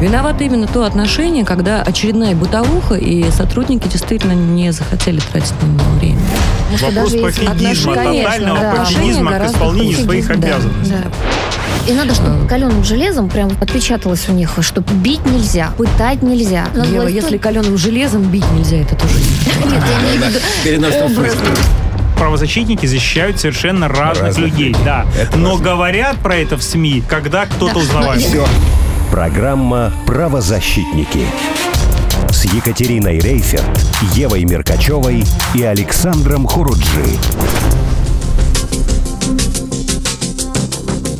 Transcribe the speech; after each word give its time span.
Виновато 0.00 0.44
именно 0.44 0.66
то 0.66 0.84
отношение, 0.84 1.44
когда 1.44 1.82
очередная 1.82 2.34
бытовуха, 2.34 2.94
и 2.94 3.30
сотрудники 3.30 3.88
действительно 3.88 4.32
не 4.32 4.72
захотели 4.72 5.18
тратить 5.18 5.54
на 5.60 5.66
него 5.66 5.90
время. 5.98 6.20
Вопрос 6.80 7.12
пофигизма, 7.12 7.94
тотального 7.94 8.60
да. 8.60 8.74
пофигизма 8.76 9.32
к 9.32 9.46
исполнению 9.46 9.98
своих 9.98 10.30
обязанностей. 10.30 10.94
Да. 10.94 11.90
И 11.90 11.94
надо, 11.94 12.14
чтобы 12.14 12.46
каленым 12.46 12.84
железом 12.84 13.28
прям 13.30 13.50
отпечаталось 13.60 14.28
у 14.28 14.32
них, 14.32 14.50
что 14.60 14.82
бить 14.82 15.24
нельзя, 15.24 15.70
пытать 15.78 16.22
нельзя. 16.22 16.66
Ева, 16.74 17.06
если 17.06 17.38
каленым 17.38 17.78
железом 17.78 18.22
бить 18.22 18.44
нельзя, 18.52 18.76
это 18.76 18.94
тоже 18.94 19.14
нет. 19.64 19.82
я 20.64 20.76
имею 20.76 21.08
в 21.08 21.14
виду 21.14 21.58
правозащитники 22.18 22.84
защищают 22.84 23.38
совершенно 23.38 23.88
разных, 23.88 24.26
разных 24.26 24.50
людей, 24.50 24.76
да. 24.84 25.06
Это 25.18 25.38
Но 25.38 25.50
важно. 25.50 25.64
говорят 25.64 26.16
про 26.16 26.36
это 26.36 26.56
в 26.56 26.62
СМИ, 26.62 27.04
когда 27.08 27.46
кто-то 27.46 27.74
да. 27.74 27.80
узнавает. 27.80 28.20
Все. 28.20 28.44
Программа 29.10 29.90
«Правозащитники» 30.06 31.24
с 32.30 32.44
Екатериной 32.44 33.18
Рейферт, 33.18 33.64
Евой 34.14 34.44
Меркачевой 34.44 35.24
и 35.54 35.62
Александром 35.62 36.46
Хуруджи. 36.46 37.18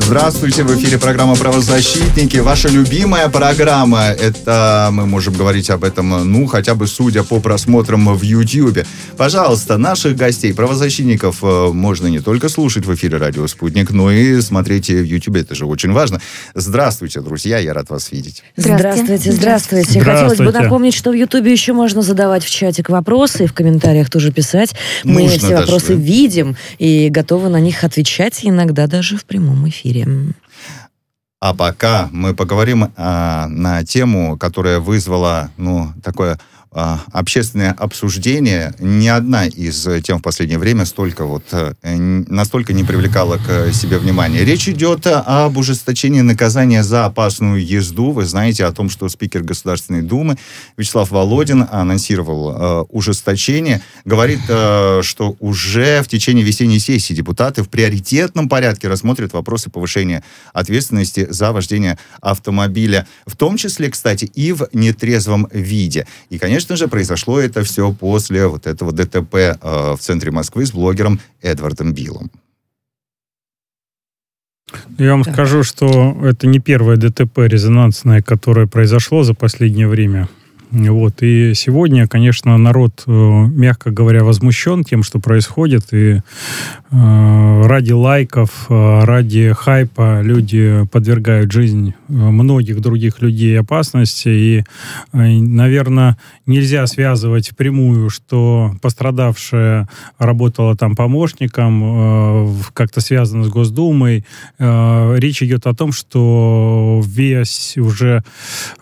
Здравствуйте, 0.08 0.62
в 0.62 0.74
эфире 0.74 0.98
программа 0.98 1.36
«Правозащитники». 1.36 2.38
Ваша 2.38 2.70
любимая 2.70 3.28
программа. 3.28 4.04
Это 4.04 4.88
мы 4.90 5.04
можем 5.04 5.34
говорить 5.34 5.68
об 5.68 5.84
этом, 5.84 6.32
ну, 6.32 6.46
хотя 6.46 6.74
бы 6.74 6.86
судя 6.86 7.24
по 7.24 7.40
просмотрам 7.40 8.16
в 8.16 8.22
YouTube. 8.22 8.86
Пожалуйста, 9.18 9.76
наших 9.76 10.16
гостей, 10.16 10.54
правозащитников, 10.54 11.44
э, 11.44 11.72
можно 11.74 12.06
не 12.06 12.20
только 12.20 12.48
слушать 12.48 12.86
в 12.86 12.94
эфире 12.94 13.18
«Радио 13.18 13.46
Спутник», 13.46 13.90
но 13.90 14.10
и 14.10 14.40
смотреть 14.40 14.88
в 14.88 15.04
YouTube. 15.04 15.36
Это 15.36 15.54
же 15.54 15.66
очень 15.66 15.92
важно. 15.92 16.22
Здравствуйте, 16.54 17.20
друзья, 17.20 17.58
я 17.58 17.74
рад 17.74 17.90
вас 17.90 18.10
видеть. 18.10 18.42
Здравствуйте, 18.56 19.30
здравствуйте. 19.30 20.00
здравствуйте. 20.00 20.00
Хотелось 20.00 20.38
бы 20.38 20.58
напомнить, 20.58 20.94
что 20.94 21.10
в 21.10 21.14
YouTube 21.14 21.44
еще 21.44 21.74
можно 21.74 22.00
задавать 22.00 22.44
в 22.44 22.50
чатик 22.50 22.88
вопросы 22.88 23.44
и 23.44 23.46
в 23.46 23.52
комментариях 23.52 24.08
тоже 24.08 24.32
писать. 24.32 24.74
Мы 25.04 25.24
Нужно 25.24 25.38
все 25.38 25.56
вопросы 25.56 25.88
даже. 25.88 26.00
видим 26.00 26.56
и 26.78 27.10
готовы 27.10 27.50
на 27.50 27.60
них 27.60 27.84
отвечать, 27.84 28.40
иногда 28.42 28.86
даже 28.86 29.18
в 29.18 29.26
прямом 29.26 29.68
эфире 29.68 29.97
эфире. 30.02 30.34
А 31.40 31.54
пока 31.54 32.08
мы 32.10 32.34
поговорим 32.34 32.92
а, 32.96 33.46
на 33.46 33.84
тему, 33.84 34.36
которая 34.36 34.80
вызвала, 34.80 35.50
ну, 35.56 35.92
такое 36.02 36.38
общественное 36.70 37.72
обсуждение, 37.72 38.74
ни 38.78 39.06
одна 39.06 39.46
из 39.46 39.86
тем 40.04 40.18
в 40.18 40.22
последнее 40.22 40.58
время 40.58 40.84
столько 40.84 41.24
вот, 41.24 41.44
э, 41.52 41.72
настолько 41.82 42.72
не 42.72 42.84
привлекала 42.84 43.38
к 43.38 43.72
себе 43.72 43.98
внимания. 43.98 44.44
Речь 44.44 44.68
идет 44.68 45.06
об 45.06 45.56
ужесточении 45.56 46.20
наказания 46.20 46.82
за 46.82 47.06
опасную 47.06 47.64
езду. 47.64 48.12
Вы 48.12 48.24
знаете 48.24 48.64
о 48.64 48.72
том, 48.72 48.90
что 48.90 49.08
спикер 49.08 49.42
Государственной 49.42 50.02
Думы 50.02 50.36
Вячеслав 50.76 51.10
Володин 51.10 51.66
анонсировал 51.70 52.50
э, 52.50 52.84
ужесточение. 52.90 53.80
Говорит, 54.04 54.40
э, 54.48 55.00
что 55.02 55.36
уже 55.40 56.02
в 56.02 56.08
течение 56.08 56.44
весенней 56.44 56.78
сессии 56.78 57.14
депутаты 57.14 57.62
в 57.62 57.68
приоритетном 57.68 58.48
порядке 58.48 58.88
рассмотрят 58.88 59.32
вопросы 59.32 59.70
повышения 59.70 60.22
ответственности 60.52 61.26
за 61.30 61.52
вождение 61.52 61.98
автомобиля, 62.20 63.06
в 63.26 63.36
том 63.36 63.56
числе, 63.56 63.90
кстати, 63.90 64.26
и 64.26 64.52
в 64.52 64.68
нетрезвом 64.72 65.48
виде. 65.52 66.06
И, 66.30 66.38
конечно, 66.38 66.57
Конечно 66.58 66.74
же, 66.74 66.88
произошло 66.88 67.38
это 67.38 67.62
все 67.62 67.92
после 67.92 68.48
вот 68.48 68.66
этого 68.66 68.90
ДТП 68.90 69.34
э, 69.36 69.54
в 69.62 69.98
центре 70.00 70.32
Москвы 70.32 70.66
с 70.66 70.72
блогером 70.72 71.20
Эдвардом 71.40 71.94
Биллом. 71.94 72.32
Я 74.98 75.12
вам 75.12 75.22
скажу, 75.22 75.62
что 75.62 76.16
это 76.20 76.48
не 76.48 76.58
первое 76.58 76.96
ДТП 76.96 77.46
резонансное, 77.46 78.22
которое 78.22 78.66
произошло 78.66 79.22
за 79.22 79.34
последнее 79.34 79.86
время. 79.86 80.28
Вот. 80.70 81.22
И 81.22 81.54
сегодня, 81.54 82.06
конечно, 82.06 82.58
народ, 82.58 83.02
э, 83.06 83.10
мягко 83.10 83.90
говоря, 83.90 84.22
возмущен 84.22 84.84
тем, 84.84 85.02
что 85.02 85.18
происходит. 85.18 85.92
И 85.92 86.20
э, 86.90 87.62
ради 87.66 87.92
лайков, 87.92 88.66
э, 88.68 89.04
ради 89.04 89.54
хайпа 89.56 90.20
люди 90.20 90.86
подвергают 90.92 91.52
жизнь 91.52 91.94
многих 92.08 92.80
других 92.80 93.22
людей 93.22 93.58
опасности. 93.58 94.28
И, 94.28 94.64
наверное, 95.12 96.18
нельзя 96.46 96.86
связывать 96.86 97.50
впрямую, 97.50 98.10
что 98.10 98.72
пострадавшая 98.82 99.88
работала 100.18 100.76
там 100.76 100.96
помощником, 100.96 102.56
как-то 102.72 103.00
связано 103.00 103.44
с 103.44 103.48
Госдумой. 103.48 104.24
Речь 104.58 105.42
идет 105.42 105.66
о 105.66 105.74
том, 105.74 105.92
что 105.92 107.02
весь 107.04 107.76
уже 107.76 108.22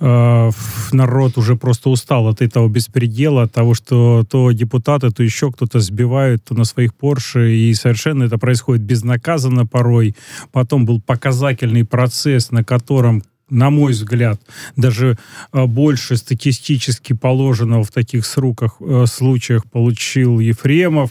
народ 0.00 1.38
уже 1.38 1.56
просто 1.56 1.75
просто 1.76 1.90
устал 1.90 2.28
от 2.28 2.40
этого 2.40 2.68
беспредела, 2.68 3.42
от 3.42 3.52
того, 3.52 3.74
что 3.74 4.24
то 4.28 4.50
депутаты, 4.52 5.10
то 5.10 5.22
еще 5.22 5.52
кто-то 5.52 5.80
сбивают 5.80 6.44
то 6.44 6.54
на 6.54 6.64
своих 6.64 6.94
Порше, 6.94 7.54
и 7.54 7.74
совершенно 7.74 8.24
это 8.24 8.38
происходит 8.38 8.82
безнаказанно 8.82 9.66
порой. 9.66 10.14
Потом 10.52 10.86
был 10.86 11.00
показательный 11.00 11.84
процесс, 11.84 12.50
на 12.50 12.64
котором 12.64 13.22
на 13.48 13.70
мой 13.70 13.92
взгляд, 13.92 14.40
даже 14.74 15.16
э, 15.52 15.64
больше 15.66 16.16
статистически 16.16 17.12
положенного 17.12 17.84
в 17.84 17.90
таких 17.90 18.26
сроках, 18.26 18.76
э, 18.80 19.04
случаях 19.06 19.64
получил 19.70 20.40
Ефремов. 20.40 21.10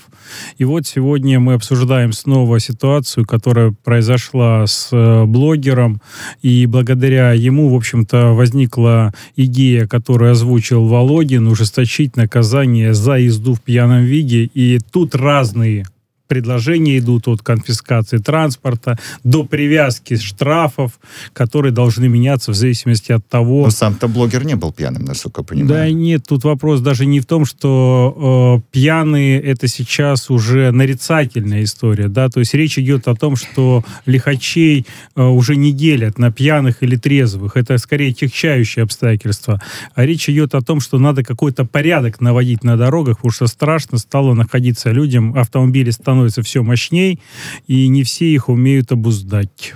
И 0.58 0.66
вот 0.66 0.86
сегодня 0.86 1.40
мы 1.40 1.54
обсуждаем 1.54 2.12
снова 2.12 2.60
ситуацию, 2.60 3.26
которая 3.26 3.74
произошла 3.84 4.68
с 4.68 4.90
э, 4.92 5.26
блогером, 5.26 6.02
и 6.42 6.66
благодаря 6.66 7.32
ему, 7.32 7.70
в 7.70 7.76
общем-то, 7.76 8.34
возникла 8.34 9.14
идея, 9.38 9.88
которую 9.88 10.32
озвучил 10.32 10.86
Володин, 10.86 11.48
ужесточить 11.48 12.18
наказание 12.18 12.94
за 12.94 13.14
езду 13.14 13.54
в 13.54 13.62
пьяном 13.62 14.04
виде, 14.04 14.44
и 14.44 14.80
тут 14.92 15.16
разные 15.16 15.86
предложения 16.28 16.98
идут 16.98 17.28
от 17.28 17.42
конфискации 17.42 18.18
транспорта 18.18 18.98
до 19.24 19.44
привязки 19.44 20.16
штрафов, 20.18 21.00
которые 21.34 21.72
должны 21.72 22.08
меняться 22.08 22.52
в 22.52 22.56
зависимости 22.56 23.12
от 23.12 23.28
того... 23.28 23.64
Но 23.66 23.70
сам-то 23.70 24.08
блогер 24.08 24.46
не 24.46 24.56
был 24.56 24.72
пьяным, 24.72 25.06
насколько 25.06 25.42
я 25.42 25.46
понимаю. 25.46 25.70
Да 25.70 25.90
нет, 25.90 26.24
тут 26.28 26.44
вопрос 26.44 26.82
даже 26.82 27.06
не 27.06 27.20
в 27.20 27.26
том, 27.26 27.46
что 27.46 28.62
э, 28.64 28.72
пьяные 28.72 29.40
это 29.42 29.68
сейчас 29.68 30.30
уже 30.30 30.72
нарицательная 30.72 31.64
история, 31.64 32.08
да, 32.08 32.30
то 32.30 32.40
есть 32.40 32.54
речь 32.54 32.78
идет 32.78 33.08
о 33.08 33.16
том, 33.16 33.36
что 33.36 33.84
лихачей 34.06 34.86
э, 35.16 35.24
уже 35.24 35.56
не 35.56 35.72
делят 35.72 36.18
на 36.18 36.32
пьяных 36.32 36.84
или 36.84 36.96
трезвых, 36.96 37.58
это 37.58 37.78
скорее 37.78 38.14
техчающие 38.14 38.84
обстоятельства, 38.84 39.62
а 39.94 40.06
речь 40.06 40.30
идет 40.30 40.56
о 40.56 40.62
том, 40.62 40.80
что 40.80 41.00
надо 41.00 41.24
какой-то 41.24 41.66
порядок 41.66 42.22
наводить 42.22 42.64
на 42.64 42.78
дорогах, 42.78 43.18
потому 43.18 43.32
что 43.32 43.48
страшно 43.48 43.98
стало 43.98 44.34
находиться 44.34 44.92
людям, 44.92 45.38
автомобили 45.38 45.92
становятся 45.92 46.15
становится 46.16 46.42
все 46.44 46.64
мощней, 46.64 47.20
и 47.68 47.88
не 47.88 48.04
все 48.04 48.26
их 48.26 48.50
умеют 48.50 48.92
обуздать. 48.92 49.74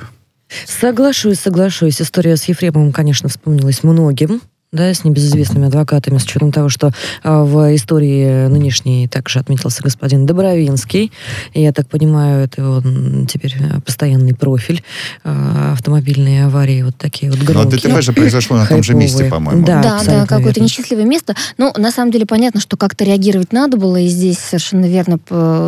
Соглашусь, 0.65 1.39
соглашусь. 1.39 2.01
История 2.01 2.37
с 2.37 2.45
Ефремовым, 2.45 2.91
конечно, 2.91 3.29
вспомнилась 3.29 3.83
многим 3.83 4.41
да, 4.71 4.93
с 4.93 5.03
небезызвестными 5.03 5.65
адвокатами, 5.67 6.19
с 6.19 6.23
учетом 6.25 6.51
того, 6.51 6.69
что 6.69 6.91
а, 7.23 7.43
в 7.43 7.75
истории 7.75 8.47
нынешней 8.47 9.07
также 9.07 9.39
отметился 9.39 9.81
господин 9.81 10.27
Добровинский. 10.27 11.11
И, 11.53 11.61
я 11.61 11.73
так 11.73 11.87
понимаю, 11.87 12.43
это 12.43 12.69
он 12.69 13.25
теперь 13.25 13.55
постоянный 13.83 14.35
профиль 14.35 14.83
а, 15.23 15.73
автомобильные 15.73 16.45
аварии, 16.45 16.83
вот 16.83 16.95
такие 16.97 17.31
вот 17.31 17.39
громкие. 17.39 17.81
Но 17.83 17.95
ДТП 17.95 18.03
же 18.03 18.13
произошло 18.13 18.57
на 18.57 18.67
том 18.67 18.83
же 18.83 18.93
месте, 18.93 19.25
по-моему. 19.25 19.65
Да, 19.65 19.81
да, 19.81 20.03
да 20.05 20.25
какое-то 20.27 20.61
несчастливое 20.61 21.05
место. 21.05 21.35
Ну, 21.57 21.73
на 21.75 21.91
самом 21.91 22.11
деле, 22.11 22.27
понятно, 22.27 22.61
что 22.61 22.77
как-то 22.77 23.03
реагировать 23.03 23.51
надо 23.51 23.77
было, 23.77 23.97
и 23.97 24.07
здесь 24.07 24.37
совершенно 24.37 24.85
верно 24.85 25.19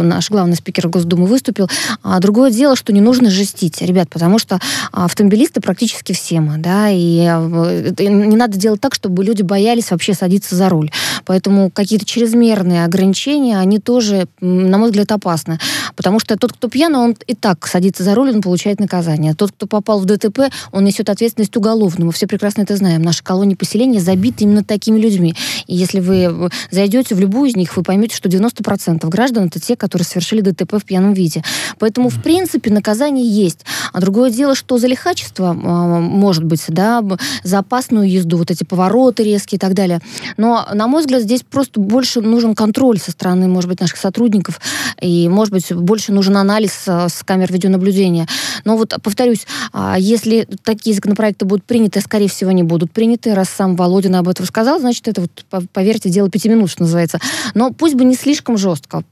наш 0.04 0.30
главный 0.30 0.56
спикер 0.56 0.90
Госдумы 0.90 1.26
выступил. 1.26 1.68
А 2.04 2.20
другое 2.20 2.52
дело, 2.52 2.76
что 2.76 2.94
не 2.94 3.02
нужно 3.02 3.32
жестить, 3.32 3.82
ребят, 3.82 4.10
потому 4.10 4.38
что 4.38 4.60
автомобилисты 4.92 5.60
практически 5.60 6.14
все 6.14 6.40
мы, 6.40 6.58
да, 6.58 6.90
и 6.90 7.26
э, 7.26 7.94
не 8.00 8.36
надо 8.36 8.58
делать 8.58 8.80
так, 8.80 8.91
так, 8.92 8.96
чтобы 8.96 9.24
люди 9.24 9.42
боялись 9.42 9.92
вообще 9.92 10.14
садиться 10.14 10.56
за 10.56 10.70
руль. 10.70 10.92
Поэтому 11.26 11.70
какие-то 11.70 12.06
чрезмерные 12.06 12.84
ограничения, 12.86 13.58
они 13.58 13.80
тоже, 13.80 14.28
на 14.42 14.78
мой 14.78 14.90
взгляд, 14.90 15.12
опасны. 15.12 15.60
Потому 15.96 16.20
что 16.20 16.36
тот, 16.36 16.54
кто 16.54 16.68
пьяный, 16.68 17.00
он 17.00 17.16
и 17.28 17.36
так 17.36 17.68
садится 17.68 18.04
за 18.04 18.16
руль, 18.16 18.32
он 18.32 18.42
получает 18.42 18.80
наказание. 18.80 19.34
Тот, 19.34 19.52
кто 19.52 19.68
попал 19.68 20.00
в 20.00 20.06
ДТП, 20.06 20.52
он 20.72 20.84
несет 20.84 21.10
ответственность 21.10 21.56
уголовную. 21.56 22.08
Мы 22.08 22.12
все 22.12 22.28
прекрасно 22.28 22.64
это 22.64 22.76
знаем. 22.76 23.02
Наши 23.02 23.24
колонии 23.24 23.56
поселения 23.56 24.00
забиты 24.00 24.44
именно 24.44 24.64
такими 24.64 25.00
людьми. 25.00 25.36
И 25.68 25.76
если 25.76 26.00
вы 26.00 26.50
зайдете 26.72 27.16
в 27.16 27.20
любую 27.20 27.50
из 27.50 27.56
них, 27.56 27.76
вы 27.78 27.84
поймете, 27.84 28.16
что 28.16 28.30
90% 28.30 29.08
граждан 29.10 29.48
это 29.48 29.60
те, 29.60 29.76
которые 29.76 30.06
совершили 30.06 30.42
ДТП 30.42 30.76
в 30.76 30.86
пьяном 30.86 31.14
виде. 31.14 31.44
Поэтому, 31.80 32.10
в 32.10 32.22
принципе, 32.22 32.72
наказание 32.72 33.28
есть. 33.28 33.60
А 33.94 34.02
другое 34.02 34.32
дело, 34.32 34.56
что 34.56 34.78
за 34.78 34.88
лихачество, 34.88 35.52
а, 35.52 36.00
может 36.00 36.44
быть, 36.44 36.64
да, 36.68 37.04
за 37.44 37.60
опасную 37.60 38.10
езду, 38.10 38.38
вот 38.38 38.52
эти 38.52 38.64
повороты 38.64 38.81
резкие 39.24 39.58
и 39.58 39.60
так 39.60 39.74
далее. 39.74 40.00
Но, 40.38 40.68
на 40.74 40.88
мой 40.88 41.02
взгляд, 41.02 41.22
здесь 41.24 41.42
просто 41.44 41.80
больше 41.80 42.22
нужен 42.22 42.56
контроль 42.56 43.00
со 43.00 43.12
стороны, 43.12 43.48
может 43.48 43.70
быть, 43.70 43.80
наших 43.82 43.98
сотрудников, 43.98 44.60
и, 45.00 45.28
может 45.30 45.54
быть, 45.54 45.72
больше 45.74 46.12
нужен 46.12 46.38
анализ 46.38 46.74
а, 46.88 47.10
с 47.10 47.24
камер 47.24 47.52
видеонаблюдения. 47.52 48.28
Но 48.66 48.78
вот, 48.78 48.94
повторюсь, 49.04 49.46
а, 49.74 49.96
если 49.98 50.48
такие 50.64 50.96
законопроекты 50.96 51.46
будут 51.46 51.66
приняты, 51.66 52.02
скорее 52.02 52.30
всего, 52.30 52.50
они 52.50 52.64
будут 52.64 52.92
приняты, 52.92 53.34
раз 53.36 53.50
сам 53.50 53.76
Володин 53.76 54.16
об 54.16 54.28
этом 54.30 54.46
сказал, 54.46 54.80
значит, 54.80 55.08
это 55.08 55.22
вот, 55.22 55.66
поверьте, 55.74 56.10
дело 56.10 56.30
пяти 56.30 56.50
минут, 56.50 56.70
что 56.70 56.84
называется. 56.84 57.20
Но 57.54 57.72
пусть 57.72 57.96
бы 57.96 58.06
не 58.06 58.16
слишком 58.16 58.58
жестко. 58.58 59.04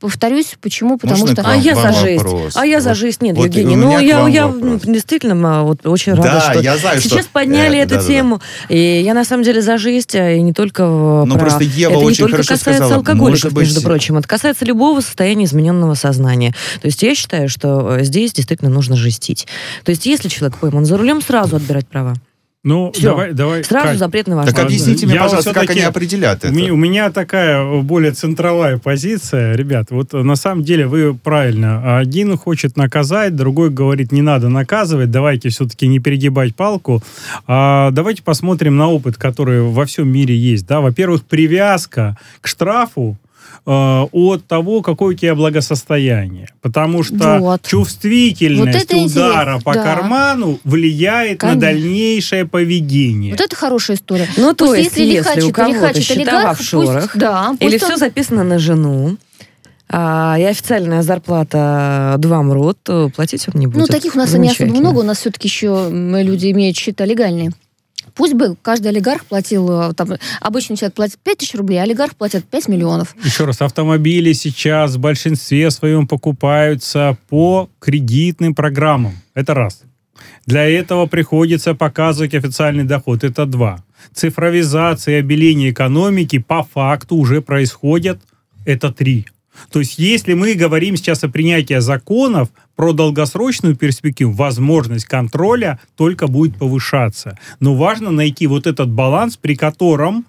Повторюсь, 0.00 0.56
почему? 0.60 0.98
Потому 0.98 1.20
Можно 1.20 1.42
что... 1.42 1.50
А 1.50 1.56
я 1.56 1.74
за 1.74 1.92
жизнь. 1.92 2.22
вопрос? 2.24 2.56
А 2.56 2.66
я 2.66 2.80
за 2.80 2.90
Вот- 2.90 2.98
жизнь. 2.98 3.18
Нет, 3.20 3.36
вот 3.36 3.46
Евгений. 3.46 3.76
Ну, 3.76 3.98
я, 3.98 4.26
я 4.28 4.46
вопрос. 4.48 4.82
действительно 4.84 5.60
а, 5.60 5.62
вот, 5.62 5.86
очень 5.86 6.14
рада, 6.14 6.22
Да, 6.32 6.40
что 6.52 6.60
я 6.60 6.76
знаю, 6.76 7.00
что- 7.00 7.08
сейчас 7.10 7.26
подняли 7.26 7.78
э, 7.78 7.82
эту 7.82 7.90
да-да-да. 7.94 8.08
тему. 8.08 8.40
И 8.68 9.02
я 9.04 9.14
на 9.18 9.24
самом 9.24 9.42
деле 9.42 9.60
за 9.60 9.78
жизнь, 9.78 10.08
а, 10.14 10.32
и 10.32 10.40
не 10.42 10.52
только 10.52 10.86
в- 10.86 11.24
Ну, 11.26 11.34
про- 11.34 11.40
просто 11.40 11.64
Ева 11.64 11.90
Это 11.92 12.00
не 12.00 12.06
очень 12.06 12.18
только 12.20 12.32
хорошо 12.36 12.48
касается 12.54 12.72
сказала. 12.84 12.94
алкоголиков, 12.96 13.30
Может 13.44 13.52
быть, 13.52 13.64
между 13.66 13.82
прочим. 13.82 14.16
Это 14.18 14.28
касается 14.28 14.64
любого 14.64 15.00
состояния 15.00 15.44
измененного 15.44 15.94
сознания. 15.94 16.54
То 16.80 16.86
есть 16.86 17.02
я 17.02 17.14
считаю, 17.14 17.48
что 17.48 17.96
э, 17.98 18.04
здесь 18.04 18.32
действительно 18.32 18.70
нужно 18.70 18.96
жестить. 18.96 19.46
То 19.84 19.90
есть 19.90 20.06
если 20.06 20.28
человек 20.28 20.58
пойман 20.58 20.84
за 20.84 20.96
рулем, 20.96 21.20
сразу 21.20 21.56
отбирать 21.56 21.86
права. 21.86 22.14
Ну, 22.64 22.90
Всё. 22.92 23.10
давай, 23.10 23.32
давай. 23.34 23.62
Сразу 23.62 23.86
Кать, 23.86 23.98
запрет 23.98 24.26
на 24.26 24.34
Так 24.44 24.46
вождение. 24.46 24.64
объясните 24.66 25.06
мне, 25.06 25.14
Я 25.14 25.22
пожалуйста, 25.22 25.54
как 25.54 25.70
они 25.70 25.80
определят 25.80 26.42
У 26.42 26.48
это. 26.48 26.56
меня, 26.56 26.72
у 26.72 26.76
меня 26.76 27.10
такая 27.10 27.82
более 27.82 28.10
центровая 28.10 28.78
позиция, 28.78 29.54
ребят. 29.54 29.90
Вот 29.90 30.12
э, 30.12 30.22
на 30.22 30.34
самом 30.34 30.64
деле 30.64 30.88
вы 30.88 31.14
правильно. 31.14 31.98
Один 31.98 32.36
хочет 32.36 32.76
наказать, 32.76 33.36
другой 33.36 33.70
говорит, 33.70 34.10
не 34.10 34.22
надо 34.22 34.48
наказывать, 34.48 35.10
давайте 35.12 35.50
все-таки 35.50 35.86
не 35.86 36.00
перегибать 36.00 36.56
палку. 36.56 37.00
А 37.46 37.92
давайте 37.92 38.24
посмотрим 38.24 38.76
на 38.76 38.88
опыт, 38.88 39.16
который 39.16 39.62
во 39.62 39.86
всем 39.86 40.08
мире 40.08 40.36
есть. 40.36 40.66
Да? 40.66 40.80
Во-первых, 40.80 41.24
привязка 41.24 42.18
к 42.40 42.48
штрафу 42.48 43.16
от 43.70 44.46
того, 44.46 44.80
какое 44.82 45.14
у 45.14 45.18
тебя 45.18 45.34
благосостояние. 45.34 46.48
Потому 46.62 47.02
что 47.02 47.38
Вот. 47.38 47.62
чувствительность 47.66 48.92
Вот 48.92 49.06
удара 49.06 49.60
по 49.62 49.74
да. 49.74 49.82
карману 49.82 50.58
влияет 50.64 51.40
Конечно. 51.40 51.54
на 51.54 51.60
дальнейшее 51.60 52.46
поведение. 52.46 53.32
Вот 53.32 53.40
это 53.40 53.54
хорошая 53.56 53.96
история. 53.96 54.26
Ну, 54.36 54.54
то 54.54 54.66
Пусть 54.66 54.78
есть, 54.78 54.96
если 54.96 55.16
лихачит, 55.18 55.44
у 55.44 55.52
кого-то 55.52 56.00
счета 56.00 56.44
в 56.48 56.50
офшорах, 56.52 57.02
пусть, 57.02 57.18
да, 57.18 57.50
пусть 57.50 57.62
Или 57.62 57.82
он- 57.82 57.90
все 57.90 57.96
записано 57.98 58.44
на 58.44 58.58
жену, 58.58 59.16
а, 59.90 60.36
и 60.38 60.44
официальная 60.44 61.02
зарплата 61.02 62.14
два 62.18 62.42
мрот, 62.42 62.78
то 62.82 63.10
платить 63.14 63.46
он 63.52 63.60
не 63.60 63.66
будет. 63.66 63.78
Ну, 63.78 63.86
таких 63.86 64.14
у 64.14 64.18
нас 64.18 64.32
не 64.32 64.50
особо 64.50 64.70
много, 64.74 64.98
у 65.00 65.02
нас 65.02 65.18
все-таки 65.18 65.48
еще 65.48 65.88
люди 65.90 66.50
имеют 66.50 66.76
счета 66.76 67.04
легальные. 67.04 67.52
Пусть 68.18 68.34
бы 68.34 68.56
каждый 68.60 68.88
олигарх 68.88 69.24
платил, 69.26 69.70
э, 69.70 69.94
там, 69.94 70.08
обычный 70.40 70.76
человек 70.76 70.94
платит 70.94 71.18
5 71.22 71.38
тысяч 71.38 71.54
рублей, 71.54 71.78
а 71.78 71.84
олигарх 71.84 72.16
платит 72.16 72.44
5 72.44 72.66
миллионов. 72.68 73.14
Еще 73.22 73.44
раз, 73.44 73.62
автомобили 73.62 74.32
сейчас 74.32 74.96
в 74.96 74.98
большинстве 74.98 75.70
своем 75.70 76.08
покупаются 76.08 77.16
по 77.28 77.70
кредитным 77.78 78.56
программам. 78.56 79.12
Это 79.34 79.54
раз. 79.54 79.82
Для 80.46 80.68
этого 80.68 81.06
приходится 81.06 81.74
показывать 81.76 82.34
официальный 82.34 82.82
доход. 82.82 83.22
Это 83.22 83.46
два. 83.46 83.84
Цифровизация 84.12 85.14
и 85.14 85.20
обеление 85.20 85.70
экономики 85.70 86.38
по 86.38 86.64
факту 86.64 87.14
уже 87.14 87.40
происходят. 87.40 88.18
Это 88.66 88.90
три. 88.90 89.26
То 89.70 89.80
есть, 89.80 89.98
если 89.98 90.34
мы 90.34 90.54
говорим 90.54 90.96
сейчас 90.96 91.24
о 91.24 91.28
принятии 91.28 91.78
законов 91.78 92.48
про 92.76 92.92
долгосрочную 92.92 93.76
перспективу, 93.76 94.32
возможность 94.32 95.04
контроля 95.04 95.80
только 95.96 96.26
будет 96.26 96.56
повышаться. 96.56 97.38
Но 97.60 97.74
важно 97.74 98.10
найти 98.10 98.46
вот 98.46 98.66
этот 98.66 98.90
баланс, 98.90 99.36
при 99.36 99.54
котором 99.54 100.26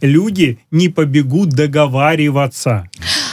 люди 0.00 0.58
не 0.70 0.88
побегут 0.88 1.50
договариваться. 1.50 2.88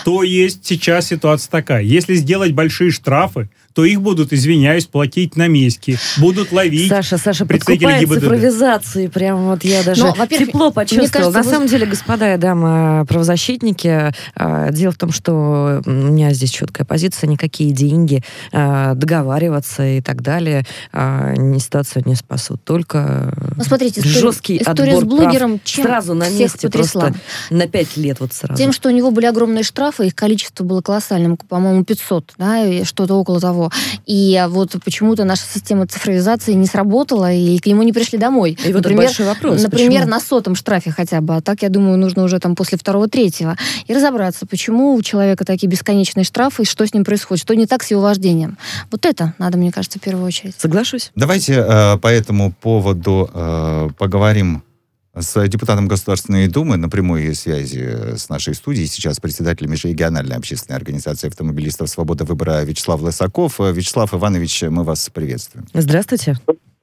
То 0.05 0.23
есть 0.23 0.65
сейчас 0.65 1.07
ситуация 1.07 1.51
такая. 1.51 1.83
Если 1.83 2.15
сделать 2.15 2.53
большие 2.53 2.91
штрафы, 2.91 3.49
то 3.79 3.85
их 3.85 4.01
будут, 4.01 4.33
извиняюсь, 4.33 4.87
платить 4.87 5.37
на 5.37 5.47
месте. 5.47 5.97
Будут 6.17 6.51
ловить. 6.51 6.89
Саша, 6.89 7.17
Саша, 7.17 7.45
представители 7.45 7.85
подкупает 7.85 8.09
ГИБДД. 8.09 8.19
цифровизации. 8.21 9.07
Прям 9.07 9.45
вот 9.45 9.63
я 9.63 9.83
даже 9.83 10.03
Но, 10.03 10.11
тепло 10.27 10.65
мне 10.65 10.73
почувствовала. 10.73 11.31
кажется, 11.31 11.31
На 11.39 11.43
вы- 11.43 11.49
самом 11.49 11.67
деле, 11.69 11.85
господа 11.85 12.33
и 12.33 12.37
дамы 12.37 13.05
правозащитники, 13.05 14.11
а, 14.35 14.71
дело 14.71 14.91
в 14.91 14.97
том, 14.97 15.13
что 15.13 15.81
у 15.85 15.89
меня 15.89 16.33
здесь 16.33 16.51
четкая 16.51 16.85
позиция, 16.85 17.29
никакие 17.29 17.71
деньги, 17.71 18.21
а, 18.51 18.95
договариваться 18.95 19.85
и 19.85 20.01
так 20.01 20.21
далее 20.21 20.65
а, 20.91 21.33
ни 21.37 21.57
ситуацию 21.59 22.03
не 22.05 22.15
спасут. 22.15 22.61
Только 22.65 23.33
Ну, 23.55 23.63
смотрите, 23.63 24.01
история, 24.01 24.19
жесткий 24.19 24.57
история 24.57 24.95
отбор 24.97 25.03
с 25.03 25.07
блогером 25.07 25.61
чем 25.63 25.85
прав 25.85 26.03
сразу 26.03 26.15
на 26.15 26.25
всех 26.25 26.39
месте, 26.39 26.67
потрясла? 26.67 27.01
просто 27.03 27.19
на 27.49 27.67
пять 27.67 27.95
лет 27.95 28.19
вот 28.19 28.33
сразу. 28.33 28.57
Тем, 28.57 28.73
что 28.73 28.89
у 28.89 28.91
него 28.91 29.11
были 29.11 29.25
огромные 29.25 29.63
штрафы, 29.63 30.07
их 30.07 30.15
количество 30.15 30.65
было 30.65 30.81
колоссальным, 30.81 31.37
по-моему, 31.37 31.85
500, 31.85 32.33
да, 32.37 32.65
и 32.65 32.83
что-то 32.83 33.13
около 33.15 33.39
того. 33.39 33.68
И 34.05 34.43
вот 34.49 34.75
почему-то 34.83 35.25
наша 35.25 35.43
система 35.43 35.87
цифровизации 35.87 36.53
не 36.53 36.65
сработала, 36.65 37.31
и 37.31 37.57
к 37.59 37.65
нему 37.65 37.83
не 37.83 37.93
пришли 37.93 38.17
домой. 38.17 38.57
И 38.63 38.73
вот 38.73 38.85
это 38.85 38.95
большой 38.95 39.25
вопрос. 39.25 39.61
Например, 39.61 40.01
почему? 40.01 40.11
на 40.11 40.19
сотом 40.19 40.55
штрафе 40.55 40.91
хотя 40.91 41.21
бы. 41.21 41.35
А 41.35 41.41
так, 41.41 41.61
я 41.61 41.69
думаю, 41.69 41.97
нужно 41.97 42.23
уже 42.23 42.39
там 42.39 42.55
после 42.55 42.77
второго-третьего. 42.77 43.57
И 43.87 43.93
разобраться, 43.93 44.45
почему 44.45 44.93
у 44.95 45.01
человека 45.01 45.45
такие 45.45 45.67
бесконечные 45.67 46.23
штрафы, 46.23 46.63
и 46.63 46.65
что 46.65 46.85
с 46.85 46.93
ним 46.93 47.03
происходит, 47.03 47.41
что 47.41 47.55
не 47.55 47.65
так 47.65 47.83
с 47.83 47.91
его 47.91 48.01
вождением. 48.01 48.57
Вот 48.91 49.05
это 49.05 49.33
надо, 49.37 49.57
мне 49.57 49.71
кажется, 49.71 49.99
в 49.99 50.01
первую 50.01 50.25
очередь. 50.25 50.55
Соглашусь. 50.57 51.11
Давайте 51.15 51.53
э, 51.53 51.97
по 51.97 52.07
этому 52.07 52.51
поводу 52.51 53.29
э, 53.33 53.89
поговорим 53.97 54.63
с 55.13 55.47
депутатом 55.47 55.87
Государственной 55.87 56.47
Думы 56.47 56.77
на 56.77 56.89
прямой 56.89 57.33
связи 57.33 58.15
с 58.17 58.29
нашей 58.29 58.53
студией. 58.53 58.87
Сейчас 58.87 59.19
председатель 59.19 59.67
межрегиональной 59.67 60.35
общественной 60.35 60.77
организации 60.77 61.27
автомобилистов 61.27 61.89
«Свобода 61.89 62.25
выбора» 62.25 62.63
Вячеслав 62.63 63.01
Лысаков. 63.01 63.59
Вячеслав 63.59 64.13
Иванович, 64.13 64.63
мы 64.69 64.83
вас 64.83 65.09
приветствуем. 65.09 65.65
Здравствуйте. 65.73 66.35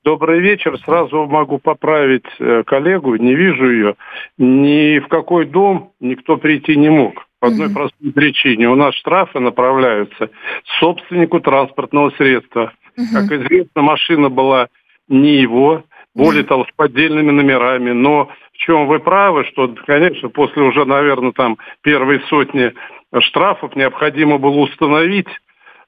Добрый 0.04 0.40
вечер. 0.40 0.78
Сразу 0.84 1.26
могу 1.26 1.58
поправить 1.58 2.26
э, 2.38 2.62
коллегу. 2.64 3.16
Не 3.16 3.34
вижу 3.34 3.70
ее. 3.70 3.94
Ни 4.38 5.00
в 5.00 5.08
какой 5.08 5.46
дом 5.46 5.92
никто 5.98 6.36
прийти 6.36 6.76
не 6.76 6.90
мог. 6.90 7.26
По 7.40 7.48
одной 7.48 7.70
простой 7.70 8.12
причине. 8.12 8.68
У 8.68 8.76
нас 8.76 8.94
штрафы 8.94 9.40
направляются 9.40 10.30
собственнику 10.78 11.40
транспортного 11.40 12.10
средства. 12.10 12.72
Как 13.12 13.30
известно, 13.30 13.82
машина 13.82 14.30
была 14.30 14.68
не 15.08 15.40
его, 15.40 15.84
более 16.16 16.44
того, 16.44 16.64
с 16.64 16.74
поддельными 16.74 17.30
номерами. 17.30 17.90
Но 17.90 18.30
в 18.52 18.56
чем 18.56 18.86
вы 18.86 19.00
правы, 19.00 19.44
что, 19.44 19.72
конечно, 19.86 20.30
после 20.30 20.62
уже, 20.62 20.84
наверное, 20.86 21.32
там 21.32 21.58
первой 21.82 22.20
сотни 22.28 22.72
штрафов 23.20 23.76
необходимо 23.76 24.38
было 24.38 24.60
установить 24.60 25.28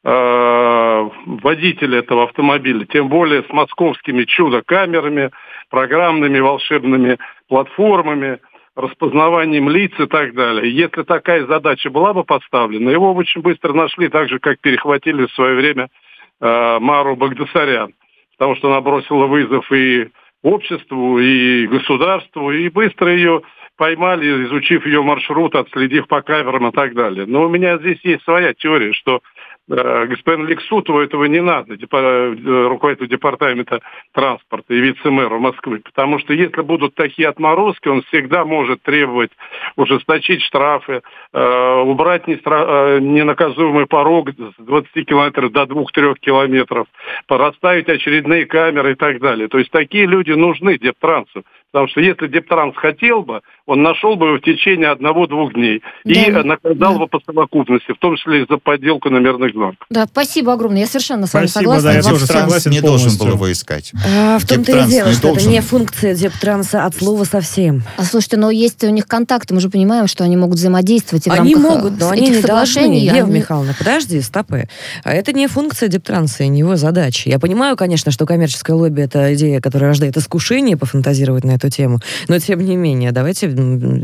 э, 0.04 1.08
водителя 1.24 2.00
этого 2.00 2.24
автомобиля, 2.24 2.84
тем 2.84 3.08
более 3.08 3.42
с 3.42 3.48
московскими 3.48 4.24
чудо-камерами, 4.24 5.30
программными 5.70 6.40
волшебными 6.40 7.16
платформами, 7.48 8.38
распознаванием 8.76 9.70
лиц 9.70 9.92
и 9.98 10.06
так 10.06 10.34
далее. 10.34 10.70
Если 10.70 11.04
такая 11.04 11.46
задача 11.46 11.88
была 11.88 12.12
бы 12.12 12.22
поставлена, 12.22 12.90
его 12.90 13.14
очень 13.14 13.40
быстро 13.40 13.72
нашли, 13.72 14.08
так 14.08 14.28
же, 14.28 14.38
как 14.38 14.60
перехватили 14.60 15.26
в 15.26 15.32
свое 15.32 15.56
время 15.56 15.88
э, 16.40 16.78
Мару 16.80 17.16
Багдасарян, 17.16 17.94
потому 18.38 18.56
что 18.56 18.68
она 18.68 18.80
бросила 18.80 19.26
вызов 19.26 19.70
и 19.72 20.08
обществу, 20.42 21.18
и 21.18 21.66
государству, 21.66 22.52
и 22.52 22.68
быстро 22.68 23.12
ее 23.12 23.42
поймали, 23.76 24.44
изучив 24.46 24.86
ее 24.86 25.02
маршрут, 25.02 25.54
отследив 25.54 26.06
по 26.06 26.22
камерам 26.22 26.68
и 26.68 26.72
так 26.72 26.94
далее. 26.94 27.26
Но 27.26 27.44
у 27.44 27.48
меня 27.48 27.78
здесь 27.78 27.98
есть 28.04 28.22
своя 28.22 28.54
теория, 28.54 28.92
что 28.92 29.20
э, 29.68 30.06
господину 30.06 30.46
Лексутову 30.46 31.00
этого 31.00 31.24
не 31.24 31.40
надо, 31.40 31.74
э, 31.74 32.66
руководителю 32.68 33.08
департамента 33.08 33.80
транспорта 34.12 34.74
и 34.74 34.80
вице-мэру 34.80 35.38
Москвы. 35.38 35.80
Потому 35.84 36.18
что 36.18 36.32
если 36.32 36.62
будут 36.62 36.94
такие 36.94 37.28
отморозки, 37.28 37.88
он 37.88 38.02
всегда 38.02 38.44
может 38.44 38.82
требовать 38.82 39.30
ужесточить 39.76 40.42
штрафы, 40.42 41.02
э, 41.32 41.82
убрать 41.82 42.26
ненаказуемый 42.26 43.86
порог 43.86 44.30
с 44.30 44.62
20 44.62 45.04
километров 45.04 45.52
до 45.52 45.66
2-3 45.66 46.18
километров, 46.20 46.86
расставить 47.28 47.88
очередные 47.88 48.46
камеры 48.46 48.92
и 48.92 48.94
так 48.94 49.20
далее. 49.20 49.48
То 49.48 49.58
есть 49.58 49.70
такие 49.70 50.06
люди 50.06 50.32
нужны 50.32 50.78
Дептрансу. 50.78 51.44
Потому 51.70 51.88
что 51.88 52.00
если 52.00 52.28
Дептранс 52.28 52.74
хотел 52.76 53.22
бы, 53.22 53.42
он 53.66 53.82
нашел 53.82 54.16
бы 54.16 54.28
его 54.28 54.38
в 54.38 54.40
течение 54.40 54.88
одного-двух 54.88 55.52
дней 55.52 55.82
да. 56.02 56.12
и 56.12 56.30
наказал 56.30 56.94
да. 56.94 56.98
бы 56.98 57.06
по 57.06 57.20
совокупности, 57.20 57.92
в 57.92 57.98
том 57.98 58.16
числе 58.16 58.42
и 58.42 58.46
за 58.48 58.56
подделку 58.56 59.10
номерных 59.10 59.52
знаков. 59.52 59.76
Да, 59.90 60.06
спасибо 60.06 60.54
огромное. 60.54 60.80
Я 60.80 60.86
совершенно 60.86 61.26
с 61.26 61.34
вами 61.34 61.44
спасибо, 61.44 61.72
согласна. 61.72 61.90
Да, 61.90 61.96
я 61.96 62.02
тоже 62.02 62.26
согласен 62.26 62.70
не 62.70 62.80
должен 62.80 63.18
был 63.18 63.34
его 63.34 63.52
искать. 63.52 63.92
А, 64.06 64.38
в 64.38 64.46
том-то 64.46 64.78
и 64.78 64.88
дело, 64.88 65.12
что 65.12 65.22
должен. 65.22 65.42
это 65.42 65.50
не 65.50 65.60
функция 65.60 66.14
Дептранса 66.14 66.86
от 66.86 66.94
слова 66.94 67.24
совсем. 67.24 67.82
А 67.98 68.04
слушайте, 68.04 68.38
но 68.38 68.50
есть 68.50 68.82
у 68.84 68.90
них 68.90 69.06
контакты, 69.06 69.52
мы 69.52 69.60
же 69.60 69.68
понимаем, 69.68 70.06
что 70.06 70.24
они 70.24 70.38
могут 70.38 70.56
взаимодействовать 70.56 71.26
и 71.26 71.30
Они 71.30 71.54
в 71.54 71.58
могут, 71.58 72.00
но 72.00 72.08
они 72.08 72.30
не 72.30 72.40
должны. 72.40 72.98
Ева 72.98 73.26
они... 73.26 73.30
Михайловна, 73.30 73.74
подожди, 73.78 74.22
стопы. 74.22 74.68
А 75.04 75.12
это 75.12 75.34
не 75.34 75.46
функция 75.46 75.90
Дептранса 75.90 76.44
и 76.44 76.48
не 76.48 76.60
его 76.60 76.76
задача. 76.76 77.28
Я 77.28 77.38
понимаю, 77.38 77.76
конечно, 77.76 78.10
что 78.10 78.24
коммерческое 78.24 78.74
лобби— 78.74 79.02
это 79.02 79.34
идея, 79.34 79.60
которая 79.60 79.90
рождает 79.90 80.16
искушение 80.16 80.78
пофантазировать 80.78 81.44
на 81.44 81.57
эту 81.58 81.70
тему, 81.70 82.00
но 82.28 82.38
тем 82.38 82.60
не 82.60 82.76
менее, 82.76 83.12
давайте 83.12 83.48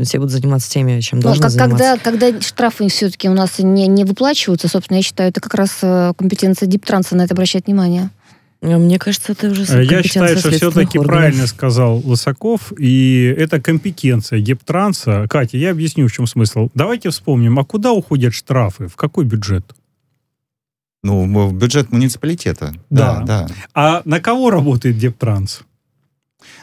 все 0.03 0.17
будут 0.19 0.31
заниматься 0.31 0.69
теми, 0.69 0.99
чем 1.01 1.19
ну, 1.19 1.23
должны 1.23 1.43
как, 1.43 1.51
заниматься. 1.51 1.97
Когда, 2.03 2.27
когда 2.29 2.41
штрафы 2.41 2.87
все-таки 2.89 3.29
у 3.29 3.33
нас 3.33 3.59
не, 3.59 3.87
не 3.87 4.03
выплачиваются, 4.03 4.67
собственно, 4.67 4.97
я 4.97 5.03
считаю, 5.03 5.29
это 5.29 5.41
как 5.41 5.53
раз 5.53 5.79
э, 5.81 6.13
компетенция 6.17 6.67
Диптранса 6.67 7.15
на 7.15 7.23
это 7.23 7.33
обращать 7.33 7.65
внимание. 7.65 8.09
А 8.61 8.77
мне 8.77 8.97
кажется, 8.97 9.33
это 9.33 9.49
уже 9.49 9.63
э, 9.63 9.85
Я 9.85 10.01
считаю, 10.03 10.37
что 10.37 10.49
все-таки 10.49 10.97
органов. 10.97 11.05
правильно 11.05 11.47
сказал 11.47 12.01
Лысаков, 12.03 12.73
и 12.77 13.33
это 13.37 13.61
компетенция 13.61 14.39
Дептранса. 14.39 15.27
Катя, 15.29 15.57
я 15.57 15.71
объясню, 15.71 16.07
в 16.07 16.11
чем 16.11 16.25
смысл. 16.25 16.69
Давайте 16.73 17.09
вспомним, 17.09 17.59
а 17.59 17.65
куда 17.65 17.91
уходят 17.91 18.33
штрафы? 18.33 18.87
В 18.87 18.95
какой 18.95 19.25
бюджет? 19.25 19.65
Ну, 21.03 21.47
в 21.47 21.53
бюджет 21.53 21.91
муниципалитета. 21.91 22.73
Да. 22.89 23.19
да. 23.19 23.47
да. 23.47 23.47
А 23.75 24.01
на 24.05 24.19
кого 24.19 24.49
работает 24.49 24.97
Дептранс? 24.97 25.61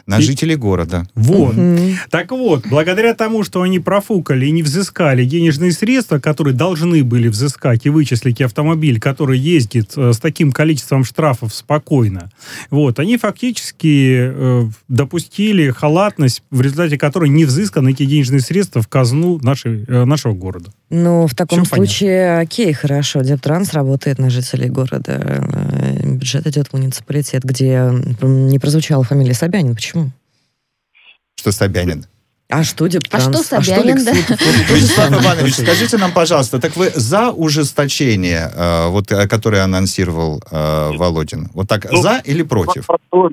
На 0.07 0.19
и... 0.19 0.23
жителей 0.23 0.57
города. 0.57 1.07
Вот. 1.15 1.57
Угу. 1.57 1.79
Так 2.11 2.31
вот, 2.31 2.67
благодаря 2.69 3.15
тому, 3.15 3.45
что 3.45 3.63
они 3.63 3.79
профукали 3.79 4.47
и 4.47 4.51
не 4.51 4.63
взыскали 4.63 5.25
денежные 5.25 5.73
средства, 5.73 6.19
которые 6.19 6.55
должны 6.55 7.05
были 7.05 7.29
взыскать 7.29 7.87
и 7.87 7.91
вычислить 7.91 8.41
автомобиль, 8.41 9.01
который 9.01 9.39
ездит 9.39 9.93
э, 9.97 10.13
с 10.13 10.19
таким 10.19 10.53
количеством 10.53 11.05
штрафов 11.05 11.55
спокойно, 11.55 12.31
вот, 12.71 12.99
они 12.99 13.17
фактически 13.17 14.31
э, 14.33 14.69
допустили 14.89 15.71
халатность, 15.71 16.43
в 16.51 16.61
результате 16.61 16.99
которой 16.99 17.29
не 17.29 17.45
взысканы 17.45 17.91
эти 17.91 18.05
денежные 18.05 18.41
средства 18.41 18.83
в 18.83 18.89
казну 18.89 19.39
нашей, 19.43 19.85
э, 19.87 20.05
нашего 20.05 20.33
города. 20.33 20.73
Ну, 20.95 21.27
в 21.27 21.35
таком 21.35 21.65
Все 21.65 21.77
случае, 21.77 22.19
понятно. 22.19 22.41
окей, 22.41 22.73
хорошо, 22.75 23.23
Дептранс 23.23 23.73
работает 23.73 24.19
на 24.19 24.29
жителей 24.29 24.69
города, 24.69 25.13
э, 25.23 26.07
бюджет 26.07 26.47
идет 26.47 26.69
в 26.69 26.75
муниципалитет, 26.75 27.45
где 27.45 27.91
не 28.21 28.59
прозвучала 28.59 29.03
фамилия 29.03 29.33
Собянин. 29.33 29.75
Почему? 29.75 30.11
Что 31.35 31.51
Собянин? 31.51 32.05
А 32.51 32.63
что 32.63 32.89
Дептранс? 32.89 33.27
А 33.27 33.33
что 33.33 33.43
Собянин, 33.43 33.97
а 33.97 34.01
что 34.01 34.37
да? 34.37 34.43
Вячеслав 34.75 35.11
Иванович, 35.13 35.55
скажите 35.55 35.97
нам, 35.97 36.13
пожалуйста, 36.13 36.61
так 36.61 36.77
вы 36.77 36.91
за 36.95 37.31
ужесточение, 37.31 38.51
э, 38.55 38.89
вот, 38.89 39.11
э, 39.13 39.27
которое 39.27 39.63
анонсировал 39.63 40.43
э, 40.51 40.91
Володин? 40.95 41.49
Вот 41.55 41.69
так, 41.69 41.91
ну, 41.91 42.03
за 42.03 42.21
или 42.23 42.43
против? 42.43 42.87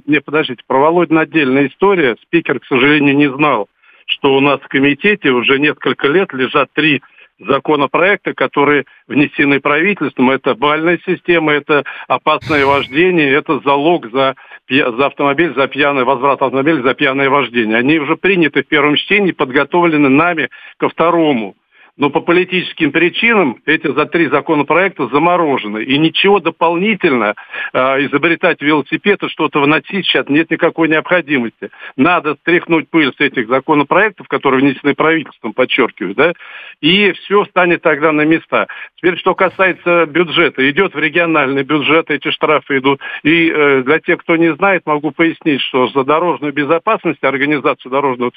Не, 0.06 0.22
подождите, 0.22 0.64
про 0.66 0.80
Володин 0.80 1.18
отдельная 1.18 1.68
история. 1.68 2.16
Спикер, 2.24 2.62
к 2.62 2.66
сожалению, 2.68 3.18
не 3.18 3.30
знал, 3.30 3.68
что 4.06 4.34
у 4.34 4.40
нас 4.40 4.62
в 4.62 4.70
комитете 4.70 5.32
уже 5.32 5.60
несколько 5.60 6.08
лет 6.08 6.32
лежат 6.32 6.70
три 6.72 7.02
законопроекты, 7.40 8.34
которые 8.34 8.86
внесены 9.08 9.60
правительством. 9.60 10.32
Это 10.32 10.56
бальная 10.56 11.00
система, 11.06 11.54
это 11.54 11.84
опасное 12.08 12.66
вождение, 12.66 13.32
это 13.32 13.60
залог 13.62 14.12
за, 14.12 14.36
за 14.70 15.06
автомобиль, 15.06 15.54
за 15.56 15.68
пьяный 15.68 16.04
возврат 16.04 16.42
автомобиля, 16.42 16.82
за 16.82 16.94
пьяное 16.94 17.30
вождение. 17.30 17.78
Они 17.78 18.00
уже 18.00 18.16
приняты 18.18 18.64
в 18.64 18.68
первом 18.68 18.96
чтении, 18.96 19.32
подготовлены 19.32 20.10
нами 20.10 20.50
ко 20.78 20.90
второму 20.90 21.56
но 22.00 22.10
по 22.10 22.22
политическим 22.22 22.92
причинам 22.92 23.58
эти 23.66 23.92
за 23.94 24.06
три 24.06 24.28
законопроекта 24.28 25.08
заморожены. 25.08 25.84
И 25.84 25.98
ничего 25.98 26.40
дополнительно 26.40 27.36
э, 27.74 27.80
изобретать 28.06 28.62
велосипед 28.62 29.22
и 29.22 29.28
что-то 29.28 29.62
вносить 29.62 30.06
сейчас 30.06 30.28
нет 30.30 30.50
никакой 30.50 30.88
необходимости. 30.88 31.70
Надо 31.98 32.36
стряхнуть 32.36 32.90
пыль 32.90 33.12
с 33.16 33.20
этих 33.20 33.50
законопроектов, 33.50 34.28
которые 34.30 34.62
внесены 34.62 34.96
правительством, 34.96 35.54
подчеркиваю, 35.54 36.16
да, 36.16 36.34
и 36.80 37.12
все 37.12 37.44
станет 37.46 37.82
тогда 37.82 38.14
на 38.14 38.22
места. 38.22 38.68
Теперь, 38.96 39.18
что 39.18 39.36
касается 39.36 40.06
бюджета. 40.06 40.68
Идет 40.70 40.94
в 40.94 41.00
региональный 41.00 41.64
бюджет, 41.64 42.10
эти 42.10 42.32
штрафы 42.32 42.78
идут. 42.78 43.02
И 43.24 43.50
э, 43.50 43.84
для 43.84 44.00
тех, 44.00 44.20
кто 44.20 44.38
не 44.38 44.56
знает, 44.56 44.84
могу 44.86 45.12
пояснить, 45.12 45.62
что 45.62 45.90
за 45.90 46.06
дорожную 46.06 46.54
безопасность, 46.54 47.24
организацию 47.24 47.92
дорожного 47.92 48.32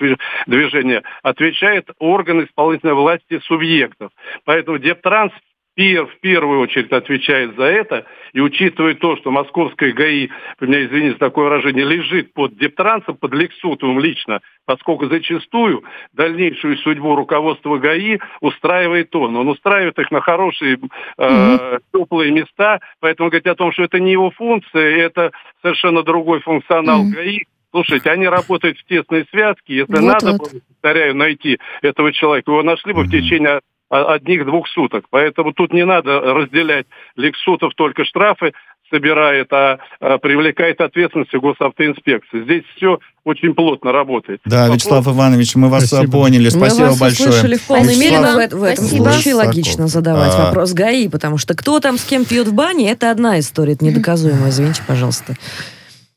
движения 0.49 1.03
отвечает 1.23 1.89
орган 2.01 2.45
исполнительной 2.45 2.95
власти 2.95 3.41
субъектов. 3.53 4.11
Поэтому 4.45 4.79
Дептранс 4.79 5.33
в 5.75 6.21
первую 6.21 6.61
очередь 6.61 6.93
отвечает 6.93 7.57
за 7.57 7.65
это, 7.65 8.05
и 8.35 8.41
учитывая 8.41 8.95
то, 8.95 9.17
что 9.17 9.31
московская 9.31 9.93
ГАИ, 9.93 10.29
у 10.61 10.67
меня, 10.67 10.85
извините 10.85 11.13
за 11.13 11.19
такое 11.19 11.45
выражение, 11.45 11.85
лежит 11.85 12.35
под 12.35 12.59
Дептрансом, 12.59 13.17
под 13.17 13.33
Лексутовым 13.33 13.99
лично, 13.99 14.41
поскольку 14.67 15.07
зачастую 15.07 15.83
дальнейшую 16.13 16.77
судьбу 16.79 17.15
руководства 17.17 17.79
ГАИ 17.79 18.19
устраивает 18.41 19.17
он. 19.17 19.35
Он 19.35 19.49
устраивает 19.49 19.99
их 19.99 20.11
на 20.11 20.21
хорошие, 20.21 20.79
э, 21.17 21.79
теплые 21.93 22.33
места, 22.33 22.81
поэтому 23.01 23.31
говорить 23.31 23.47
о 23.47 23.55
том, 23.55 23.73
что 23.73 23.83
это 23.83 23.99
не 23.99 24.13
его 24.13 24.31
функция, 24.31 24.99
это 24.99 25.33
совершенно 25.63 26.03
другой 26.03 26.41
функционал 26.41 27.03
mm-hmm. 27.03 27.15
ГАИ, 27.15 27.39
Слушайте, 27.73 28.11
они 28.11 28.29
работают 28.29 28.79
в 28.79 28.85
тесной 28.85 29.27
связке. 29.31 29.77
Если 29.77 29.93
вот, 29.93 30.03
надо 30.03 30.33
вот. 30.33 30.53
было, 30.53 30.61
повторяю, 30.69 31.17
найти 31.17 31.59
этого 31.81 32.13
человека, 32.13 32.51
его 32.51 32.63
нашли 32.63 32.93
бы 32.93 33.03
mm-hmm. 33.03 33.07
в 33.07 33.11
течение 33.11 33.61
одних-двух 33.89 34.69
суток. 34.69 35.07
Поэтому 35.11 35.53
тут 35.53 35.73
не 35.73 35.85
надо 35.85 36.21
разделять. 36.21 36.87
Лексутов 37.17 37.75
только 37.75 38.05
штрафы 38.05 38.53
собирает, 38.91 39.51
а, 39.53 39.79
а 40.01 40.19
привлекает 40.19 40.81
ответственность 40.81 41.33
госавтоинспекции. 41.35 42.43
Здесь 42.45 42.63
все 42.77 42.99
очень 43.25 43.55
плотно 43.55 43.93
работает. 43.93 44.41
Да, 44.45 44.63
Вопрос... 44.63 44.77
Вячеслав 44.77 45.09
Иванович, 45.09 45.55
мы 45.57 45.69
вас 45.69 45.87
Спасибо. 45.87 46.13
поняли. 46.13 46.49
Спасибо 46.51 46.85
мы 46.85 46.89
вас 46.91 47.01
большое. 47.01 47.31
услышали 47.31 47.57
в 47.57 47.67
полной 47.67 47.97
мере, 47.97 48.19
в, 48.19 48.55
в 48.55 48.63
этом 48.63 48.85
Спасибо. 48.85 49.11
случае 49.11 49.35
логично 49.35 49.87
задавать 49.89 50.35
а... 50.35 50.47
вопрос 50.47 50.73
ГАИ, 50.75 51.09
потому 51.09 51.39
что 51.39 51.55
кто 51.55 51.81
там 51.81 51.97
с 51.97 52.05
кем 52.05 52.25
пьет 52.25 52.49
в 52.49 52.55
бане, 52.55 52.91
это 52.91 53.11
одна 53.11 53.39
история, 53.39 53.73
это 53.73 53.85
недоказуемо. 53.85 54.49
Извините, 54.49 54.83
пожалуйста. 54.87 55.37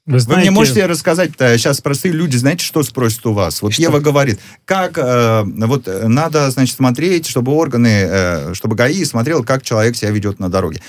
Вы, 0.05 0.19
знаете... 0.19 0.41
Вы 0.41 0.41
мне 0.41 0.51
можете 0.51 0.85
рассказать, 0.85 1.31
сейчас 1.37 1.81
простые 1.81 2.13
люди, 2.13 2.37
знаете, 2.37 2.63
что 2.63 2.83
спросят 2.83 3.25
у 3.25 3.33
вас? 3.33 3.61
Вот 3.61 3.73
что? 3.73 3.81
Ева 3.81 3.99
говорит, 3.99 4.39
как 4.65 4.97
э, 4.97 5.43
вот 5.43 5.87
надо, 6.03 6.51
значит, 6.51 6.75
смотреть, 6.75 7.25
чтобы 7.25 7.53
органы, 7.53 8.05
э, 8.07 8.53
чтобы 8.53 8.75
ГАИ 8.75 9.03
смотрел, 9.03 9.43
как 9.43 9.63
человек 9.63 9.95
себя 9.95 10.11
ведет 10.11 10.39
на 10.39 10.49
дороге. 10.49 10.79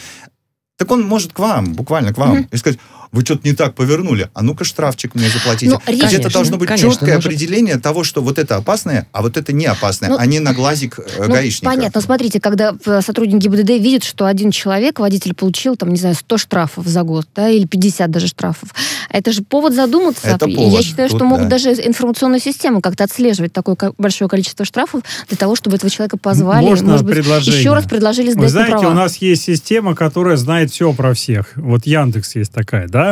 Так 0.77 0.91
он 0.91 1.03
может 1.03 1.33
к 1.33 1.39
вам, 1.39 1.73
буквально 1.73 2.13
к 2.13 2.19
вам, 2.19 2.37
mm-hmm. 2.37 2.49
и 2.51 2.57
сказать, 2.59 2.79
вы 3.17 3.23
что-то 3.23 3.49
не 3.49 3.55
так 3.55 3.75
повернули, 3.75 4.29
а 4.35 4.43
ну-ка 4.43 4.65
штрафчик 4.65 5.15
мне 5.15 5.31
заплатите. 5.31 5.73
Ну, 5.73 5.81
это 5.87 6.31
должно 6.31 6.59
быть 6.59 6.69
конечно, 6.69 6.91
четкое 6.91 7.15
может... 7.15 7.27
определение 7.27 7.79
того, 7.79 8.05
что 8.05 8.21
вот 8.21 8.39
это 8.39 8.57
опасное, 8.57 9.09
а 9.13 9.23
вот 9.23 9.39
это 9.39 9.55
не 9.55 9.65
опасное, 9.65 10.11
ну, 10.11 10.19
а 10.19 10.27
не 10.27 10.39
на 10.39 10.53
глазик 10.53 10.99
э, 10.99 11.25
ну, 11.27 11.33
гаишника. 11.33 11.75
Понятно, 11.75 12.03
смотрите, 12.03 12.41
когда 12.41 12.77
э, 12.85 13.01
сотрудники 13.01 13.45
ГИБДД 13.45 13.71
видят, 13.83 14.05
что 14.05 14.27
один 14.27 14.51
человек, 14.51 14.99
водитель, 14.99 15.35
получил, 15.35 15.77
там, 15.77 15.89
не 15.89 15.97
знаю, 15.97 16.15
100 16.15 16.37
штрафов 16.37 16.87
за 16.87 17.05
год, 17.05 17.27
да, 17.35 17.49
или 17.49 17.67
50 17.67 18.11
даже 18.11 18.27
штрафов, 18.27 18.69
это 19.09 19.33
же 19.33 19.43
повод 19.43 19.73
задуматься. 19.73 20.29
Это 20.29 20.47
повод. 20.47 20.75
Я 20.75 20.83
считаю, 20.83 21.09
Тут, 21.09 21.19
что 21.19 21.25
могут 21.25 21.49
да. 21.49 21.57
даже 21.57 21.71
информационную 21.71 22.41
систему 22.41 22.83
как-то 22.83 23.05
отслеживать 23.05 23.55
такое 23.55 23.77
большое 23.97 24.29
количество 24.29 24.67
штрафов 24.67 25.01
для 25.29 25.39
того, 25.39 25.57
чтобы 25.57 25.77
этого 25.77 25.91
человека 25.91 26.19
позвали, 26.19 26.67
Можно 26.67 26.93
может 26.93 27.07
быть, 27.07 27.17
еще 27.17 27.73
раз 27.73 27.87
предложили 27.87 28.33
сдать 28.33 28.43
Вы 28.43 28.49
знаете, 28.51 28.73
права. 28.73 28.91
у 28.91 28.95
нас 28.95 29.17
есть 29.17 29.45
система, 29.45 29.95
которая 29.95 30.37
знает 30.37 30.71
все 30.71 30.93
про 30.93 31.15
всех. 31.15 31.53
Вот 31.57 31.87
Яндекс 31.87 32.37
есть 32.37 32.53
такая, 32.53 32.89
да? 32.89 33.06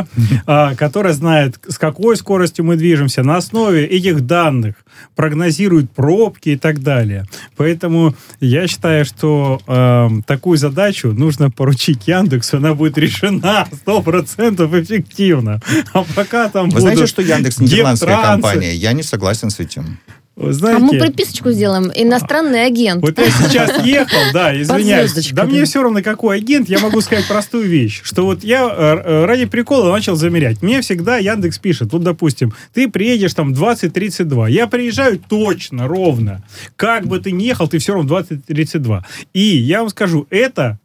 А, 0.47 0.75
которая 0.75 1.13
знает, 1.13 1.59
с 1.69 1.79
какой 1.79 2.17
скоростью 2.17 2.65
мы 2.65 2.77
движемся. 2.77 3.23
На 3.23 3.37
основе 3.37 3.85
этих 3.87 4.27
данных 4.27 4.75
прогнозирует 5.15 5.91
пробки 5.91 6.51
и 6.51 6.57
так 6.57 6.81
далее. 6.81 7.27
Поэтому 7.57 8.15
я 8.41 8.67
считаю, 8.67 9.05
что 9.05 9.61
э, 9.67 10.09
такую 10.27 10.59
задачу 10.59 11.13
нужно 11.13 11.51
поручить 11.51 12.09
Яндексу, 12.09 12.57
она 12.59 12.75
будет 12.75 12.99
решена 12.99 13.67
100% 13.87 14.83
эффективно. 14.83 15.61
А 15.93 16.05
пока 16.15 16.49
там 16.49 16.71
Вы 16.71 16.81
знаете, 16.81 17.07
что 17.07 17.23
Яндекс 17.23 17.59
нидерландская 17.59 18.23
компания? 18.23 18.75
Я 18.75 18.93
не 18.93 19.03
согласен 19.03 19.51
с 19.51 19.61
этим. 19.61 19.99
Знаете, 20.37 20.83
а 20.83 20.85
мы 20.85 20.99
приписочку 20.99 21.53
сделаем. 21.53 21.93
Иностранный 21.95 22.67
агент. 22.67 23.03
Вот 23.03 23.17
я 23.19 23.31
сейчас 23.31 23.85
ехал, 23.87 24.19
да, 24.33 24.61
извиняюсь. 24.61 25.31
Да 25.33 25.45
мне 25.45 25.65
все 25.65 25.83
равно, 25.83 26.03
какой 26.03 26.39
агент, 26.39 26.69
я 26.69 26.81
могу 26.81 27.01
сказать 27.01 27.27
простую 27.29 27.69
вещь, 27.69 28.01
что 28.03 28.25
вот 28.25 28.43
я 28.43 28.65
э, 28.65 29.03
э, 29.05 29.25
ради 29.27 29.45
прикола 29.45 29.93
начал 29.93 30.17
замерять. 30.17 30.61
Мне 30.61 30.81
всегда 30.81 31.19
Яндекс 31.19 31.59
пишет, 31.59 31.93
вот, 31.93 32.03
допустим, 32.03 32.53
ты 32.73 32.89
приедешь 32.89 33.33
там 33.35 33.53
20-32. 33.53 34.51
Я 34.51 34.67
приезжаю 34.67 35.21
точно, 35.21 35.87
ровно. 35.87 36.43
Как 36.75 37.07
бы 37.07 37.21
ты 37.21 37.31
ни 37.31 37.45
ехал, 37.45 37.69
ты 37.69 37.79
все 37.79 37.95
равно 37.95 38.19
20-32. 38.21 39.03
И 39.35 39.41
я 39.41 39.81
вам 39.81 39.91
скажу, 39.91 40.27
это 40.31 40.81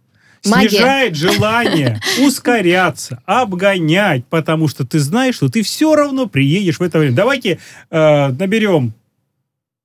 Магия. 0.45 0.69
снижает 0.69 1.15
желание 1.15 1.99
ускоряться, 2.19 3.21
обгонять, 3.25 4.25
потому 4.25 4.67
что 4.67 4.85
ты 4.85 4.99
знаешь, 4.99 5.35
что 5.35 5.49
ты 5.49 5.63
все 5.63 5.95
равно 5.95 6.27
приедешь 6.27 6.79
в 6.79 6.83
это 6.83 6.99
время. 6.99 7.15
Давайте 7.15 7.59
э, 7.89 8.27
наберем. 8.27 8.93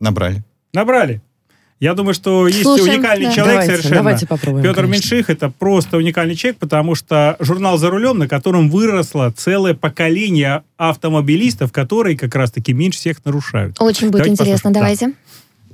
Набрали. 0.04 0.44
Набрали. 0.75 1.23
Я 1.80 1.94
думаю, 1.94 2.14
что 2.14 2.46
есть 2.46 2.62
Слушаем, 2.62 2.99
уникальный 2.99 3.26
да. 3.26 3.32
человек 3.32 3.52
давайте, 3.54 3.73
совершенно. 3.73 3.96
давайте 3.96 4.26
попробуем. 4.26 4.62
Петр 4.62 4.82
конечно. 4.82 4.92
Меньших 4.92 5.30
это 5.30 5.50
просто 5.50 5.96
уникальный 5.96 6.34
человек, 6.37 6.58
потому 6.58 6.94
что 6.94 7.37
журнал 7.40 7.78
«За 7.78 7.90
рулем», 7.90 8.18
на 8.18 8.28
котором 8.28 8.70
выросло 8.70 9.32
целое 9.37 9.75
поколение 9.75 10.62
автомобилистов, 10.76 11.73
которые 11.73 12.16
как 12.16 12.34
раз-таки 12.34 12.73
меньше 12.73 12.99
всех 12.99 13.25
нарушают. 13.25 13.76
Очень 13.80 14.11
будет 14.11 14.25
Давайте 14.25 14.32
интересно, 14.42 14.70
послушаем. 14.70 14.73
давайте. 15.00 15.12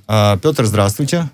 А, 0.06 0.36
Петр, 0.38 0.64
здравствуйте. 0.64 1.28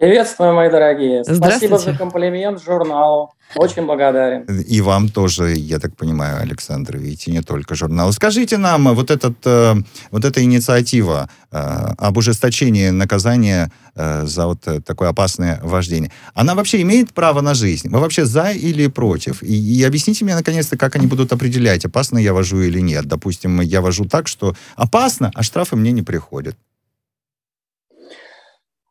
Приветствую, 0.00 0.54
мои 0.54 0.70
дорогие. 0.70 1.22
Спасибо 1.24 1.76
за 1.76 1.92
комплимент 1.92 2.62
журналу. 2.62 3.34
Очень 3.54 3.84
благодарен. 3.84 4.44
И 4.44 4.80
вам 4.80 5.10
тоже, 5.10 5.52
я 5.54 5.78
так 5.78 5.94
понимаю, 5.94 6.40
Александр, 6.40 6.96
видите, 6.96 7.30
не 7.30 7.42
только 7.42 7.74
журнал. 7.74 8.10
Скажите 8.12 8.56
нам, 8.56 8.94
вот, 8.94 9.10
этот, 9.10 9.36
э, 9.44 9.74
вот 10.10 10.24
эта 10.24 10.42
инициатива 10.42 11.28
э, 11.52 11.58
об 11.98 12.16
ужесточении 12.16 12.88
наказания 12.88 13.70
э, 13.94 14.24
за 14.24 14.46
вот 14.46 14.66
э, 14.68 14.80
такое 14.80 15.10
опасное 15.10 15.60
вождение, 15.62 16.10
она 16.32 16.54
вообще 16.54 16.80
имеет 16.80 17.12
право 17.12 17.42
на 17.42 17.52
жизнь? 17.52 17.90
Вы 17.90 18.00
вообще 18.00 18.24
за 18.24 18.52
или 18.52 18.86
против? 18.86 19.42
И, 19.42 19.54
и 19.54 19.84
объясните 19.84 20.24
мне, 20.24 20.34
наконец-то, 20.34 20.78
как 20.78 20.96
они 20.96 21.08
будут 21.08 21.30
определять, 21.30 21.84
опасно 21.84 22.16
я 22.16 22.32
вожу 22.32 22.62
или 22.62 22.80
нет. 22.80 23.04
Допустим, 23.04 23.60
я 23.60 23.82
вожу 23.82 24.06
так, 24.06 24.28
что 24.28 24.54
опасно, 24.76 25.30
а 25.34 25.42
штрафы 25.42 25.76
мне 25.76 25.92
не 25.92 26.02
приходят. 26.02 26.56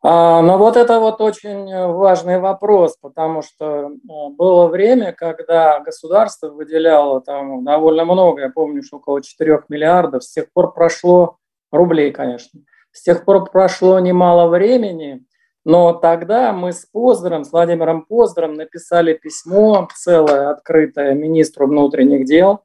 А, 0.02 0.40
но 0.40 0.56
вот 0.56 0.76
это 0.78 0.98
вот 0.98 1.20
очень 1.20 1.74
важный 1.92 2.38
вопрос, 2.38 2.96
потому 2.96 3.42
что 3.42 3.90
э, 3.90 4.28
было 4.30 4.66
время, 4.66 5.12
когда 5.12 5.78
государство 5.80 6.48
выделяло 6.48 7.20
там 7.20 7.62
довольно 7.64 8.06
много, 8.06 8.42
я 8.42 8.50
помню, 8.50 8.82
что 8.82 8.96
около 8.96 9.22
4 9.22 9.64
миллиардов, 9.68 10.24
с 10.24 10.32
тех 10.32 10.50
пор 10.54 10.72
прошло, 10.72 11.36
рублей, 11.70 12.12
конечно, 12.12 12.60
с 12.92 13.02
тех 13.02 13.26
пор 13.26 13.50
прошло 13.50 13.98
немало 13.98 14.48
времени, 14.48 15.22
но 15.66 15.92
тогда 15.92 16.54
мы 16.54 16.72
с 16.72 16.86
Поздором, 16.86 17.44
с 17.44 17.52
Владимиром 17.52 18.06
Поздором 18.06 18.54
написали 18.54 19.12
письмо 19.12 19.86
целое, 19.94 20.48
открытое 20.48 21.12
министру 21.12 21.66
внутренних 21.66 22.24
дел, 22.24 22.60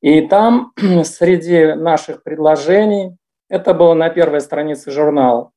и 0.00 0.20
там 0.20 0.72
среди 1.02 1.72
наших 1.72 2.22
предложений, 2.22 3.16
это 3.48 3.74
было 3.74 3.94
на 3.94 4.10
первой 4.10 4.40
странице 4.40 4.92
журнала, 4.92 5.50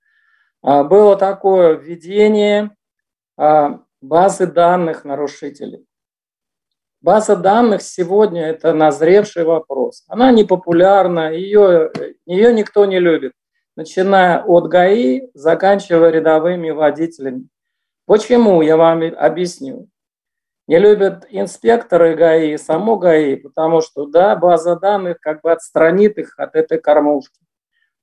было 0.61 1.15
такое 1.15 1.75
введение 1.75 2.71
а, 3.37 3.79
базы 4.01 4.47
данных 4.47 5.05
нарушителей. 5.05 5.85
База 7.01 7.35
данных 7.35 7.81
сегодня– 7.81 8.45
это 8.47 8.73
назревший 8.73 9.43
вопрос. 9.43 10.03
Она 10.07 10.31
не 10.31 10.43
популярна, 10.43 11.31
ее, 11.31 11.91
ее 12.27 12.53
никто 12.53 12.85
не 12.85 12.99
любит, 12.99 13.33
начиная 13.75 14.43
от 14.43 14.67
ГАИ, 14.67 15.29
заканчивая 15.33 16.11
рядовыми 16.11 16.69
водителями. 16.69 17.47
Почему, 18.05 18.61
я 18.61 18.77
вам 18.77 19.01
объясню. 19.17 19.89
Не 20.67 20.77
любят 20.77 21.25
инспекторы 21.29 22.15
ГАИ, 22.15 22.57
само 22.57 22.97
ГАИ, 22.97 23.37
потому 23.37 23.81
что, 23.81 24.05
да, 24.05 24.35
база 24.35 24.75
данных 24.75 25.19
как 25.19 25.41
бы 25.41 25.51
отстранит 25.51 26.19
их 26.19 26.37
от 26.37 26.55
этой 26.55 26.79
кормушки. 26.79 27.40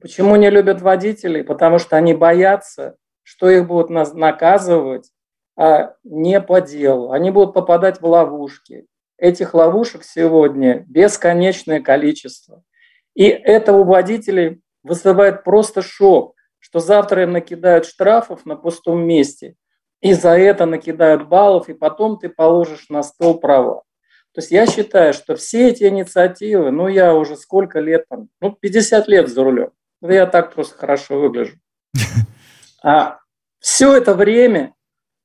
Почему 0.00 0.36
не 0.36 0.50
любят 0.50 0.80
водителей? 0.80 1.42
Потому 1.42 1.78
что 1.78 1.96
они 1.96 2.14
боятся, 2.14 2.96
что 3.22 3.50
их 3.50 3.66
будут 3.66 3.90
наказывать 3.90 5.10
а 5.60 5.96
не 6.04 6.40
по 6.40 6.60
делу. 6.60 7.10
Они 7.10 7.32
будут 7.32 7.52
попадать 7.52 8.00
в 8.00 8.06
ловушки. 8.06 8.86
Этих 9.16 9.54
ловушек 9.54 10.04
сегодня 10.04 10.84
бесконечное 10.86 11.80
количество. 11.80 12.62
И 13.14 13.24
это 13.24 13.72
у 13.72 13.82
водителей 13.82 14.62
вызывает 14.84 15.42
просто 15.42 15.82
шок, 15.82 16.36
что 16.60 16.78
завтра 16.78 17.24
им 17.24 17.32
накидают 17.32 17.86
штрафов 17.86 18.46
на 18.46 18.54
пустом 18.54 19.00
месте, 19.00 19.56
и 20.00 20.12
за 20.12 20.38
это 20.38 20.64
накидают 20.64 21.26
баллов, 21.26 21.68
и 21.68 21.74
потом 21.74 22.18
ты 22.18 22.28
положишь 22.28 22.88
на 22.88 23.02
стол 23.02 23.40
права. 23.40 23.82
То 24.32 24.40
есть 24.40 24.52
я 24.52 24.64
считаю, 24.66 25.12
что 25.12 25.34
все 25.34 25.70
эти 25.70 25.84
инициативы, 25.84 26.70
ну 26.70 26.86
я 26.86 27.14
уже 27.14 27.36
сколько 27.36 27.80
лет 27.80 28.04
там, 28.08 28.28
ну 28.40 28.52
50 28.52 29.08
лет 29.08 29.28
за 29.28 29.42
рулем, 29.42 29.72
да 30.00 30.14
я 30.14 30.26
так 30.26 30.54
просто 30.54 30.76
хорошо 30.76 31.20
выгляжу. 31.20 31.56
А 32.82 33.18
все 33.58 33.96
это 33.96 34.14
время 34.14 34.72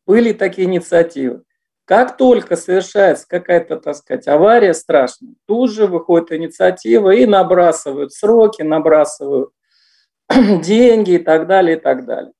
были 0.07 0.33
такие 0.33 0.67
инициативы. 0.67 1.43
Как 1.85 2.17
только 2.17 2.55
совершается 2.55 3.27
какая-то, 3.27 3.77
так 3.77 3.95
сказать, 3.95 4.27
авария 4.27 4.73
страшная, 4.73 5.35
тут 5.45 5.71
же 5.71 5.85
выходит 5.85 6.31
инициатива 6.31 7.11
и 7.11 7.25
набрасывают 7.25 8.13
сроки, 8.13 8.61
набрасывают 8.61 9.49
деньги 10.29 11.11
и 11.11 11.17
так 11.19 11.45
далее, 11.45 11.77
и 11.77 11.79
так 11.79 12.05
далее. 12.05 12.31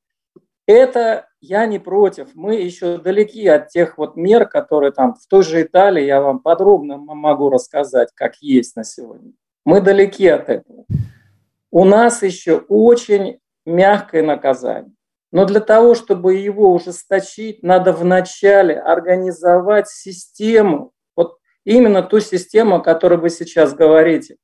Это 0.66 1.28
я 1.42 1.66
не 1.66 1.78
против. 1.78 2.30
Мы 2.36 2.56
еще 2.56 2.98
далеки 2.98 3.46
от 3.48 3.68
тех 3.68 3.98
вот 3.98 4.16
мер, 4.16 4.48
которые 4.48 4.94
там 4.94 5.13
в 5.16 5.28
той 5.28 5.44
же 5.44 5.62
Италии, 5.62 6.06
я 6.06 6.22
вам 6.22 6.40
подробно 6.40 6.98
могу 6.98 7.50
рассказать, 7.50 8.10
как 8.16 8.38
есть 8.38 8.78
на 8.78 8.86
сегодня. 8.86 9.34
Мы 9.66 9.82
далеки 9.82 10.28
от 10.28 10.50
этого. 10.50 10.86
У 11.75 11.86
нас 11.86 12.22
еще 12.22 12.58
очень 12.70 13.39
мягкое 13.65 14.22
наказание. 14.22 14.94
Но 15.32 15.45
для 15.45 15.60
того, 15.60 15.95
чтобы 15.95 16.36
его 16.36 16.71
ужесточить, 16.71 17.63
надо 17.63 17.93
вначале 17.93 18.80
организовать 18.80 19.89
систему, 19.89 20.91
вот 21.15 21.39
именно 21.65 22.04
ту 22.04 22.19
систему, 22.19 22.76
о 22.76 22.80
которой 22.80 23.17
вы 23.17 23.32
сейчас 23.32 23.74
говорите. 23.74 24.36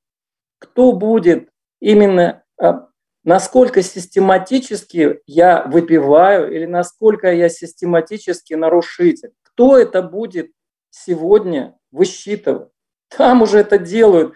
Кто 0.58 0.92
будет 0.94 1.50
именно, 1.80 2.42
а, 2.60 2.88
насколько 3.24 3.84
систематически 3.84 5.20
я 5.28 5.66
выпиваю 5.68 6.52
или 6.52 6.66
насколько 6.66 7.32
я 7.32 7.48
систематически 7.48 8.56
нарушитель. 8.56 9.34
Кто 9.44 9.78
это 9.78 10.02
будет 10.02 10.50
сегодня 10.90 11.78
высчитывать? 11.92 12.70
Там 13.16 13.44
уже 13.44 13.60
это 13.60 13.78
делают, 13.78 14.34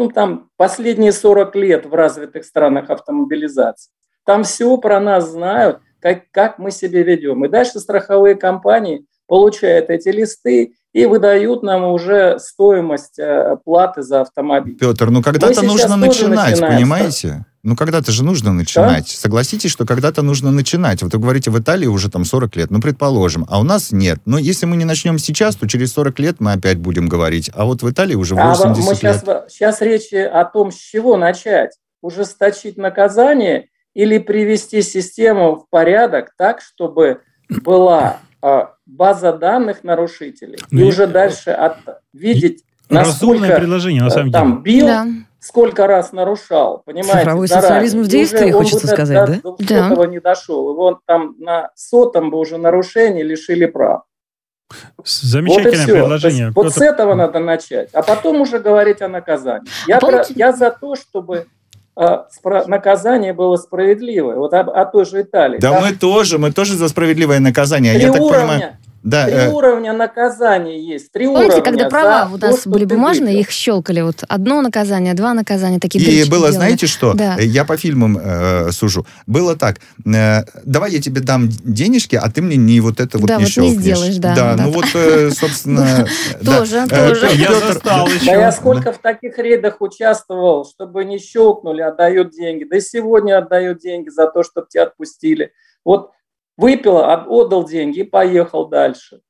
ну 0.00 0.08
там 0.08 0.48
последние 0.56 1.12
40 1.12 1.54
лет 1.56 1.84
в 1.84 1.92
развитых 1.92 2.46
странах 2.46 2.88
автомобилизации. 2.88 3.92
Там 4.24 4.44
все 4.44 4.78
про 4.78 4.98
нас 4.98 5.30
знают, 5.30 5.80
как, 6.00 6.30
как 6.30 6.58
мы 6.58 6.70
себя 6.70 7.02
ведем. 7.02 7.44
И 7.44 7.48
дальше 7.48 7.80
страховые 7.80 8.34
компании 8.34 9.04
получают 9.26 9.90
эти 9.90 10.08
листы 10.08 10.72
и 10.94 11.04
выдают 11.04 11.62
нам 11.62 11.84
уже 11.84 12.38
стоимость 12.38 13.18
э, 13.18 13.58
платы 13.62 14.02
за 14.02 14.22
автомобиль. 14.22 14.76
Петр, 14.78 15.10
ну 15.10 15.22
когда-то 15.22 15.62
нужно 15.62 15.96
начинать, 15.96 16.52
начинаем, 16.52 16.76
понимаете? 16.76 17.44
Ну 17.62 17.76
когда-то 17.76 18.10
же 18.10 18.24
нужно 18.24 18.52
начинать. 18.52 19.08
Согласитесь, 19.08 19.70
что 19.70 19.84
когда-то 19.84 20.22
нужно 20.22 20.50
начинать. 20.50 21.02
Вот 21.02 21.12
вы 21.12 21.18
говорите, 21.20 21.50
в 21.50 21.58
Италии 21.58 21.86
уже 21.86 22.10
там 22.10 22.24
40 22.24 22.56
лет, 22.56 22.70
ну 22.70 22.80
предположим, 22.80 23.44
а 23.50 23.60
у 23.60 23.64
нас 23.64 23.92
нет. 23.92 24.18
Но 24.24 24.38
если 24.38 24.64
мы 24.64 24.76
не 24.76 24.86
начнем 24.86 25.18
сейчас, 25.18 25.56
то 25.56 25.68
через 25.68 25.92
40 25.92 26.18
лет 26.20 26.36
мы 26.38 26.52
опять 26.52 26.78
будем 26.78 27.06
говорить. 27.08 27.50
А 27.54 27.66
вот 27.66 27.82
в 27.82 27.90
Италии 27.90 28.14
уже 28.14 28.34
А 28.36 28.48
80 28.54 28.84
мы 28.86 28.94
сейчас, 28.94 29.26
лет. 29.26 29.44
сейчас 29.50 29.80
речь 29.82 30.12
о 30.12 30.44
том, 30.46 30.72
с 30.72 30.76
чего 30.76 31.16
начать. 31.18 31.72
Ужесточить 32.00 32.78
наказание 32.78 33.66
или 33.92 34.16
привести 34.18 34.80
систему 34.80 35.56
в 35.56 35.68
порядок 35.68 36.30
так, 36.38 36.62
чтобы 36.62 37.20
была 37.62 38.20
а, 38.42 38.70
база 38.86 39.34
данных 39.34 39.84
нарушителей, 39.84 40.58
Ну, 40.70 40.78
и 40.80 40.82
я- 40.84 40.88
уже 40.88 41.06
дальше 41.06 41.50
от, 41.50 41.76
видеть, 42.14 42.64
Разумное 42.88 43.40
насколько 43.40 43.60
предложение, 43.60 44.02
на 44.02 44.06
э, 44.06 44.10
самом 44.10 44.32
там 44.32 44.62
деле. 44.62 44.76
бил, 44.78 44.86
Да. 44.86 45.06
Сколько 45.40 45.86
раз 45.86 46.12
нарушал, 46.12 46.82
понимаете? 46.84 47.18
Цифровой 47.18 47.46
заранее. 47.48 47.68
социализм 47.68 48.02
в 48.02 48.08
действии, 48.08 48.50
хочется 48.50 48.86
бы 48.86 48.88
до- 48.88 48.94
сказать, 48.94 49.16
до 49.26 49.32
да? 49.32 49.52
200 49.56 49.94
Да. 49.96 50.06
не 50.06 50.20
дошел. 50.20 50.70
Его 50.70 51.00
там 51.06 51.34
на 51.38 51.70
сотом 51.74 52.30
бы 52.30 52.38
уже 52.38 52.58
нарушение 52.58 53.24
лишили 53.24 53.66
прав. 53.66 54.02
Замечательное 55.04 55.86
вот 55.86 55.92
предложение. 55.92 56.44
Есть 56.46 56.56
вот 56.56 56.72
с 56.74 56.80
этого 56.80 57.14
надо 57.14 57.38
начать, 57.40 57.88
а 57.92 58.02
потом 58.02 58.40
уже 58.40 58.60
говорить 58.60 59.02
о 59.02 59.08
наказании. 59.08 59.68
Я, 59.88 59.96
А 59.96 60.00
помните- 60.00 60.32
про- 60.34 60.38
я 60.38 60.52
за 60.52 60.70
то, 60.70 60.94
чтобы 60.94 61.46
э, 61.96 62.02
спро- 62.02 62.66
наказание 62.68 63.32
было 63.32 63.56
справедливое. 63.56 64.36
Вот 64.36 64.54
о, 64.54 64.60
о 64.60 64.84
той 64.86 65.04
же 65.04 65.22
Италии. 65.22 65.58
Да 65.58 65.72
Там 65.72 65.82
мы 65.84 65.92
тоже, 65.96 66.38
мы 66.38 66.52
тоже 66.52 66.76
за 66.76 66.88
справедливое 66.88 67.40
наказание. 67.40 67.94
три 67.94 68.04
Я 68.04 68.12
так 68.12 68.20
уровня, 68.22 68.46
понимаю. 68.46 68.76
Да, 69.02 69.24
три 69.26 69.34
э, 69.34 69.50
уровня 69.50 69.92
наказания 69.94 70.78
есть. 70.78 71.10
Три 71.12 71.26
Помните, 71.26 71.46
уровня 71.54 71.64
когда 71.64 71.88
права 71.88 72.30
у 72.34 72.36
нас 72.36 72.66
были 72.66 72.84
бумажные, 72.84 73.40
их 73.40 73.50
щелкали. 73.50 74.02
Вот 74.02 74.24
одно 74.28 74.60
наказание, 74.60 75.14
два 75.14 75.32
наказания, 75.32 75.78
такие 75.80 76.04
И 76.04 76.24
было, 76.28 76.40
делали. 76.40 76.52
знаете 76.52 76.86
что? 76.86 77.14
Да. 77.14 77.36
Э, 77.38 77.44
Я 77.44 77.64
по 77.64 77.76
фильмам 77.76 78.18
э, 78.22 78.70
сужу. 78.72 79.06
Было 79.26 79.56
так. 79.56 79.78
э, 80.04 80.42
давай 80.64 80.92
я 80.92 81.00
тебе 81.00 81.20
дам 81.22 81.48
денежки, 81.48 82.16
а 82.16 82.30
ты 82.30 82.42
мне 82.42 82.56
не 82.56 82.80
вот 82.80 83.00
это 83.00 83.18
вот 83.18 83.26
Да, 83.26 83.36
не 83.36 83.44
вот 83.44 83.46
не 83.48 83.52
щелкнешь. 83.52 83.80
сделаешь, 83.80 84.16
да, 84.16 84.34
да. 84.34 84.56
ну 84.64 84.70
вот, 84.70 84.84
э, 84.94 85.30
собственно... 85.34 86.06
да. 86.42 86.58
Тоже, 86.58 86.86
Э, 86.90 87.08
тоже. 87.08 87.26
Я 87.36 87.54
застал 87.54 88.06
Да 88.06 88.12
еще. 88.12 88.26
я 88.26 88.52
сколько 88.52 88.92
в 88.92 88.98
таких 88.98 89.38
рейдах 89.38 89.80
участвовал, 89.80 90.66
чтобы 90.66 91.04
не 91.06 91.18
щелкнули, 91.18 91.80
отдают 91.80 92.32
деньги. 92.32 92.64
Да 92.64 92.76
и 92.76 92.80
сегодня 92.80 93.38
отдают 93.38 93.78
деньги 93.80 94.08
за 94.10 94.26
то, 94.26 94.42
чтобы 94.42 94.66
тебя 94.68 94.82
отпустили. 94.84 95.52
Вот 95.84 96.10
выпил, 96.60 96.98
от- 96.98 97.26
отдал 97.28 97.64
деньги 97.64 98.00
и 98.00 98.04
поехал 98.04 98.68
дальше. 98.68 99.20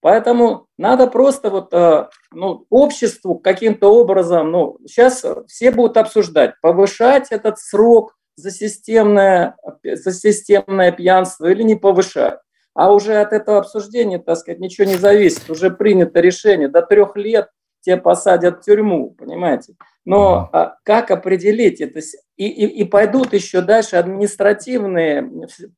Поэтому 0.00 0.66
надо 0.78 1.08
просто 1.08 1.50
вот 1.50 1.72
э, 1.72 2.08
ну, 2.32 2.66
обществу 2.70 3.38
каким-то 3.38 3.88
образом, 3.88 4.52
ну, 4.52 4.78
сейчас 4.86 5.24
все 5.48 5.70
будут 5.72 5.96
обсуждать, 5.96 6.54
повышать 6.60 7.28
этот 7.30 7.58
срок 7.58 8.14
за 8.36 8.50
системное, 8.50 9.56
за 9.82 10.12
системное 10.12 10.92
пьянство 10.92 11.46
или 11.46 11.62
не 11.62 11.74
повышать. 11.74 12.38
А 12.74 12.92
уже 12.92 13.16
от 13.16 13.32
этого 13.32 13.58
обсуждения, 13.58 14.18
так 14.18 14.36
сказать, 14.36 14.60
ничего 14.60 14.86
не 14.86 14.96
зависит. 14.96 15.48
Уже 15.50 15.70
принято 15.70 16.20
решение, 16.20 16.68
до 16.68 16.82
трех 16.82 17.16
лет 17.16 17.48
тебя 17.86 17.96
посадят 17.96 18.58
в 18.58 18.64
тюрьму, 18.64 19.10
понимаете? 19.10 19.76
Но 20.04 20.50
а, 20.52 20.76
как 20.82 21.10
определить 21.10 21.80
это? 21.80 22.00
И, 22.36 22.46
и, 22.46 22.66
и 22.66 22.84
пойдут 22.84 23.32
еще 23.32 23.60
дальше 23.60 23.96
административные, 23.96 25.30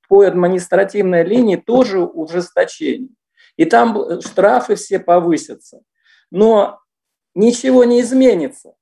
по 0.09 0.23
административной 0.23 1.23
линии 1.23 1.57
тоже 1.57 2.01
ужесточение. 2.01 3.11
И 3.57 3.65
там 3.67 4.21
штрафы 4.23 4.75
все 4.75 4.99
повысятся. 4.99 5.83
Но 6.31 6.81
ничего 7.35 7.85
не 7.85 8.01
изменится, 8.01 8.75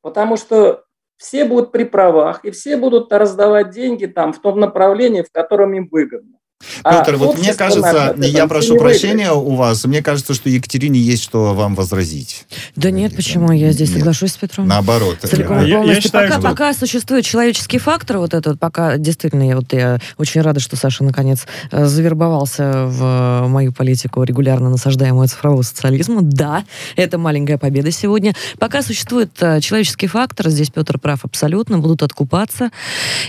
потому 0.00 0.36
что 0.36 0.84
все 1.18 1.44
будут 1.44 1.72
при 1.72 1.84
правах, 1.84 2.44
и 2.44 2.50
все 2.50 2.76
будут 2.76 3.12
раздавать 3.12 3.70
деньги 3.70 4.06
там 4.06 4.32
в 4.32 4.40
том 4.40 4.58
направлении, 4.58 5.22
в 5.22 5.30
котором 5.30 5.74
им 5.74 5.88
выгодно. 5.90 6.38
Петр, 6.82 7.14
а 7.14 7.16
вот 7.16 7.38
мне 7.38 7.54
кажется, 7.54 8.14
наше, 8.16 8.30
я 8.30 8.48
прошу 8.48 8.76
прощения 8.78 9.30
выиграет. 9.30 9.52
у 9.52 9.54
вас, 9.54 9.84
мне 9.84 10.02
кажется, 10.02 10.34
что 10.34 10.48
Екатерине 10.48 10.98
есть 10.98 11.22
что 11.22 11.54
вам 11.54 11.76
возразить. 11.76 12.46
Да 12.74 12.90
нет, 12.90 13.14
почему? 13.14 13.52
Я 13.52 13.70
здесь 13.70 13.90
нет. 13.90 13.98
соглашусь 13.98 14.32
с 14.32 14.36
Петром. 14.36 14.66
Наоборот. 14.66 15.18
Целиком 15.22 15.64
я, 15.64 15.84
я 15.84 16.00
считаю, 16.00 16.28
пока, 16.28 16.40
что... 16.40 16.50
пока 16.50 16.74
существует 16.74 17.24
человеческий 17.24 17.78
фактор, 17.78 18.18
вот 18.18 18.34
этот, 18.34 18.58
пока 18.58 18.96
действительно, 18.96 19.46
я, 19.46 19.56
вот, 19.56 19.72
я 19.72 19.98
очень 20.16 20.40
рада, 20.40 20.58
что 20.58 20.74
Саша 20.76 21.04
наконец 21.04 21.46
э, 21.70 21.86
завербовался 21.86 22.86
в 22.86 23.46
мою 23.46 23.72
политику 23.72 24.24
регулярно 24.24 24.68
насаждаемую 24.68 25.28
цифрового 25.28 25.62
социализма. 25.62 26.22
Да, 26.22 26.64
это 26.96 27.18
маленькая 27.18 27.58
победа 27.58 27.92
сегодня. 27.92 28.34
Пока 28.58 28.82
существует 28.82 29.30
э, 29.40 29.60
человеческий 29.60 30.08
фактор, 30.08 30.48
здесь 30.48 30.70
Петр 30.70 30.98
прав 30.98 31.24
абсолютно, 31.24 31.78
будут 31.78 32.02
откупаться, 32.02 32.70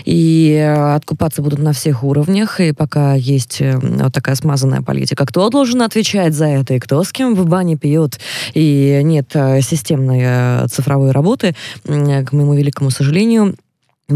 и 0.04 0.52
э, 0.52 0.94
откупаться 0.94 1.42
будут 1.42 1.60
на 1.60 1.72
всех 1.72 2.02
уровнях, 2.02 2.58
и 2.58 2.72
пока 2.72 3.19
есть 3.20 3.60
э, 3.60 3.78
вот 3.78 4.12
такая 4.12 4.34
смазанная 4.34 4.82
политика. 4.82 5.26
Кто 5.26 5.48
должен 5.50 5.82
отвечать 5.82 6.34
за 6.34 6.46
это, 6.46 6.74
и 6.74 6.78
кто 6.78 7.02
с 7.04 7.12
кем 7.12 7.34
в 7.34 7.46
бане 7.46 7.76
пьет, 7.76 8.18
и 8.54 9.00
нет 9.04 9.30
э, 9.34 9.60
системной 9.60 10.20
э, 10.22 10.66
цифровой 10.68 11.12
работы, 11.12 11.54
к 11.84 12.32
моему 12.32 12.54
великому 12.54 12.90
сожалению, 12.90 13.54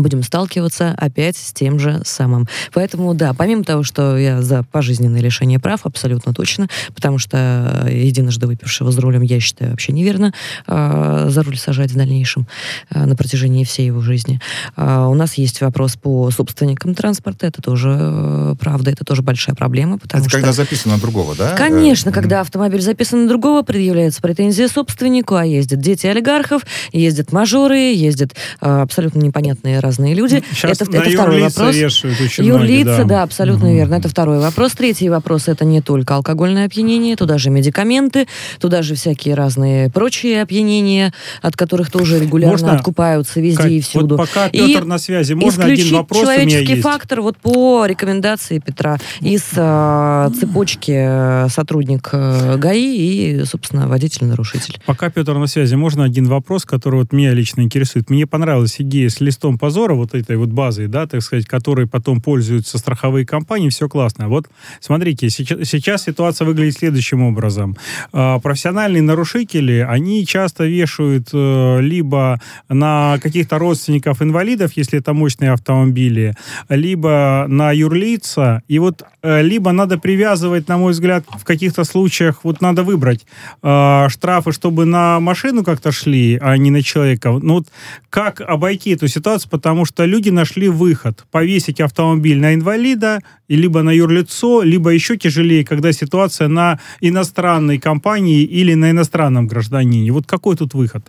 будем 0.03 0.23
сталкиваться 0.23 0.95
опять 0.97 1.37
с 1.37 1.53
тем 1.53 1.79
же 1.79 2.03
самым. 2.05 2.49
Поэтому, 2.73 3.15
да, 3.15 3.35
помимо 3.35 3.65
того, 3.65 3.83
что 3.83 4.17
я 4.17 4.43
за 4.43 4.63
пожизненное 4.63 5.21
лишение 5.21 5.59
прав, 5.59 5.81
абсолютно 5.85 6.33
точно, 6.35 6.69
потому 6.95 7.19
что 7.19 7.87
единожды 7.91 8.47
выпившего 8.47 8.91
за 8.91 9.01
рулем, 9.01 9.23
я 9.23 9.41
считаю, 9.41 9.71
вообще 9.73 9.93
неверно 9.93 10.33
э, 10.67 11.27
за 11.31 11.43
руль 11.43 11.57
сажать 11.57 11.91
в 11.91 11.97
дальнейшем 11.97 12.47
э, 12.91 13.05
на 13.05 13.17
протяжении 13.17 13.65
всей 13.65 13.87
его 13.87 14.01
жизни. 14.01 14.41
Э, 14.77 15.07
у 15.09 15.15
нас 15.15 15.35
есть 15.35 15.61
вопрос 15.61 15.97
по 15.97 16.31
собственникам 16.31 16.95
транспорта, 16.95 17.47
это 17.47 17.63
тоже 17.63 17.97
э, 17.99 18.55
правда, 18.59 18.91
это 18.91 19.05
тоже 19.05 19.23
большая 19.23 19.55
проблема, 19.55 19.99
потому 19.99 20.23
это 20.23 20.31
что... 20.31 20.39
когда 20.39 20.53
записано 20.53 20.95
на 20.95 21.01
другого, 21.01 21.35
да? 21.37 21.55
Конечно, 21.57 22.11
э, 22.11 22.13
когда 22.13 22.41
автомобиль 22.41 22.81
записан 22.81 23.23
на 23.23 23.29
другого, 23.29 23.63
предъявляется 23.63 24.21
претензия 24.21 24.69
собственнику, 24.69 25.35
а 25.35 25.45
ездят 25.45 25.81
дети 25.81 26.07
олигархов, 26.07 26.63
ездят 26.93 27.33
мажоры, 27.33 27.93
ездят 27.95 28.35
э, 28.61 28.83
абсолютно 28.83 29.21
непонятные 29.21 29.81
разные 29.85 30.15
люди. 30.15 30.43
Сейчас 30.53 30.81
это, 30.81 30.97
это 30.97 31.11
второй 31.11 31.43
вопрос. 31.43 31.77
Очень 31.77 32.45
Юрлицы, 32.45 32.85
многие, 32.85 32.85
да. 32.85 33.05
да, 33.05 33.23
абсолютно 33.23 33.69
угу. 33.69 33.75
верно. 33.75 33.95
Это 33.95 34.09
второй 34.09 34.39
вопрос. 34.39 34.73
Третий 34.73 35.09
вопрос 35.09 35.49
это 35.49 35.65
не 35.65 35.81
только 35.81 36.17
алкогольное 36.17 36.67
опьянение, 36.67 37.17
туда 37.17 37.39
же 37.39 37.51
медикаменты, 37.51 38.27
туда 38.61 38.83
же 38.83 38.95
всякие 38.95 39.35
разные 39.35 39.91
прочие 39.91 40.43
опьянения, 40.43 41.13
от 41.43 41.57
которых 41.57 41.91
тоже 41.91 42.19
регулярно 42.19 42.53
можно, 42.53 42.73
откупаются 42.75 43.41
везде 43.41 43.63
как, 43.63 43.71
и 43.71 43.81
всюду. 43.81 44.17
Вот 44.17 44.29
пока 44.29 44.49
Петр 44.49 44.83
и 44.83 44.87
на 44.87 44.99
связи, 44.99 45.35
можно 45.35 45.65
один 45.65 45.95
вопрос 45.95 46.23
человеческий 46.23 46.65
у 46.65 46.77
меня 46.77 46.83
фактор 46.83 47.21
вот 47.21 47.37
по 47.37 47.87
рекомендации 47.87 48.59
Петра 48.59 48.99
из 49.21 49.43
э, 49.55 50.31
цепочки 50.39 51.49
сотрудник 51.49 52.09
э, 52.13 52.57
ГАИ 52.57 53.41
и, 53.41 53.45
собственно, 53.45 53.89
водитель-нарушитель. 53.89 54.81
Пока 54.87 55.11
Петр 55.11 55.35
на 55.35 55.47
связи, 55.47 55.75
можно 55.75 56.05
один 56.05 56.27
вопрос, 56.27 56.65
который 56.65 57.01
вот 57.01 57.13
меня 57.13 57.33
лично 57.33 57.63
интересует. 57.63 58.11
Мне 58.11 58.27
понравилась 58.27 58.77
идея 58.79 59.09
с 59.09 59.21
листом 59.21 59.59
позора 59.59 59.74
позора, 59.75 59.95
вот 59.95 60.15
этой 60.15 60.37
вот 60.37 60.51
базой, 60.51 60.87
да, 60.87 61.07
так 61.07 61.21
сказать, 61.23 61.47
которой 61.47 61.87
потом 61.87 62.21
пользуются 62.21 62.79
страховые 62.79 63.27
компании, 63.27 63.71
все 63.71 63.89
классно. 63.89 64.29
Вот 64.29 64.47
смотрите, 64.81 65.31
сейчас, 65.31 65.69
сейчас 65.69 66.05
ситуация 66.05 66.47
выглядит 66.47 66.79
следующим 66.79 67.23
образом. 67.23 67.77
Э, 68.13 68.39
профессиональные 68.41 69.03
нарушители, 69.03 69.85
они 69.89 70.25
часто 70.27 70.65
вешают 70.65 71.31
э, 71.33 71.81
либо 71.81 72.41
на 72.69 73.19
каких-то 73.21 73.59
родственников 73.59 74.23
инвалидов, 74.23 74.71
если 74.77 75.01
это 75.01 75.13
мощные 75.13 75.51
автомобили, 75.51 76.35
либо 76.69 77.47
на 77.49 77.73
юрлица, 77.73 78.63
и 78.69 78.79
вот 78.79 79.03
э, 79.23 79.43
либо 79.43 79.73
надо 79.73 79.99
привязывать, 79.99 80.69
на 80.69 80.79
мой 80.79 80.93
взгляд, 80.93 81.25
в 81.41 81.45
каких-то 81.45 81.85
случаях, 81.85 82.45
вот 82.45 82.61
надо 82.61 82.85
выбрать 82.85 83.27
э, 83.63 84.09
штрафы, 84.09 84.53
чтобы 84.53 84.85
на 84.85 85.19
машину 85.19 85.65
как-то 85.65 85.91
шли, 85.91 86.39
а 86.41 86.57
не 86.57 86.71
на 86.71 86.81
человека. 86.83 87.33
Ну 87.43 87.55
вот 87.55 87.67
как 88.11 88.41
обойти 88.41 88.91
эту 88.91 89.09
ситуацию, 89.09 89.51
потому 89.65 89.87
что 89.87 90.05
люди 90.05 90.29
нашли 90.29 90.69
выход. 90.69 91.25
Повесить 91.31 91.81
автомобиль 91.81 92.39
на 92.39 92.53
инвалида, 92.53 93.21
либо 93.49 93.83
на 93.83 93.93
юрлицо, 93.93 94.61
либо 94.61 94.91
еще 94.91 95.17
тяжелее, 95.17 95.65
когда 95.65 95.91
ситуация 95.91 96.49
на 96.49 96.79
иностранной 97.01 97.79
компании 97.79 98.43
или 98.43 98.75
на 98.75 98.91
иностранном 98.91 99.47
гражданине. 99.47 100.13
Вот 100.13 100.27
какой 100.27 100.57
тут 100.57 100.75
выход? 100.75 101.03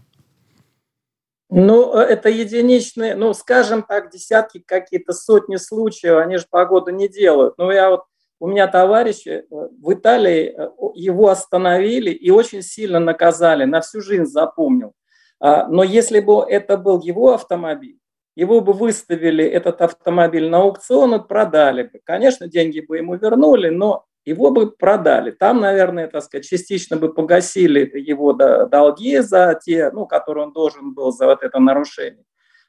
Ну, 1.50 1.96
это 1.96 2.30
единичные, 2.30 3.16
ну, 3.18 3.34
скажем 3.34 3.84
так, 3.84 4.10
десятки, 4.10 4.64
какие-то 4.66 5.12
сотни 5.12 5.58
случаев, 5.58 6.26
они 6.26 6.38
же 6.38 6.46
погоду 6.50 6.92
не 6.92 7.10
делают. 7.10 7.58
Но 7.58 7.74
я 7.74 7.90
вот, 7.90 8.04
у 8.40 8.48
меня 8.48 8.68
товарищи 8.68 9.30
э, 9.30 9.44
в 9.52 9.94
Италии, 9.94 10.56
э, 10.58 10.70
его 10.96 11.28
остановили 11.28 12.12
и 12.12 12.32
очень 12.32 12.62
сильно 12.62 13.00
наказали, 13.00 13.66
на 13.66 13.82
всю 13.82 14.00
жизнь 14.00 14.26
запомнил. 14.26 14.94
А, 15.42 15.68
но 15.68 15.84
если 15.84 16.22
бы 16.22 16.46
это 16.48 16.78
был 16.78 17.02
его 17.02 17.34
автомобиль, 17.34 18.00
его 18.36 18.62
бы 18.62 18.74
выставили, 18.74 19.46
этот 19.46 19.82
автомобиль, 19.82 20.50
на 20.50 20.60
аукцион 20.60 21.16
и 21.16 21.28
продали 21.28 21.84
бы. 21.84 22.00
Конечно, 22.04 22.48
деньги 22.48 22.82
бы 22.82 22.98
ему 22.98 23.16
вернули, 23.16 23.70
но 23.70 24.06
его 24.26 24.52
бы 24.52 24.72
продали. 24.72 25.32
Там, 25.32 25.62
наверное, 25.62 26.08
так 26.08 26.24
сказать, 26.24 26.46
частично 26.46 26.98
бы 26.98 27.14
погасили 27.14 27.90
его 27.98 28.34
долги 28.34 29.20
за 29.20 29.58
те, 29.64 29.92
ну, 29.92 30.06
которые 30.06 30.48
он 30.48 30.54
должен 30.54 30.94
был 30.94 31.12
за 31.12 31.28
вот 31.28 31.44
это 31.44 31.60
нарушение. 31.60 32.26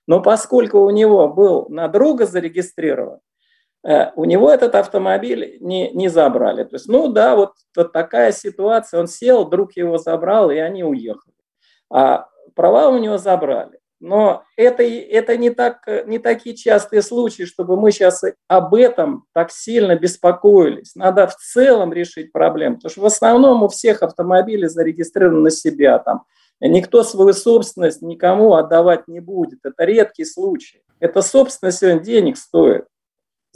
Но 0.07 0.22
поскольку 0.22 0.81
у 0.81 0.90
него 0.90 1.29
был 1.29 1.66
на 1.68 1.88
друга 1.88 2.26
зарегистрирован, 2.26 3.18
э, 3.85 4.12
у 4.14 4.24
него 4.24 4.50
этот 4.50 4.76
автомобиль 4.76 5.57
не, 5.61 5.90
не 5.90 6.09
забрали. 6.09 6.62
То 6.62 6.76
есть, 6.76 6.88
ну 6.88 7.09
да, 7.09 7.35
вот, 7.35 7.55
вот 7.74 7.92
такая 7.92 8.31
ситуация. 8.31 9.00
Он 9.00 9.09
сел, 9.09 9.48
друг 9.48 9.72
его 9.72 9.98
забрал, 9.98 10.50
и 10.50 10.59
они 10.59 10.85
уехали. 10.85 11.35
А 11.90 12.29
права 12.55 12.88
у 12.88 12.98
него 12.98 13.18
забрали. 13.18 13.81
Но 13.98 14.44
это, 14.56 14.82
это 14.82 15.37
не, 15.37 15.50
так, 15.50 15.87
не 16.06 16.18
такие 16.18 16.54
частые 16.54 17.00
случаи, 17.00 17.44
чтобы 17.44 17.80
мы 17.80 17.92
сейчас 17.92 18.22
об 18.46 18.74
этом 18.74 19.24
так 19.32 19.50
сильно 19.50 19.96
беспокоились. 19.96 20.94
Надо 20.94 21.26
в 21.26 21.37
целом 21.37 21.92
решить 21.92 22.30
проблему, 22.32 22.76
потому 22.76 22.90
что 22.90 23.00
в 23.00 23.06
основном 23.06 23.62
у 23.62 23.68
всех 23.68 24.02
автомобили 24.02 24.66
зарегистрированы 24.66 25.40
на 25.40 25.50
себя. 25.50 25.98
Там. 25.98 26.24
Никто 26.61 27.02
свою 27.02 27.32
собственность 27.32 28.02
никому 28.02 28.54
отдавать 28.54 29.09
не 29.09 29.20
будет. 29.20 29.61
Это 29.64 29.85
редкий 29.85 30.24
случай. 30.24 30.82
Это 31.00 31.22
собственность 31.22 31.78
сегодня 31.78 32.00
денег 32.00 32.37
стоит. 32.37 32.86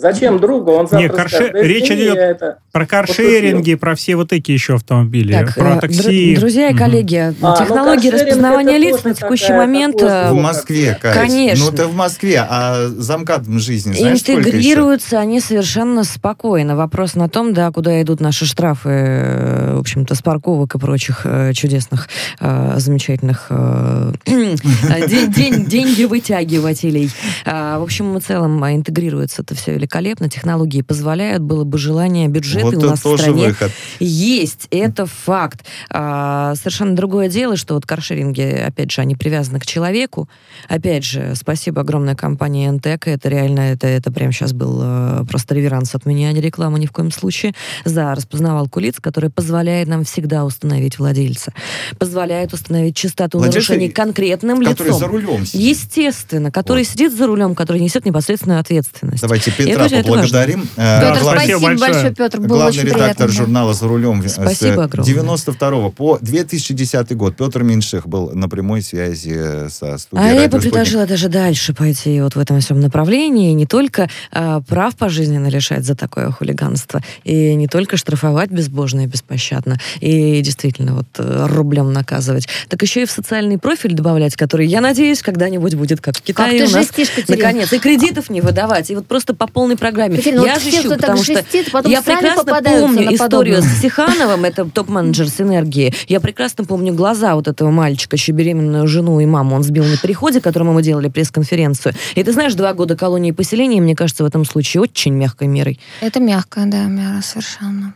Зачем 0.00 0.38
другу? 0.38 0.72
Он 0.72 0.88
завтра 0.88 0.98
Не, 0.98 1.08
карше... 1.08 1.36
скажет, 1.36 1.52
да, 1.52 1.62
речь 1.62 1.90
идет 1.90 2.16
это 2.16 2.58
про 2.72 2.86
каршеринги, 2.86 3.74
про 3.74 3.94
все 3.94 4.16
вот 4.16 4.32
эти 4.32 4.52
еще 4.52 4.76
автомобили, 4.76 5.32
так, 5.32 5.54
про 5.54 5.76
э, 5.76 5.80
такси. 5.80 6.36
Друзья 6.36 6.70
и 6.70 6.74
коллеги, 6.74 7.16
а, 7.16 7.34
ну, 7.38 7.54
технологии 7.58 8.08
ну, 8.08 8.14
распознавания 8.16 8.78
лиц 8.78 9.04
на 9.04 9.14
текущий 9.14 9.48
такая, 9.48 9.66
момент... 9.66 10.00
Э, 10.00 10.30
в 10.30 10.34
Москве, 10.34 10.98
Кать. 11.00 11.14
Конечно. 11.14 11.66
Ну, 11.66 11.72
ты 11.76 11.84
в 11.86 11.94
Москве, 11.94 12.42
а 12.48 12.88
замкат 12.88 13.46
в 13.46 13.58
жизни 13.58 13.92
знаешь, 13.92 14.20
Интегрируются 14.20 15.18
они 15.18 15.40
совершенно 15.40 16.04
спокойно. 16.04 16.76
Вопрос 16.76 17.14
на 17.14 17.28
том, 17.28 17.52
да, 17.52 17.70
куда 17.70 18.00
идут 18.00 18.20
наши 18.20 18.46
штрафы, 18.46 18.88
э, 18.88 19.74
в 19.74 19.80
общем-то, 19.80 20.14
с 20.14 20.22
парковок 20.22 20.76
и 20.76 20.78
прочих 20.78 21.26
чудесных, 21.52 22.08
замечательных 22.40 23.48
деньги 24.26 26.04
вытягивателей. 26.04 27.10
В 27.44 27.82
общем, 27.82 28.14
в 28.14 28.20
целом 28.20 28.64
интегрируется 28.64 29.42
это 29.42 29.54
все 29.54 29.72
великолепно 29.74 29.89
великолепно, 29.90 30.28
технологии 30.28 30.82
позволяют, 30.82 31.42
было 31.42 31.64
бы 31.64 31.76
желание, 31.76 32.28
бюджеты 32.28 32.66
вот 32.66 32.84
у 32.84 32.90
нас 32.90 33.04
в 33.04 33.16
стране 33.16 33.48
выход. 33.48 33.72
есть, 33.98 34.68
это 34.70 35.06
факт. 35.06 35.64
А, 35.90 36.54
совершенно 36.54 36.94
другое 36.94 37.28
дело, 37.28 37.56
что 37.56 37.74
вот 37.74 37.86
каршеринги, 37.86 38.42
опять 38.42 38.92
же, 38.92 39.00
они 39.00 39.16
привязаны 39.16 39.58
к 39.58 39.66
человеку. 39.66 40.28
Опять 40.68 41.04
же, 41.04 41.34
спасибо 41.34 41.80
огромной 41.80 42.14
компании 42.14 42.68
НТЭК, 42.68 43.08
это 43.08 43.28
реально, 43.28 43.60
это, 43.72 43.88
это 43.88 44.12
прямо 44.12 44.32
сейчас 44.32 44.52
был 44.52 44.78
э, 44.80 45.24
просто 45.28 45.54
реверанс 45.54 45.94
от 45.94 46.06
меня, 46.06 46.28
а 46.28 46.32
не 46.32 46.40
реклама 46.40 46.78
ни 46.78 46.86
в 46.86 46.92
коем 46.92 47.10
случае, 47.10 47.52
за 47.84 48.14
распознавалку 48.14 48.78
лиц, 48.80 48.96
которая 49.00 49.30
позволяет 49.30 49.88
нам 49.88 50.04
всегда 50.04 50.44
установить 50.44 50.98
владельца, 50.98 51.52
позволяет 51.98 52.52
установить 52.52 52.94
частоту 52.96 53.38
Владельца, 53.38 53.72
нарушений 53.72 53.90
конкретным 53.90 54.60
Который 54.62 54.86
лицом. 54.86 55.00
за 55.00 55.06
рулем 55.08 55.46
сидит. 55.46 55.68
Естественно, 55.68 56.52
который 56.52 56.84
Вот. 56.84 56.88
сидит 56.92 57.16
за 57.16 57.26
рулем, 57.26 57.54
который 57.54 57.80
несет 57.80 58.04
непосредственную 58.04 58.60
ответственность. 58.60 59.22
Давайте 59.22 59.50
Петра 59.50 59.79
Это- 59.86 59.96
это 59.96 60.08
поблагодарим. 60.08 60.68
Петр, 60.76 61.20
глав- 61.20 61.36
спасибо 61.36 61.60
большое. 61.60 61.90
большое, 61.92 62.14
Петр, 62.14 62.38
было 62.40 62.46
Главный 62.48 62.68
очень 62.68 62.80
редактор 62.82 63.06
приятно. 63.16 63.28
журнала 63.28 63.74
«За 63.74 63.88
рулем» 63.88 64.22
с 64.28 64.32
Спасибо 64.34 64.84
огромное. 64.84 65.04
92 65.12 65.90
по 65.90 66.18
2010 66.20 67.14
год 67.16 67.36
Петр 67.36 67.62
Меньших 67.62 68.06
был 68.08 68.30
на 68.32 68.48
прямой 68.48 68.82
связи 68.82 69.68
со 69.68 69.98
студией 69.98 70.28
А 70.30 70.32
я 70.32 70.40
«Радио 70.42 70.44
бы 70.44 70.60
Спутник». 70.60 70.72
предложила 70.72 71.06
даже 71.06 71.28
дальше 71.28 71.74
пойти 71.74 72.20
вот 72.20 72.34
в 72.36 72.38
этом 72.38 72.60
всем 72.60 72.80
направлении, 72.80 73.52
не 73.52 73.66
только 73.66 74.08
а, 74.32 74.60
прав 74.60 74.96
пожизненно 74.96 75.48
лишать 75.48 75.84
за 75.84 75.94
такое 75.94 76.30
хулиганство, 76.30 77.00
и 77.24 77.54
не 77.54 77.66
только 77.66 77.96
штрафовать 77.96 78.50
безбожно 78.50 79.00
и 79.02 79.06
беспощадно, 79.06 79.78
и 80.00 80.40
действительно 80.40 80.94
вот 80.94 81.06
э, 81.18 81.46
рублем 81.48 81.92
наказывать, 81.92 82.48
так 82.68 82.82
еще 82.82 83.02
и 83.02 83.06
в 83.06 83.10
социальный 83.10 83.58
профиль 83.58 83.92
добавлять, 83.94 84.36
который, 84.36 84.66
я 84.66 84.80
надеюсь, 84.80 85.22
когда-нибудь 85.22 85.74
будет 85.74 86.00
как 86.00 86.16
в 86.16 86.18
Как 86.18 86.26
Китае 86.26 86.64
ты 86.64 86.68
у 86.68 86.70
нас. 86.70 86.88
Наконец, 87.28 87.72
и 87.72 87.78
кредитов 87.78 88.30
не 88.30 88.40
выдавать, 88.40 88.90
и 88.90 88.94
вот 88.94 89.06
просто 89.06 89.34
по 89.34 89.46
полной 89.46 89.69
программе. 89.76 90.16
Катерина, 90.16 90.44
я 90.44 90.54
вот 90.54 90.62
все, 90.62 90.70
жещу, 90.70 90.88
кто 90.88 90.90
так 90.90 91.00
потому 91.00 91.22
что 91.22 91.34
жестит, 91.34 91.72
потом 91.72 91.90
я 91.90 92.02
сами 92.02 92.16
прекрасно 92.16 92.62
помню 92.62 93.14
историю 93.14 93.62
с 93.62 93.80
Тихановым, 93.80 94.44
это 94.44 94.64
топ-менеджер 94.64 95.28
с 95.28 95.40
энергии. 95.40 95.92
Я 96.08 96.20
прекрасно 96.20 96.64
помню 96.64 96.92
глаза 96.92 97.34
вот 97.34 97.48
этого 97.48 97.70
мальчика, 97.70 98.16
еще 98.16 98.32
беременную 98.32 98.86
жену 98.86 99.20
и 99.20 99.26
маму. 99.26 99.56
Он 99.56 99.62
сбил 99.62 99.84
на 99.84 99.96
переходе, 99.96 100.40
которому 100.40 100.72
мы 100.72 100.82
делали 100.82 101.08
пресс-конференцию. 101.08 101.94
И 102.14 102.22
ты 102.22 102.32
знаешь, 102.32 102.54
два 102.54 102.74
года 102.74 102.96
колонии 102.96 103.32
поселения, 103.32 103.80
мне 103.80 103.96
кажется, 103.96 104.24
в 104.24 104.26
этом 104.26 104.44
случае 104.44 104.82
очень 104.82 105.14
мягкой 105.14 105.48
мерой. 105.48 105.80
Это 106.00 106.20
мягко, 106.20 106.62
да, 106.66 106.84
мера 106.84 107.20
совершенно. 107.22 107.94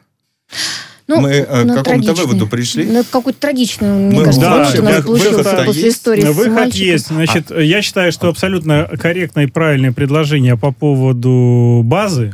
Ну, 1.06 1.20
Мы, 1.20 1.30
э, 1.30 1.44
к 1.44 1.64
ну, 1.64 1.74
какому-то 1.74 1.82
трагичный. 1.84 2.14
выводу 2.24 2.46
пришли? 2.46 2.84
Ну, 2.86 3.04
какой-то 3.10 3.38
трагичный, 3.38 3.88
мне 3.88 4.18
Мы- 4.18 4.24
кажется, 4.24 4.40
да, 4.40 4.56
вывод 4.56 4.78
у 4.78 4.82
нас 4.82 5.04
выход- 5.04 5.66
после 5.66 5.82
есть. 5.84 5.96
истории 5.98 6.20
с 6.22 6.34
Выход 6.34 6.52
мальчиком. 6.52 6.86
есть. 6.86 7.06
Значит, 7.08 7.50
я 7.50 7.82
считаю, 7.82 8.10
что 8.12 8.28
абсолютно 8.28 8.88
корректное 8.98 9.44
и 9.44 9.50
правильное 9.50 9.92
предложение 9.92 10.56
по 10.56 10.72
поводу 10.72 11.82
базы. 11.84 12.32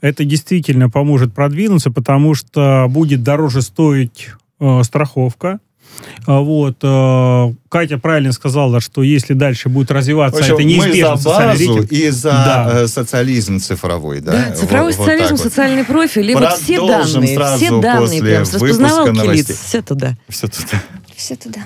Это 0.00 0.24
действительно 0.24 0.90
поможет 0.90 1.34
продвинуться, 1.34 1.90
потому 1.90 2.34
что 2.34 2.86
будет 2.90 3.22
дороже 3.22 3.62
стоить 3.62 4.28
э, 4.60 4.82
страховка. 4.84 5.58
А 6.26 6.40
Вот. 6.40 6.76
э, 6.82 7.52
Катя 7.68 7.98
правильно 7.98 8.32
сказала, 8.32 8.80
что 8.80 9.02
если 9.02 9.34
дальше 9.34 9.68
будет 9.68 9.90
развиваться, 9.90 10.38
общем, 10.38 10.54
это 10.54 10.62
мы 10.62 10.68
неизбежно 10.68 11.16
за 11.16 11.22
социальный 11.30 11.66
базу 11.68 11.86
и 11.90 12.08
за 12.10 12.30
Да. 12.30 12.70
э, 12.74 12.86
социализм 12.86 13.58
цифровой, 13.58 14.20
да? 14.20 14.32
Да, 14.32 14.54
цифровой 14.54 14.86
Вот- 14.92 14.96
вот 14.98 15.06
социализм, 15.06 15.34
вот. 15.34 15.40
социальный 15.42 15.84
профиль, 15.84 16.30
и 16.30 16.34
вот 16.34 16.52
все 16.54 16.86
данные, 16.86 17.34
сразу 17.36 17.56
все 17.64 17.80
данные, 17.80 18.00
после 18.00 18.20
прям 18.20 18.44
с 18.44 18.54
лиц, 19.32 19.58
все 19.66 19.82
туда. 19.82 20.16
Все 20.28 20.46
туда. 20.46 20.82
Все 21.16 21.36
туда. 21.36 21.60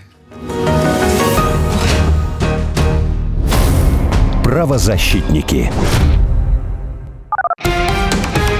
Правозащитники. 4.42 5.70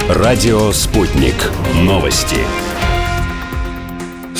Радио 0.09 0.71
«Спутник». 0.71 1.35
Новости. 1.75 2.37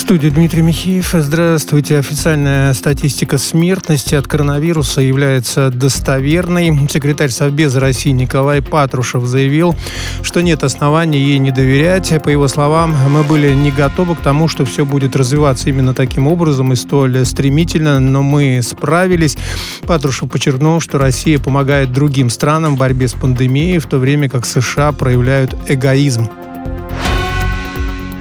Студии 0.08 0.30
Дмитрий 0.30 0.62
Михеев. 0.62 1.10
Здравствуйте. 1.12 1.98
Официальная 1.98 2.74
статистика 2.74 3.38
смертности 3.38 4.16
от 4.16 4.26
коронавируса 4.26 5.02
является 5.02 5.70
достоверной. 5.70 6.88
Секретарь 6.90 7.30
Совбеза 7.30 7.82
России 7.82 8.12
Николай 8.12 8.62
Патрушев 8.62 9.26
заявил, 9.26 9.76
что 10.22 10.40
нет 10.40 10.64
оснований 10.64 11.20
ей 11.20 11.40
не 11.40 11.52
доверять. 11.52 12.24
По 12.24 12.30
его 12.30 12.48
словам, 12.48 12.96
мы 13.10 13.24
были 13.24 13.54
не 13.54 13.70
готовы 13.70 14.16
к 14.16 14.22
тому, 14.22 14.48
что 14.48 14.64
все 14.64 14.86
будет 14.86 15.18
развиваться 15.18 15.68
именно 15.68 15.94
таким 15.94 16.28
образом 16.28 16.72
и 16.72 16.78
столь 16.78 17.26
стремительно, 17.26 18.00
но 18.00 18.24
мы 18.24 18.62
справились. 18.64 19.38
Патрушев 19.86 20.30
подчеркнул, 20.30 20.80
что 20.80 21.00
Россия 21.00 21.38
помогает 21.38 21.92
другим 21.92 22.30
странам 22.30 22.76
в 22.76 22.80
борьбе 22.80 23.10
с 23.10 23.14
пандемией, 23.14 23.80
в 23.80 23.88
то 23.88 23.98
время 23.98 24.30
как 24.30 24.46
США 24.46 24.94
проявляют 24.94 25.54
эгоизм. 25.68 26.30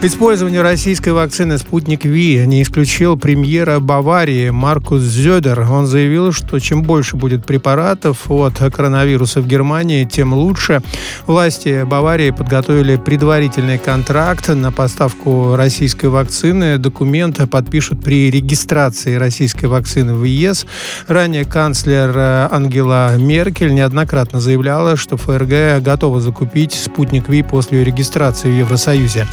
Использование 0.07 0.63
российской 0.63 1.09
вакцины 1.09 1.59
«Спутник 1.59 2.05
Ви» 2.05 2.41
не 2.47 2.63
исключил 2.63 3.17
премьера 3.19 3.81
Баварии 3.81 4.51
Маркус 4.51 5.03
Зёдер. 5.03 5.67
Он 5.69 5.89
заявил, 5.89 6.31
что 6.31 6.61
чем 6.61 6.85
больше 6.85 7.17
будет 7.17 7.45
препаратов 7.45 8.31
от 8.31 8.57
коронавируса 8.73 9.41
в 9.41 9.49
Германии, 9.49 10.05
тем 10.05 10.33
лучше. 10.33 10.81
Власти 11.27 11.83
Баварии 11.83 12.31
подготовили 12.31 12.95
предварительный 12.95 13.79
контракт 13.79 14.49
на 14.49 14.71
поставку 14.71 15.57
российской 15.57 16.07
вакцины. 16.07 16.79
Документ 16.79 17.41
подпишут 17.51 18.05
при 18.05 18.31
регистрации 18.31 19.17
российской 19.17 19.65
вакцины 19.65 20.15
в 20.15 20.23
ЕС. 20.23 20.67
Ранее 21.09 21.45
канцлер 21.45 22.17
э, 22.17 22.49
Ангела 22.53 23.17
Меркель 23.17 23.75
неоднократно 23.75 24.39
заявляла, 24.39 24.97
что 24.97 25.17
ФРГ 25.17 25.83
готова 25.83 26.21
закупить 26.21 26.75
«Спутник 26.75 27.29
Ви» 27.29 27.43
после 27.43 27.83
регистрации 27.83 28.53
в 28.53 28.57
Евросоюзе. 28.57 29.27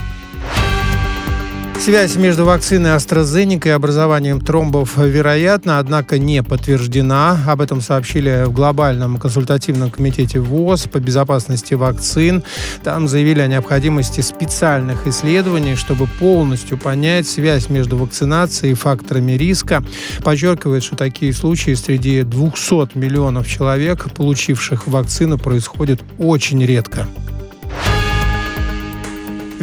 Связь 1.83 2.15
между 2.15 2.45
вакциной 2.45 2.91
AstraZeneca 2.91 3.67
и 3.67 3.71
образованием 3.71 4.39
тромбов 4.39 4.95
вероятна, 4.95 5.79
однако 5.79 6.17
не 6.17 6.41
подтверждена. 6.41 7.37
Об 7.45 7.59
этом 7.59 7.81
сообщили 7.81 8.45
в 8.45 8.53
Глобальном 8.53 9.17
консультативном 9.17 9.91
комитете 9.91 10.39
ВОЗ 10.39 10.87
по 10.87 11.01
безопасности 11.01 11.73
вакцин. 11.73 12.41
Там 12.85 13.09
заявили 13.09 13.41
о 13.41 13.47
необходимости 13.47 14.21
специальных 14.21 15.07
исследований, 15.07 15.75
чтобы 15.75 16.07
полностью 16.07 16.77
понять 16.77 17.27
связь 17.27 17.67
между 17.67 17.97
вакцинацией 17.97 18.71
и 18.71 18.75
факторами 18.75 19.33
риска. 19.33 19.83
Подчеркивает, 20.23 20.85
что 20.85 20.95
такие 20.95 21.33
случаи 21.33 21.73
среди 21.73 22.21
200 22.23 22.97
миллионов 22.97 23.45
человек, 23.45 24.09
получивших 24.13 24.87
вакцину, 24.87 25.37
происходят 25.37 25.99
очень 26.17 26.65
редко. 26.65 27.09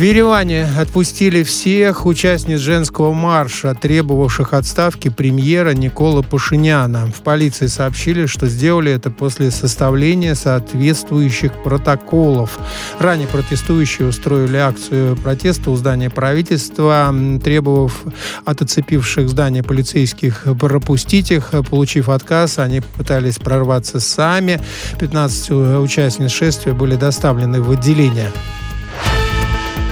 В 0.00 0.02
Ереване 0.02 0.66
отпустили 0.78 1.42
всех 1.42 2.06
участниц 2.06 2.58
женского 2.58 3.12
марша, 3.12 3.74
требовавших 3.74 4.54
отставки 4.54 5.10
премьера 5.10 5.74
Никола 5.74 6.22
Пашиняна. 6.22 7.12
В 7.14 7.20
полиции 7.20 7.66
сообщили, 7.66 8.24
что 8.24 8.46
сделали 8.46 8.92
это 8.92 9.10
после 9.10 9.50
составления 9.50 10.34
соответствующих 10.34 11.52
протоколов. 11.62 12.58
Ранее 12.98 13.28
протестующие 13.28 14.08
устроили 14.08 14.56
акцию 14.56 15.16
протеста 15.16 15.70
у 15.70 15.76
здания 15.76 16.08
правительства, 16.08 17.14
требовав 17.44 18.02
от 18.46 18.62
оцепивших 18.62 19.28
здание 19.28 19.62
полицейских 19.62 20.46
пропустить 20.58 21.30
их. 21.30 21.52
Получив 21.68 22.08
отказ, 22.08 22.58
они 22.58 22.80
пытались 22.80 23.36
прорваться 23.36 24.00
сами. 24.00 24.62
15 24.98 25.50
участниц 25.50 26.30
шествия 26.30 26.72
были 26.72 26.96
доставлены 26.96 27.60
в 27.60 27.70
отделение. 27.70 28.32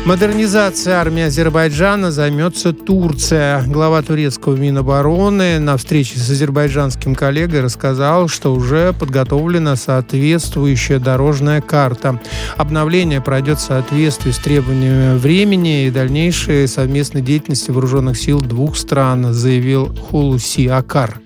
Модернизацией 0.05 0.97
армии 0.97 1.25
Азербайджана 1.25 2.11
займется 2.11 2.73
Турция. 2.73 3.63
Глава 3.67 4.01
турецкого 4.01 4.57
Минобороны 4.57 5.59
на 5.59 5.77
встрече 5.77 6.19
с 6.19 6.31
азербайджанским 6.31 7.15
коллегой 7.15 7.61
рассказал, 7.61 8.29
что 8.29 8.55
уже 8.55 8.95
подготовлена 8.95 9.77
соответствующая 9.77 10.99
дорожная 10.99 11.61
карта. 11.61 12.21
Обновление 12.57 13.21
пройдет 13.21 13.59
в 13.59 13.63
соответствии 13.63 14.31
с 14.31 14.39
требованиями 14.39 15.19
времени 15.19 15.87
и 15.87 15.91
дальнейшей 15.91 16.67
совместной 16.69 17.21
деятельности 17.21 17.71
вооруженных 17.71 18.17
сил 18.19 18.41
двух 18.41 18.77
стран, 18.77 19.35
заявил 19.35 19.95
Хулуси 19.95 20.69
Акар. 20.69 21.21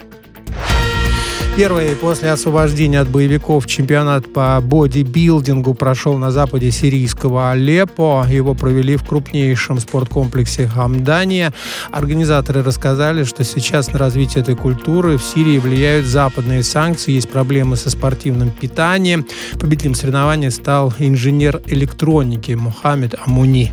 Первый 1.54 1.94
после 1.96 2.30
освобождения 2.30 2.98
от 2.98 3.10
боевиков 3.10 3.66
чемпионат 3.66 4.32
по 4.32 4.58
бодибилдингу 4.62 5.74
прошел 5.74 6.16
на 6.16 6.30
западе 6.30 6.70
сирийского 6.70 7.50
Алеппо. 7.50 8.26
Его 8.26 8.54
провели 8.54 8.96
в 8.96 9.04
крупнейшем 9.04 9.78
спорткомплексе 9.78 10.66
Хамдания. 10.66 11.52
Организаторы 11.90 12.62
рассказали, 12.62 13.24
что 13.24 13.44
сейчас 13.44 13.92
на 13.92 13.98
развитие 13.98 14.42
этой 14.42 14.56
культуры 14.56 15.18
в 15.18 15.22
Сирии 15.22 15.58
влияют 15.58 16.06
западные 16.06 16.62
санкции, 16.62 17.12
есть 17.12 17.28
проблемы 17.28 17.76
со 17.76 17.90
спортивным 17.90 18.50
питанием. 18.50 19.26
Победителем 19.60 19.94
соревнований 19.94 20.50
стал 20.50 20.94
инженер 20.98 21.60
электроники 21.66 22.52
Мухаммед 22.52 23.14
Амуни. 23.26 23.72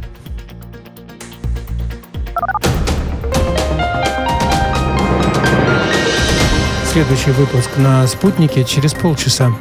Следующий 6.99 7.31
выпуск 7.31 7.77
на 7.77 8.05
«Спутнике» 8.07 8.65
через 8.65 8.93
полчаса. 8.93 9.53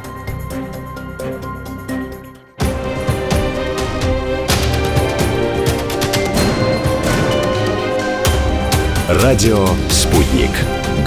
Радио 9.07 9.69
«Спутник». 9.89 10.49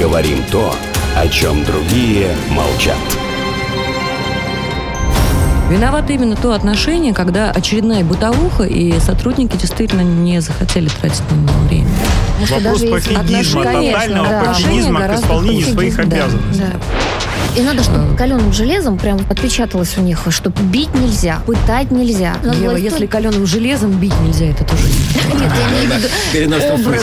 Говорим 0.01 0.43
то, 0.51 0.75
о 1.19 1.29
чем 1.29 1.63
другие 1.67 2.35
молчат. 2.49 2.97
Виноваты 5.69 6.15
именно 6.15 6.37
то 6.37 6.55
отношение, 6.55 7.13
когда 7.13 7.51
очередная 7.51 8.05
бытовуха, 8.05 8.65
и 8.65 8.99
сотрудники 9.01 9.59
действительно 9.59 10.01
не 10.01 10.41
захотели 10.41 10.89
тратить 10.89 11.31
на 11.31 11.35
него 11.35 11.59
время. 11.69 11.91
Потому 12.43 12.47
что 12.47 12.55
Вопрос 12.55 12.81
даже 12.81 12.93
пофигизма, 12.93 13.63
Конечно, 13.65 13.93
тотального 13.93 14.29
да. 14.29 14.41
пофигизма 14.45 15.01
к 15.09 15.15
исполнению 15.15 15.67
своих 15.67 15.97
да, 15.97 16.03
обязанностей. 16.03 16.63
да. 16.63 17.61
И 17.61 17.63
надо, 17.63 17.83
чтобы 17.83 18.17
каленым 18.17 18.53
железом 18.53 18.99
прям 18.99 19.21
отпечаталось 19.29 19.97
у 19.99 20.01
них, 20.01 20.21
что 20.31 20.51
бить 20.51 20.95
нельзя, 20.95 21.41
пытать 21.47 21.91
нельзя. 21.91 22.37
Надо 22.43 22.57
Ева, 22.57 22.71
было 22.71 22.77
если 22.77 23.07
каленым 23.07 23.47
железом 23.47 23.93
бить 23.93 24.19
нельзя, 24.21 24.47
это 24.47 24.65
тоже 24.65 24.85
не 24.85 24.93
Нет, 25.41 25.53
я 26.33 26.45
имею 26.45 26.61
в 26.61 26.65
виду 26.79 26.89
образ. 26.89 27.03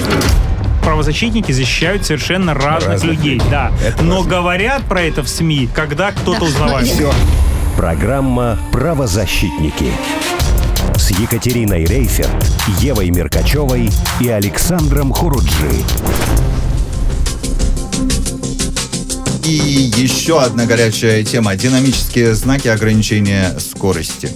Правозащитники 0.83 1.51
защищают 1.51 2.05
совершенно 2.05 2.53
разных, 2.55 2.93
Разных 2.93 3.11
людей, 3.11 3.33
людей. 3.35 3.49
да. 3.51 3.71
Это 3.85 4.01
Но 4.03 4.17
важно. 4.17 4.29
говорят 4.31 4.81
про 4.83 5.01
это 5.03 5.21
в 5.21 5.29
СМИ, 5.29 5.69
когда 5.75 6.11
кто-то 6.11 6.45
узнавает. 6.45 6.87
Все. 6.87 7.11
Программа 7.77 8.57
«Правозащитники» 8.71 9.91
с 10.99 11.11
Екатериной 11.11 11.85
Рейферт, 11.85 12.45
Евой 12.81 13.09
Меркачевой 13.09 13.89
и 14.19 14.27
Александром 14.27 15.13
Хуруджи. 15.13 15.83
И 19.45 19.51
еще 19.95 20.41
одна 20.41 20.65
горячая 20.65 21.23
тема. 21.23 21.55
Динамические 21.55 22.35
знаки 22.35 22.67
ограничения 22.67 23.55
скорости. 23.59 24.29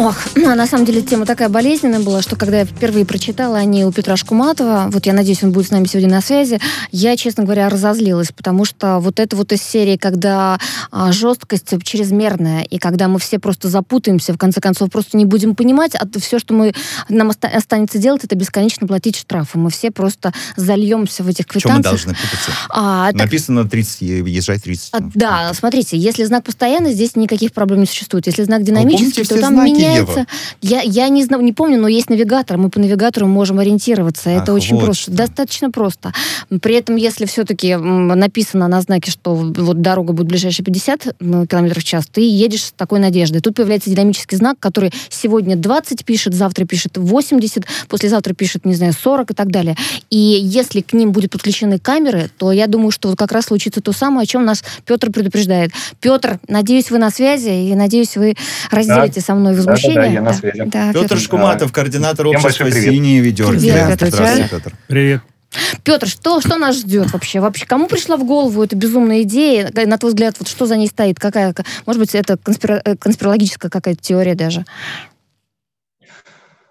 Ох, 0.00 0.16
ну, 0.34 0.54
на 0.54 0.66
самом 0.66 0.86
деле 0.86 1.02
тема 1.02 1.26
такая 1.26 1.50
болезненная 1.50 2.00
была, 2.00 2.22
что 2.22 2.34
когда 2.34 2.60
я 2.60 2.64
впервые 2.64 3.04
прочитала 3.04 3.58
о 3.58 3.64
ней 3.66 3.84
у 3.84 3.92
Петра 3.92 4.16
Шкуматова, 4.16 4.86
вот 4.90 5.04
я 5.04 5.12
надеюсь, 5.12 5.42
он 5.42 5.52
будет 5.52 5.66
с 5.66 5.70
нами 5.70 5.84
сегодня 5.84 6.08
на 6.08 6.22
связи, 6.22 6.58
я, 6.90 7.18
честно 7.18 7.44
говоря, 7.44 7.68
разозлилась, 7.68 8.32
потому 8.32 8.64
что 8.64 8.98
вот 9.00 9.20
это 9.20 9.36
вот 9.36 9.52
из 9.52 9.60
серии, 9.60 9.98
когда 9.98 10.58
а, 10.90 11.12
жесткость 11.12 11.74
чрезмерная, 11.82 12.62
и 12.62 12.78
когда 12.78 13.08
мы 13.08 13.18
все 13.18 13.38
просто 13.38 13.68
запутаемся, 13.68 14.32
в 14.32 14.38
конце 14.38 14.62
концов, 14.62 14.90
просто 14.90 15.18
не 15.18 15.26
будем 15.26 15.54
понимать, 15.54 15.94
а 15.94 16.06
все, 16.18 16.38
что 16.38 16.54
мы, 16.54 16.72
нам 17.10 17.28
оста- 17.28 17.48
останется 17.48 17.98
делать, 17.98 18.24
это 18.24 18.34
бесконечно 18.36 18.86
платить 18.86 19.16
штрафы. 19.16 19.58
Мы 19.58 19.68
все 19.68 19.90
просто 19.90 20.32
зальемся 20.56 21.22
в 21.24 21.28
этих 21.28 21.44
Чем 21.44 21.52
мы 21.56 21.60
квитанциях. 21.82 21.82
должны 21.82 22.14
путаться? 22.14 22.52
А, 22.70 23.10
Написано 23.12 23.68
30, 23.68 24.00
е- 24.00 24.24
езжай 24.26 24.58
30. 24.58 24.88
а, 24.94 25.00
да, 25.14 25.52
смотрите, 25.52 25.98
если 25.98 26.24
знак 26.24 26.44
постоянный, 26.44 26.94
здесь 26.94 27.16
никаких 27.16 27.52
проблем 27.52 27.80
не 27.80 27.86
существует. 27.86 28.26
Если 28.26 28.44
знак 28.44 28.62
динамический, 28.62 29.24
помните 29.24 29.34
то 29.34 29.40
там 29.42 29.52
знаки, 29.52 29.89
меняется. 29.90 30.26
Я, 30.60 30.80
я 30.82 31.08
не 31.08 31.24
знаю, 31.24 31.42
не 31.42 31.52
помню, 31.52 31.80
но 31.80 31.88
есть 31.88 32.10
навигатор, 32.10 32.56
мы 32.56 32.70
по 32.70 32.80
навигатору 32.80 33.26
можем 33.26 33.58
ориентироваться. 33.58 34.30
Это 34.30 34.52
Ах, 34.52 34.56
очень 34.56 34.76
вот 34.76 34.84
просто, 34.84 35.02
что. 35.04 35.12
достаточно 35.12 35.70
просто. 35.70 36.12
При 36.60 36.74
этом, 36.74 36.96
если 36.96 37.26
все-таки 37.26 37.76
написано 37.76 38.68
на 38.68 38.80
знаке, 38.80 39.10
что 39.10 39.34
вот 39.34 39.80
дорога 39.80 40.12
будет 40.12 40.28
ближайшие 40.28 40.64
50 40.64 41.16
км 41.18 41.80
в 41.80 41.84
час, 41.84 42.06
ты 42.10 42.20
едешь 42.20 42.64
с 42.64 42.72
такой 42.72 43.00
надеждой. 43.00 43.40
Тут 43.40 43.56
появляется 43.56 43.90
динамический 43.90 44.36
знак, 44.36 44.58
который 44.58 44.92
сегодня 45.08 45.56
20 45.56 46.04
пишет, 46.04 46.34
завтра 46.34 46.64
пишет 46.64 46.96
80, 46.96 47.64
послезавтра 47.88 48.34
пишет, 48.34 48.64
не 48.64 48.74
знаю, 48.74 48.92
40 48.92 49.30
и 49.30 49.34
так 49.34 49.50
далее. 49.50 49.76
И 50.10 50.16
если 50.16 50.80
к 50.80 50.92
ним 50.92 51.12
будут 51.12 51.30
подключены 51.30 51.78
камеры, 51.78 52.30
то 52.38 52.52
я 52.52 52.66
думаю, 52.66 52.90
что 52.90 53.08
вот 53.08 53.18
как 53.18 53.32
раз 53.32 53.46
случится 53.46 53.80
то 53.80 53.92
самое, 53.92 54.24
о 54.24 54.26
чем 54.26 54.44
нас 54.44 54.62
Петр 54.84 55.10
предупреждает. 55.10 55.72
Петр, 56.00 56.40
надеюсь, 56.48 56.90
вы 56.90 56.98
на 56.98 57.10
связи, 57.10 57.50
и 57.50 57.74
надеюсь, 57.74 58.16
вы 58.16 58.34
разделите 58.70 59.20
со 59.20 59.34
мной 59.34 59.54
возмущение. 59.54 59.69
Да-да-да, 59.74 60.04
я 60.04 60.22
на 60.22 60.32
связи. 60.32 60.62
Да, 60.66 60.92
Петр 60.92 61.02
Петр. 61.02 61.18
Шкуматов, 61.18 61.72
координатор 61.72 62.26
общества. 62.26 62.70
«Синие 62.70 63.20
ведерки». 63.20 63.60
Привет. 63.60 63.98
Петр. 64.50 64.72
Привет. 64.86 65.22
Петр, 65.82 66.06
что, 66.06 66.40
что 66.40 66.58
нас 66.58 66.78
ждет 66.78 67.12
вообще? 67.12 67.40
Вообще, 67.40 67.66
кому 67.66 67.88
пришла 67.88 68.16
в 68.16 68.24
голову 68.24 68.62
эта 68.62 68.76
безумная 68.76 69.22
идея? 69.22 69.70
На 69.86 69.98
твой 69.98 70.12
взгляд, 70.12 70.36
вот 70.38 70.48
что 70.48 70.66
за 70.66 70.76
ней 70.76 70.86
стоит? 70.86 71.18
Какая, 71.18 71.54
может 71.86 72.00
быть, 72.00 72.14
это 72.14 72.34
конспира- 72.34 72.80
э, 72.84 72.96
конспирологическая 72.96 73.70
какая-то 73.70 74.00
теория 74.00 74.36
даже? 74.36 74.64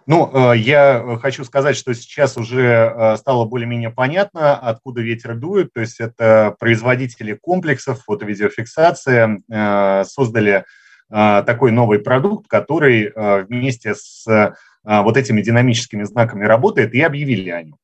Ну, 0.06 0.32
э, 0.34 0.58
я 0.58 1.20
хочу 1.22 1.44
сказать, 1.44 1.76
что 1.76 1.94
сейчас 1.94 2.36
уже 2.38 2.62
э, 2.64 3.18
стало 3.18 3.46
более-менее 3.46 3.92
понятно, 3.92 4.56
откуда 4.56 5.02
ветер 5.02 5.36
дует. 5.36 5.72
То 5.74 5.82
есть 5.82 6.00
это 6.00 6.56
производители 6.58 7.38
комплексов 7.40 8.02
фото-видеофиксации 8.06 9.44
э, 9.52 10.04
создали 10.06 10.52
э, 10.52 10.64
такой 11.10 11.72
новый 11.72 12.00
продукт, 12.00 12.48
который 12.48 13.06
э, 13.06 13.44
вместе 13.44 13.96
с 13.96 14.28
э, 14.28 14.54
вот 14.84 15.18
этими 15.18 15.42
динамическими 15.42 16.04
знаками 16.04 16.46
работает, 16.46 16.94
и 16.94 17.02
объявили 17.02 17.50
о 17.50 17.64
нем. 17.64 17.78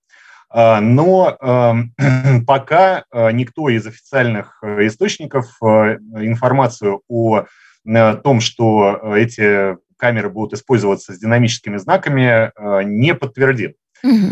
А, 0.50 0.80
Но 0.80 1.38
э, 1.40 2.42
пока 2.48 3.04
никто 3.32 3.70
из 3.70 3.86
официальных 3.88 4.60
э, 4.62 4.88
источников 4.88 5.48
э, 5.62 5.98
информацию 6.20 7.02
о 7.08 7.46
э, 7.86 8.14
том, 8.16 8.40
что 8.42 9.14
эти 9.16 9.78
камеры 9.98 10.30
будут 10.30 10.54
использоваться 10.54 11.14
с 11.14 11.20
динамическими 11.20 11.78
знаками, 11.78 12.52
не 12.84 13.16
подтвердил. 13.16 13.74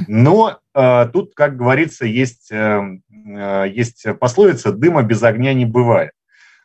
Но 0.07 0.59
э, 0.73 1.07
тут, 1.11 1.33
как 1.35 1.57
говорится, 1.57 2.05
есть, 2.05 2.51
э, 2.51 2.81
э, 3.27 3.65
есть 3.69 4.05
пословица 4.19 4.71
«дыма 4.71 5.03
без 5.03 5.23
огня 5.23 5.53
не 5.53 5.65
бывает». 5.65 6.11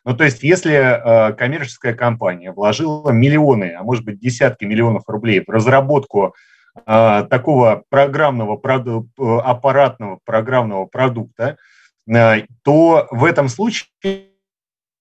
Ну, 0.09 0.17
то 0.17 0.23
есть, 0.23 0.41
если 0.41 0.73
э, 0.73 1.33
коммерческая 1.33 1.93
компания 1.93 2.51
вложила 2.51 3.11
миллионы, 3.11 3.75
а 3.79 3.83
может 3.83 4.03
быть 4.03 4.19
десятки 4.19 4.65
миллионов 4.65 5.03
рублей 5.05 5.43
в 5.45 5.51
разработку 5.51 6.33
э, 6.75 7.27
такого 7.29 7.83
программного, 7.89 8.57
проду- 8.57 9.07
э, 9.19 9.21
аппаратного 9.21 10.17
программного 10.25 10.87
продукта, 10.87 11.57
э, 12.11 12.41
то 12.63 13.07
в 13.11 13.23
этом 13.23 13.49
случае 13.49 13.85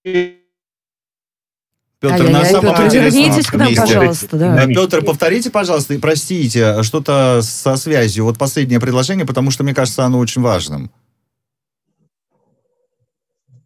Петр, 0.03 2.13
Ай-яй-яй, 2.13 2.33
на 2.35 2.45
самом 2.45 2.75
Петр, 2.75 2.85
интересном 2.85 3.25
вернитесь 3.25 3.47
к 3.47 3.55
нам, 3.55 3.69
месте. 3.69 3.81
пожалуйста, 3.81 4.37
да. 4.37 4.57
Да, 4.57 4.67
Петр, 4.67 5.03
повторите, 5.03 5.51
пожалуйста, 5.51 5.95
и 5.95 5.99
простите, 5.99 6.83
что-то 6.83 7.41
со 7.41 7.77
связью. 7.77 8.25
Вот 8.25 8.37
последнее 8.37 8.79
предложение, 8.79 9.25
потому 9.25 9.51
что, 9.53 9.65
мне 9.65 9.75
кажется, 9.75 10.05
оно 10.05 10.19
очень 10.19 10.43
важным. 10.43 10.91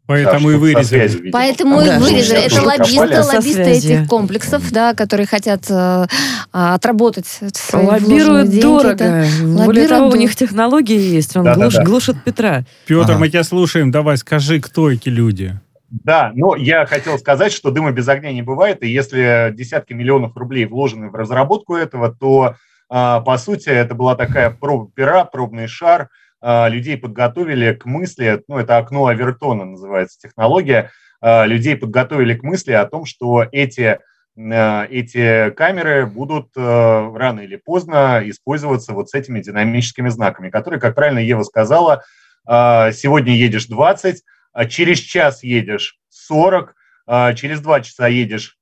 Поэтому 0.06 0.50
и 0.50 0.72
Да, 0.74 0.82
со 0.82 0.94
вырезали. 0.96 1.30
Поэтому 1.30 1.76
Да, 1.80 1.96
и 1.96 1.98
вырезали. 2.00 2.40
Это 2.46 2.62
лоббисты, 2.62 3.22
лоббисты 3.22 3.62
этих 3.62 4.08
комплексов, 4.08 4.70
да, 4.72 4.94
которые 4.94 5.26
хотят 5.26 5.70
э, 5.70 6.06
а, 6.52 6.74
отработать 6.74 7.26
свои 7.26 7.86
Лоббируют 7.86 8.48
деньги, 8.50 8.62
дорого. 8.62 8.94
да. 8.96 9.24
Более 9.64 9.86
того, 9.88 10.00
у 10.06 10.08
дорого. 10.08 10.18
них 10.18 10.34
технологии 10.36 10.98
есть. 10.98 11.36
Он 11.36 11.44
Да-да-да. 11.44 11.66
глуш- 11.68 11.84
глушит 11.84 12.24
Петра. 12.24 12.64
Петр, 12.86 13.12
Ага. 13.12 13.18
мы 13.18 13.28
тебя 13.28 13.44
слушаем. 13.44 13.90
Давай, 13.92 14.16
скажи, 14.16 14.60
кто 14.60 14.90
эти 14.90 15.08
люди? 15.08 15.58
Да, 15.88 16.32
но 16.34 16.56
я 16.56 16.84
хотел 16.86 17.18
сказать, 17.18 17.52
что 17.52 17.70
дыма 17.70 17.92
без 17.92 18.08
огня 18.08 18.32
не 18.32 18.42
бывает, 18.42 18.82
и 18.82 18.88
если 18.88 19.52
десятки 19.56 19.92
миллионов 19.92 20.36
рублей 20.36 20.64
вложены 20.64 21.10
в 21.10 21.14
разработку 21.14 21.74
этого, 21.76 22.12
то, 22.12 22.56
а, 22.88 23.20
по 23.20 23.36
сути, 23.38 23.68
это 23.68 23.94
была 23.94 24.16
такая 24.16 24.50
проба 24.50 24.90
пера, 24.94 25.24
пробный 25.24 25.68
шар, 25.68 26.08
людей 26.42 26.96
подготовили 26.96 27.72
к 27.72 27.84
мысли, 27.84 28.42
ну, 28.48 28.58
это 28.58 28.78
окно 28.78 29.06
Авертона 29.06 29.64
называется 29.64 30.18
технология, 30.18 30.90
а, 31.22 31.46
людей 31.46 31.76
подготовили 31.76 32.34
к 32.34 32.42
мысли 32.42 32.72
о 32.72 32.84
том, 32.84 33.06
что 33.06 33.46
эти, 33.52 34.00
а, 34.36 34.86
эти 34.90 35.50
камеры 35.50 36.04
будут 36.04 36.48
а, 36.56 37.10
рано 37.16 37.40
или 37.40 37.56
поздно 37.56 38.20
использоваться 38.24 38.92
вот 38.92 39.08
с 39.08 39.14
этими 39.14 39.40
динамическими 39.40 40.08
знаками, 40.08 40.50
которые, 40.50 40.80
как 40.80 40.96
правильно 40.96 41.20
Ева 41.20 41.44
сказала, 41.44 42.02
а, 42.44 42.90
сегодня 42.90 43.34
едешь 43.34 43.66
20, 43.66 44.24
а 44.52 44.66
через 44.66 44.98
час 44.98 45.44
едешь 45.44 45.96
40, 46.08 46.74
а 47.06 47.32
через 47.34 47.60
два 47.60 47.80
часа 47.80 48.08
едешь, 48.08 48.58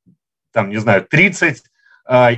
там, 0.52 0.68
не 0.68 0.76
знаю, 0.76 1.06
30, 1.08 1.62
а, 1.62 1.69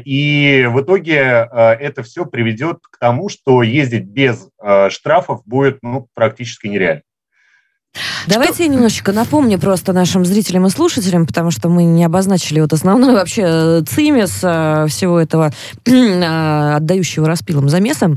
и 0.04 0.68
в 0.70 0.82
итоге 0.82 1.22
а, 1.22 1.72
это 1.72 2.02
все 2.02 2.26
приведет 2.26 2.78
к 2.82 2.98
тому, 2.98 3.30
что 3.30 3.62
ездить 3.62 4.04
без 4.04 4.48
а, 4.58 4.90
штрафов 4.90 5.42
будет 5.46 5.78
ну, 5.82 6.08
практически 6.14 6.66
нереально. 6.66 7.02
Давайте 8.26 8.64
я 8.64 8.70
немножечко 8.70 9.12
напомню 9.12 9.58
просто 9.58 9.92
нашим 9.92 10.24
зрителям 10.24 10.66
и 10.66 10.70
слушателям, 10.70 11.26
потому 11.26 11.50
что 11.50 11.68
мы 11.68 11.84
не 11.84 12.04
обозначили 12.04 12.60
вот 12.60 12.72
основной 12.72 13.12
вообще 13.14 13.42
э, 13.44 13.82
цимис 13.86 14.40
э, 14.42 14.86
всего 14.88 15.18
этого 15.18 15.52
отдающего 15.86 17.26
распилом 17.26 17.68
замеса. 17.68 18.16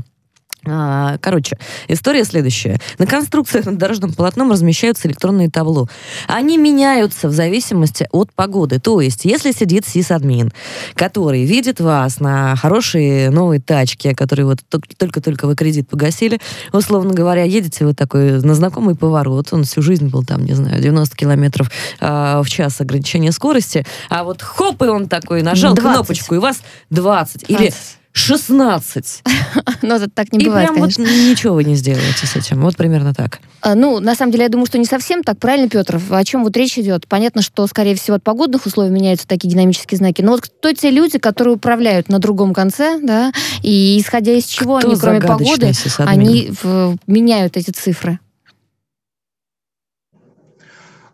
А, 0.66 1.18
Короче, 1.20 1.56
история 1.88 2.24
следующая. 2.24 2.80
На 2.98 3.06
конструкциях 3.06 3.66
над 3.66 3.78
дорожным 3.78 4.12
полотном 4.12 4.50
размещаются 4.50 5.08
электронные 5.08 5.50
табло. 5.50 5.88
Они 6.26 6.58
меняются 6.58 7.28
в 7.28 7.32
зависимости 7.32 8.08
от 8.10 8.32
погоды. 8.32 8.78
То 8.80 9.00
есть, 9.00 9.24
если 9.24 9.52
сидит 9.52 9.86
сисадмин, 9.86 10.52
который 10.94 11.44
видит 11.44 11.80
вас 11.80 12.20
на 12.20 12.56
хорошей 12.56 13.30
новой 13.30 13.60
тачке, 13.60 14.14
которую 14.14 14.48
вот 14.48 14.58
тол- 14.70 14.82
только-только 14.96 15.46
вы 15.46 15.54
кредит 15.54 15.88
погасили, 15.88 16.40
условно 16.72 17.14
говоря, 17.14 17.44
едете 17.44 17.84
вы 17.84 17.94
такой 17.94 18.42
на 18.42 18.54
знакомый 18.54 18.94
поворот, 18.94 19.48
он 19.52 19.64
всю 19.64 19.82
жизнь 19.82 20.08
был 20.08 20.24
там, 20.24 20.44
не 20.44 20.54
знаю, 20.54 20.80
90 20.80 21.16
километров 21.16 21.70
а, 22.00 22.42
в 22.42 22.48
час 22.48 22.80
ограничения 22.80 23.32
скорости, 23.32 23.84
а 24.08 24.24
вот 24.24 24.42
хоп, 24.42 24.82
и 24.82 24.86
он 24.86 25.08
такой 25.08 25.42
нажал 25.42 25.74
20. 25.74 25.92
кнопочку, 25.94 26.34
и 26.34 26.38
вас 26.38 26.60
20. 26.90 27.44
Или 27.48 27.56
20. 27.56 27.74
16. 28.16 29.22
Но 29.82 29.96
это 29.96 30.08
так 30.08 30.32
не 30.32 30.38
И 30.38 30.44
бывает, 30.46 30.68
прям 30.70 30.80
вот 30.80 30.94
конечно. 30.94 31.02
ничего 31.30 31.54
вы 31.54 31.64
не 31.64 31.74
сделаете 31.74 32.26
с 32.26 32.34
этим. 32.34 32.62
Вот 32.62 32.74
примерно 32.74 33.12
так. 33.12 33.40
А, 33.60 33.74
Ну, 33.74 34.00
на 34.00 34.14
самом 34.14 34.32
деле, 34.32 34.44
я 34.44 34.48
думаю, 34.48 34.64
что 34.66 34.78
не 34.78 34.86
совсем 34.86 35.22
так. 35.22 35.38
Правильно, 35.38 35.68
Петр? 35.68 36.00
О 36.10 36.24
чем 36.24 36.42
вот 36.42 36.56
речь 36.56 36.78
идет? 36.78 37.06
Понятно, 37.06 37.42
что, 37.42 37.66
скорее 37.66 37.94
всего, 37.94 38.16
от 38.16 38.24
погодных 38.24 38.64
условий 38.64 38.90
меняются 38.90 39.28
такие 39.28 39.50
динамические 39.50 39.98
знаки. 39.98 40.22
Но 40.22 40.32
вот 40.32 40.40
кто 40.40 40.72
те 40.72 40.90
люди, 40.90 41.18
которые 41.18 41.54
управляют 41.56 42.08
на 42.08 42.18
другом 42.18 42.54
конце, 42.54 42.98
да, 43.02 43.32
и 43.62 43.98
исходя 44.00 44.32
из 44.32 44.46
чего 44.46 44.78
Кто 44.78 44.88
они, 44.88 44.98
кроме 44.98 45.20
погоды, 45.20 45.72
они 45.98 46.50
в- 46.62 46.96
меняют 47.06 47.58
эти 47.58 47.70
цифры? 47.70 48.18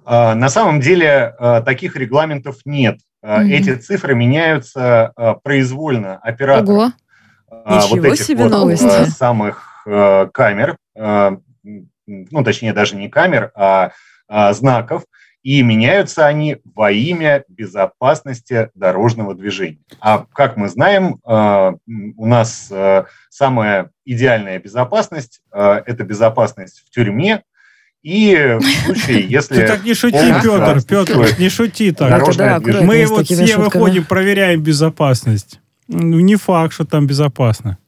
А, 0.05 0.34
На 0.36 0.48
самом 0.48 0.80
деле 0.80 1.34
а, 1.38 1.62
таких 1.62 1.96
регламентов 1.96 2.59
нет. 2.64 2.98
Мгм. 3.22 3.50
Эти 3.50 3.76
цифры 3.76 4.14
меняются 4.14 5.12
а, 5.14 5.34
произвольно 5.34 6.16
оператором. 6.16 6.76
Ого. 6.76 6.92
а, 7.50 7.76
Ничего 7.76 7.96
вот 7.96 8.06
этих 8.06 8.24
себе 8.24 8.42
вот, 8.44 8.50
новости. 8.52 9.10
самых 9.10 9.68
камер, 9.84 10.76
ну, 10.94 12.44
точнее, 12.44 12.72
даже 12.72 12.94
не 12.94 13.08
камер, 13.08 13.50
а, 13.56 13.90
знаков, 14.52 15.04
и 15.42 15.60
меняются 15.62 16.24
они 16.24 16.58
во 16.64 16.92
имя 16.92 17.44
безопасности 17.48 18.70
дорожного 18.74 19.34
движения. 19.34 19.80
А 20.00 20.24
как 20.32 20.56
мы 20.56 20.68
знаем, 20.68 21.18
у 21.24 22.26
нас 22.26 22.72
самая 23.28 23.90
идеальная 24.04 24.60
безопасность 24.60 25.42
это 25.52 26.04
безопасность 26.04 26.84
в 26.86 26.90
тюрьме, 26.90 27.42
и 28.03 28.57
в 28.59 28.62
случае, 28.62 29.20
если... 29.28 29.55
Ты 29.55 29.66
так 29.66 29.84
не 29.84 29.94
шути, 29.94 30.16
Петр, 30.42 30.82
Петр, 30.86 31.40
не 31.40 31.48
шути 31.48 31.92
так. 31.92 32.26
Мы 32.82 33.07
вот 33.07 33.26
все 33.26 33.57
выходим, 33.57 34.05
проверяем 34.05 34.62
безопасность. 34.62 35.61
Ну, 35.88 36.20
не 36.20 36.36
факт, 36.36 36.74
что 36.74 36.84
там 36.84 37.07
безопасно. 37.07 37.78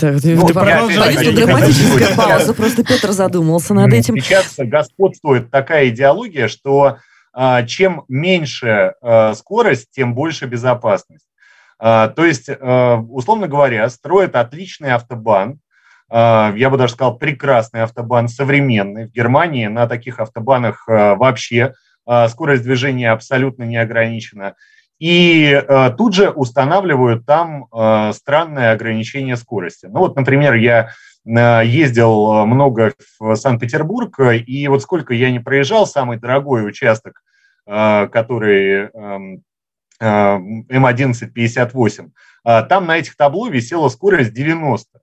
Так, 0.00 0.20
ты- 0.20 0.34
Ну, 0.34 0.46
ты 0.48 0.52
я 0.54 0.80
повесил 0.82 1.02
опять 1.02 1.18
же, 1.18 1.24
я 1.24 1.30
не 1.30 1.36
драматическую 1.36 1.98
хочу 2.04 2.16
паузу, 2.16 2.44
сейчас- 2.46 2.56
просто 2.56 2.84
Петр 2.84 3.12
задумался 3.12 3.74
над 3.74 3.92
этим. 3.92 4.18
Сейчас 4.20 4.54
господствует 4.58 5.50
такая 5.50 5.88
идеология, 5.88 6.48
что 6.48 6.98
а, 7.32 7.62
чем 7.62 8.02
меньше 8.08 8.94
а, 9.00 9.34
скорость, 9.34 9.88
тем 9.92 10.14
больше 10.14 10.46
безопасность. 10.46 11.26
А, 11.78 12.08
то 12.08 12.24
есть, 12.24 12.48
условно 12.48 13.46
говоря, 13.48 13.88
строят 13.90 14.34
отличный 14.34 14.92
автобан, 14.92 15.60
я 16.08 16.68
бы 16.70 16.76
даже 16.76 16.92
сказал, 16.92 17.18
прекрасный 17.18 17.82
автобан, 17.82 18.28
современный. 18.28 19.06
В 19.06 19.12
Германии 19.12 19.66
на 19.66 19.88
таких 19.88 20.20
автобанах 20.20 20.88
а, 20.88 21.16
вообще 21.16 21.74
а, 22.06 22.28
скорость 22.28 22.62
движения 22.62 23.10
абсолютно 23.10 23.64
не 23.64 23.76
ограничена. 23.76 24.54
И 24.98 25.52
а, 25.52 25.90
тут 25.90 26.14
же 26.14 26.30
устанавливают 26.30 27.26
там 27.26 27.66
а, 27.72 28.12
странное 28.12 28.72
ограничение 28.72 29.36
скорости. 29.36 29.86
Ну 29.86 29.98
вот, 29.98 30.16
например, 30.16 30.54
я 30.54 30.90
ездил 31.28 32.46
много 32.46 32.94
в 33.18 33.34
Санкт-Петербург, 33.34 34.16
и 34.20 34.68
вот 34.68 34.80
сколько 34.82 35.12
я 35.12 35.32
не 35.32 35.40
проезжал, 35.40 35.84
самый 35.84 36.18
дорогой 36.18 36.64
участок, 36.64 37.20
который 37.66 38.90
эм, 38.94 39.42
э, 40.00 40.38
М1158, 40.70 42.10
э, 42.44 42.62
там 42.68 42.86
на 42.86 42.98
этих 42.98 43.16
табло 43.16 43.48
висела 43.48 43.88
скорость 43.88 44.32
90. 44.34 45.00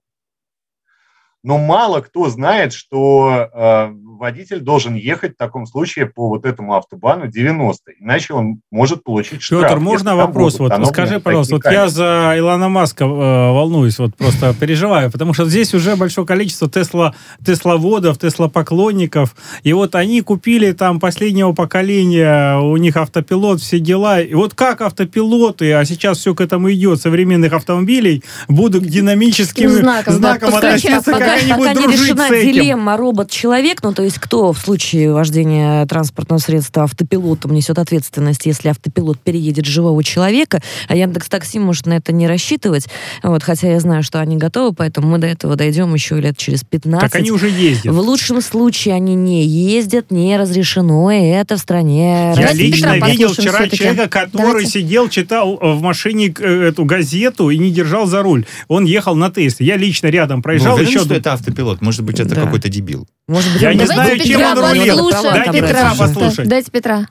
Но 1.44 1.58
мало 1.58 2.00
кто 2.00 2.30
знает, 2.30 2.72
что 2.72 3.50
э, 3.52 3.94
водитель 4.18 4.60
должен 4.60 4.94
ехать 4.94 5.34
в 5.34 5.36
таком 5.36 5.66
случае 5.66 6.06
по 6.06 6.28
вот 6.28 6.46
этому 6.46 6.76
автобану 6.76 7.26
90, 7.26 7.92
иначе 8.00 8.34
он 8.34 8.60
может 8.70 9.02
получить 9.04 9.42
штраф. 9.42 9.62
Петр, 9.62 9.78
можно 9.78 10.16
вопрос? 10.16 10.58
Вот 10.58 10.72
скажи, 10.88 11.20
пожалуйста, 11.20 11.56
вот 11.56 11.64
я 11.66 11.88
за 11.88 12.34
Илона 12.36 12.68
Маска 12.68 13.04
э, 13.04 13.06
волнуюсь, 13.06 13.98
вот 13.98 14.16
просто 14.16 14.54
переживаю, 14.54 15.10
потому 15.10 15.34
что 15.34 15.46
здесь 15.46 15.74
уже 15.74 15.96
большое 15.96 16.26
количество 16.26 16.70
Тесла, 16.70 17.14
Тесловодов, 17.44 18.18
Тесла-поклонников, 18.18 19.34
и 19.62 19.72
вот 19.72 19.94
они 19.94 20.20
купили 20.20 20.72
там 20.72 21.00
последнего 21.00 21.52
поколения, 21.52 22.58
у 22.58 22.76
них 22.76 22.96
автопилот, 22.96 23.60
все 23.60 23.78
дела, 23.78 24.20
и 24.20 24.34
вот 24.34 24.54
как 24.54 24.80
автопилоты, 24.80 25.72
а 25.72 25.84
сейчас 25.84 26.18
все 26.18 26.34
к 26.34 26.40
этому 26.40 26.72
идет, 26.72 27.00
современных 27.00 27.52
автомобилей, 27.52 28.22
будут 28.48 28.84
к 28.84 28.86
динамическим 28.86 29.70
Знаком, 29.70 30.14
да, 30.14 30.18
знакам 30.18 30.52
подключаться, 30.52 30.98
относиться, 30.98 31.10
да. 31.12 31.18
как 31.18 31.42
они 31.42 31.52
будут 31.52 31.82
дружить 31.82 32.18
с 32.18 32.30
этим. 32.30 32.52
дилемма 32.52 32.96
робот-человек, 32.96 33.82
ну 33.82 33.92
то 33.92 34.03
есть 34.04 34.18
кто 34.18 34.52
в 34.52 34.58
случае 34.58 35.12
вождения 35.12 35.84
транспортного 35.86 36.38
средства 36.38 36.84
автопилотом 36.84 37.52
несет 37.52 37.78
ответственность, 37.78 38.46
если 38.46 38.68
автопилот 38.68 39.18
переедет 39.20 39.64
живого 39.66 40.02
человека, 40.04 40.60
а 40.88 40.96
Яндекс 40.96 41.28
Такси 41.28 41.58
может 41.58 41.86
на 41.86 41.94
это 41.94 42.12
не 42.12 42.26
рассчитывать, 42.28 42.86
вот, 43.22 43.42
хотя 43.42 43.68
я 43.70 43.80
знаю, 43.80 44.02
что 44.02 44.20
они 44.20 44.36
готовы, 44.36 44.74
поэтому 44.74 45.08
мы 45.08 45.18
до 45.18 45.26
этого 45.26 45.56
дойдем 45.56 45.92
еще 45.94 46.20
лет 46.20 46.36
через 46.36 46.64
15. 46.64 47.00
Так 47.10 47.18
они 47.20 47.30
уже 47.30 47.48
ездят. 47.48 47.92
В 47.94 47.98
лучшем 47.98 48.40
случае 48.40 48.94
они 48.94 49.14
не 49.14 49.44
ездят, 49.44 50.10
не 50.10 50.36
разрешено, 50.36 51.10
и 51.10 51.20
это 51.26 51.56
в 51.56 51.60
стране 51.60 52.32
Я 52.36 52.42
Давайте 52.42 52.62
лично 52.62 52.94
Петра 52.94 53.08
видел 53.08 53.32
вчера 53.32 53.68
человека, 53.68 54.08
который 54.08 54.46
Давайте. 54.46 54.70
сидел, 54.70 55.08
читал 55.08 55.56
в 55.60 55.80
машине 55.80 56.32
э, 56.38 56.68
эту 56.68 56.84
газету 56.84 57.50
и 57.50 57.58
не 57.58 57.70
держал 57.70 58.06
за 58.06 58.22
руль. 58.22 58.46
Он 58.68 58.84
ехал 58.84 59.14
на 59.14 59.30
Тесле. 59.30 59.66
Я 59.66 59.76
лично 59.76 60.08
рядом 60.08 60.38
Вы 60.38 60.42
проезжал. 60.42 60.74
уверены, 60.74 60.90
еще 60.90 61.04
что 61.04 61.14
это 61.14 61.32
автопилот? 61.32 61.80
Может 61.80 62.02
быть, 62.04 62.20
это 62.20 62.34
Да. 62.34 62.42
какой-то 62.42 62.68
дебил? 62.68 63.06
Может 63.26 63.52
быть, 63.54 63.62
Я 63.62 63.72
не 63.72 63.86
знаю, 63.94 64.18
чем 64.18 64.42
он 64.42 64.58
рулил. 64.58 65.10
Дайте 65.10 65.60
Петра, 65.60 65.92
послушать. 65.98 66.48
Дайте 66.48 66.70
Петра. 66.70 67.06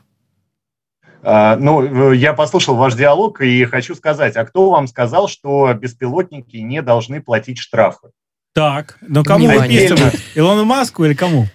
А, 1.23 1.55
Ну, 1.55 2.11
э, 2.11 2.15
я 2.17 2.33
послушал 2.33 2.75
ваш 2.75 2.95
диалог 2.95 3.41
и 3.41 3.63
хочу 3.65 3.95
сказать, 3.95 4.35
а 4.35 4.45
кто 4.45 4.69
вам 4.69 4.87
сказал, 4.87 5.27
что 5.27 5.73
беспилотники 5.73 6.57
не 6.57 6.81
должны 6.81 7.21
платить 7.21 7.59
штрафы? 7.59 8.09
Так, 8.53 8.97
но 9.01 9.23
кому 9.23 9.47
выписывают? 9.47 10.15
Илону 10.35 10.65
Маску 10.65 11.05
или 11.05 11.13
кому? 11.13 11.47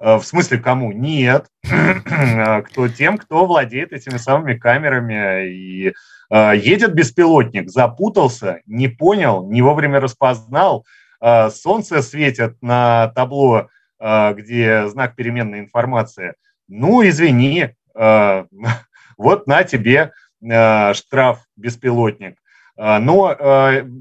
Э, 0.00 0.16
В 0.16 0.24
смысле, 0.24 0.58
кому? 0.58 0.92
Нет. 0.92 1.46
Кто 1.62 2.88
тем, 2.88 3.18
кто 3.18 3.46
владеет 3.46 3.92
этими 3.92 4.16
самыми 4.16 4.54
камерами 4.54 5.48
и 5.48 5.92
э, 6.30 6.52
едет 6.56 6.94
беспилотник, 6.94 7.70
запутался, 7.70 8.60
не 8.66 8.88
понял, 8.88 9.46
не 9.48 9.62
вовремя 9.62 10.00
распознал, 10.00 10.84
э, 11.20 11.50
солнце 11.50 12.02
светит 12.02 12.56
на 12.62 13.08
табло, 13.14 13.60
э, 13.60 13.66
где 14.00 14.86
знак 14.88 15.16
переменной 15.16 15.60
информации. 15.60 16.34
Ну, 16.68 17.06
извини, 17.06 17.70
э, 17.94 18.44
вот 19.18 19.46
на 19.46 19.64
тебе 19.64 20.12
э, 20.42 20.94
штраф 20.94 21.44
беспилотник. 21.56 22.38
А, 22.76 22.98
Но 22.98 23.36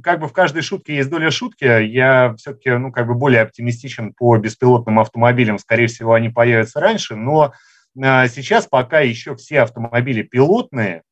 как 0.01 0.19
бы 0.19 0.27
в 0.27 0.33
каждой 0.33 0.63
шутке 0.63 0.95
есть 0.95 1.09
доля 1.09 1.29
шутки. 1.29 1.63
Я 1.63 2.33
все-таки 2.37 2.71
ну, 2.71 2.91
как 2.91 3.07
бы 3.07 3.13
более 3.13 3.41
оптимистичен 3.41 4.13
по 4.13 4.35
беспилотным 4.37 4.99
автомобилям. 4.99 5.59
Скорее 5.59 5.87
всего, 5.87 6.13
они 6.13 6.29
появятся 6.29 6.79
раньше. 6.79 7.15
Но 7.15 7.53
сейчас 7.95 8.65
пока 8.65 9.01
еще 9.01 9.35
все 9.35 9.61
автомобили 9.61 10.23
пилотные, 10.23 11.03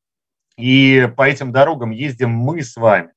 и 0.58 1.10
по 1.16 1.28
этим 1.28 1.52
дорогам 1.52 1.92
ездим 1.92 2.30
мы 2.32 2.62
с 2.62 2.76
вами. 2.76 3.12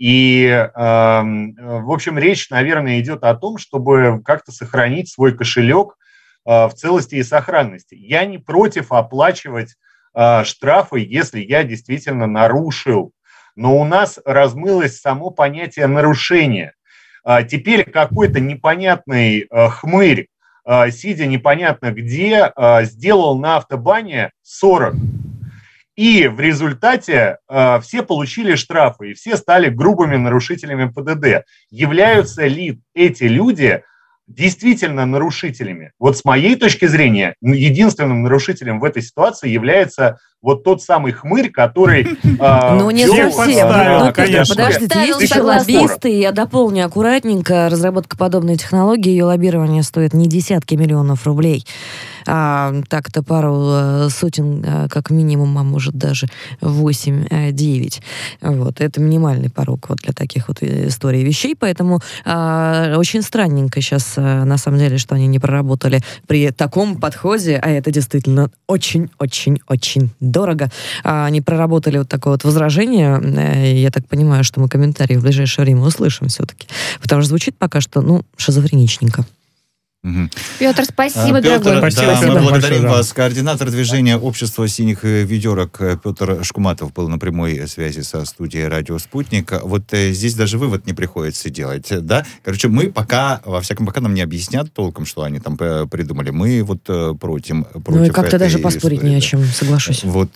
И, 0.00 0.46
эм, 0.46 1.54
в 1.56 1.92
общем, 1.92 2.18
речь, 2.18 2.48
наверное, 2.48 3.00
идет 3.00 3.22
о 3.22 3.34
том, 3.34 3.58
чтобы 3.58 4.22
как-то 4.24 4.50
сохранить 4.50 5.12
свой 5.12 5.36
кошелек 5.36 5.98
э, 6.46 6.68
в 6.68 6.72
целости 6.72 7.16
и 7.16 7.22
сохранности. 7.22 7.96
Я 7.96 8.24
не 8.24 8.38
против 8.38 8.92
оплачивать 8.92 9.76
э, 10.14 10.44
штрафы, 10.44 11.00
если 11.00 11.40
я 11.40 11.64
действительно 11.64 12.26
нарушил 12.26 13.12
но 13.56 13.78
у 13.78 13.84
нас 13.84 14.18
размылось 14.24 15.00
само 15.00 15.30
понятие 15.30 15.86
нарушения. 15.86 16.72
А, 17.24 17.42
Теперь 17.42 17.84
какой-то 17.84 18.40
непонятный 18.40 19.40
э, 19.40 19.68
хмырь, 19.68 20.28
сидя 20.92 21.26
непонятно 21.26 21.90
где, 21.90 22.52
сделал 22.82 23.38
на 23.38 23.56
автобане 23.56 24.30
40. 24.42 24.94
И 26.00 26.28
в 26.28 26.40
результате 26.40 27.36
э, 27.46 27.80
все 27.82 28.02
получили 28.02 28.54
штрафы, 28.54 29.10
и 29.10 29.12
все 29.12 29.36
стали 29.36 29.68
грубыми 29.68 30.16
нарушителями 30.16 30.88
ПДД. 30.88 31.44
Являются 31.70 32.46
ли 32.46 32.80
эти 32.94 33.24
люди 33.24 33.82
действительно 34.26 35.04
нарушителями? 35.04 35.92
Вот 35.98 36.16
с 36.16 36.24
моей 36.24 36.56
точки 36.56 36.86
зрения, 36.86 37.34
единственным 37.42 38.22
нарушителем 38.22 38.80
в 38.80 38.84
этой 38.84 39.02
ситуации 39.02 39.50
является 39.50 40.16
вот 40.42 40.64
тот 40.64 40.82
самый 40.82 41.12
хмырь, 41.12 41.50
который... 41.50 42.02
э, 42.04 42.74
Ну, 42.78 42.90
не 42.90 43.06
совсем. 43.06 43.68
э, 43.68 44.04
Ну, 44.06 44.12
конечно. 44.12 44.54
подождите, 44.54 44.98
есть 45.06 45.20
еще 45.20 45.42
лоббисты, 45.42 46.18
я 46.18 46.32
дополню 46.32 46.86
аккуратненько. 46.86 47.68
Разработка 47.68 48.16
подобной 48.16 48.56
технологии, 48.56 49.10
ее 49.10 49.24
лоббирование 49.24 49.82
стоит 49.82 50.14
не 50.14 50.26
десятки 50.28 50.74
миллионов 50.76 51.26
рублей. 51.26 51.64
а, 52.26 52.72
так-то 52.88 53.22
пару 53.22 53.56
э, 53.70 54.08
сотен, 54.10 54.62
э, 54.64 54.88
как 54.88 55.10
минимум, 55.10 55.56
а 55.58 55.62
может 55.62 55.94
даже 55.94 56.26
8-9. 56.60 58.00
Вот, 58.42 58.80
это 58.80 59.00
минимальный 59.00 59.50
порог 59.50 59.88
вот 59.88 59.98
для 59.98 60.12
таких 60.12 60.48
вот 60.48 60.62
историй 60.62 61.22
вещей, 61.24 61.56
поэтому 61.58 62.00
а, 62.24 62.94
очень 62.96 63.22
странненько 63.22 63.80
сейчас, 63.80 64.16
на 64.16 64.56
самом 64.58 64.78
деле, 64.78 64.98
что 64.98 65.14
они 65.14 65.26
не 65.26 65.38
проработали 65.38 66.00
при 66.26 66.50
таком 66.50 66.96
подходе, 66.96 67.58
а 67.62 67.68
это 67.70 67.90
действительно 67.90 68.50
очень-очень-очень 68.68 70.10
дорого. 70.30 70.70
А, 71.04 71.26
они 71.26 71.40
проработали 71.40 71.98
вот 71.98 72.08
такое 72.08 72.34
вот 72.34 72.44
возражение, 72.44 73.80
я 73.80 73.90
так 73.90 74.06
понимаю, 74.06 74.44
что 74.44 74.60
мы 74.60 74.68
комментарии 74.68 75.16
в 75.16 75.22
ближайшее 75.22 75.64
время 75.64 75.82
услышим 75.82 76.28
все-таки, 76.28 76.66
потому 77.02 77.22
что 77.22 77.28
звучит 77.28 77.56
пока 77.58 77.80
что, 77.80 78.00
ну, 78.00 78.24
шизофреничненько. 78.36 79.24
Угу. 80.02 80.30
Петр, 80.58 80.84
спасибо, 80.86 81.38
а, 81.38 81.42
Петр, 81.42 81.62
дорогой. 81.62 81.90
Спасибо, 81.90 82.20
да, 82.20 82.40
мы 82.40 82.40
благодарим 82.40 82.76
большое, 82.76 82.88
вас. 82.88 83.12
Координатор 83.12 83.70
движения 83.70 84.16
общества 84.16 84.66
синих 84.66 85.04
э, 85.04 85.24
ведерок 85.24 85.78
э, 85.82 85.98
Петр 86.02 86.42
Шкуматов 86.42 86.94
был 86.94 87.10
на 87.10 87.18
прямой 87.18 87.68
связи 87.68 88.00
со 88.00 88.24
студией 88.24 88.66
«Радио 88.66 88.98
Спутник». 88.98 89.52
Вот 89.62 89.92
э, 89.92 90.12
здесь 90.12 90.34
даже 90.34 90.56
вывод 90.56 90.86
не 90.86 90.94
приходится 90.94 91.50
делать, 91.50 91.88
да? 91.90 92.24
Короче, 92.42 92.68
мы 92.68 92.90
пока, 92.90 93.42
во 93.44 93.60
всяком 93.60 93.84
пока 93.84 94.00
нам 94.00 94.14
не 94.14 94.22
объяснят 94.22 94.72
толком, 94.72 95.04
что 95.04 95.22
они 95.22 95.38
там 95.38 95.58
э, 95.60 95.86
придумали. 95.86 96.30
Мы 96.30 96.62
вот 96.62 96.80
э, 96.88 97.12
против, 97.20 97.66
против 97.68 98.00
Ну 98.00 98.04
и 98.06 98.08
как-то 98.08 98.38
даже 98.38 98.58
поспорить 98.58 99.00
истории, 99.00 99.10
не 99.10 99.16
о 99.16 99.20
чем, 99.20 99.44
соглашусь. 99.44 100.02
Вот. 100.04 100.30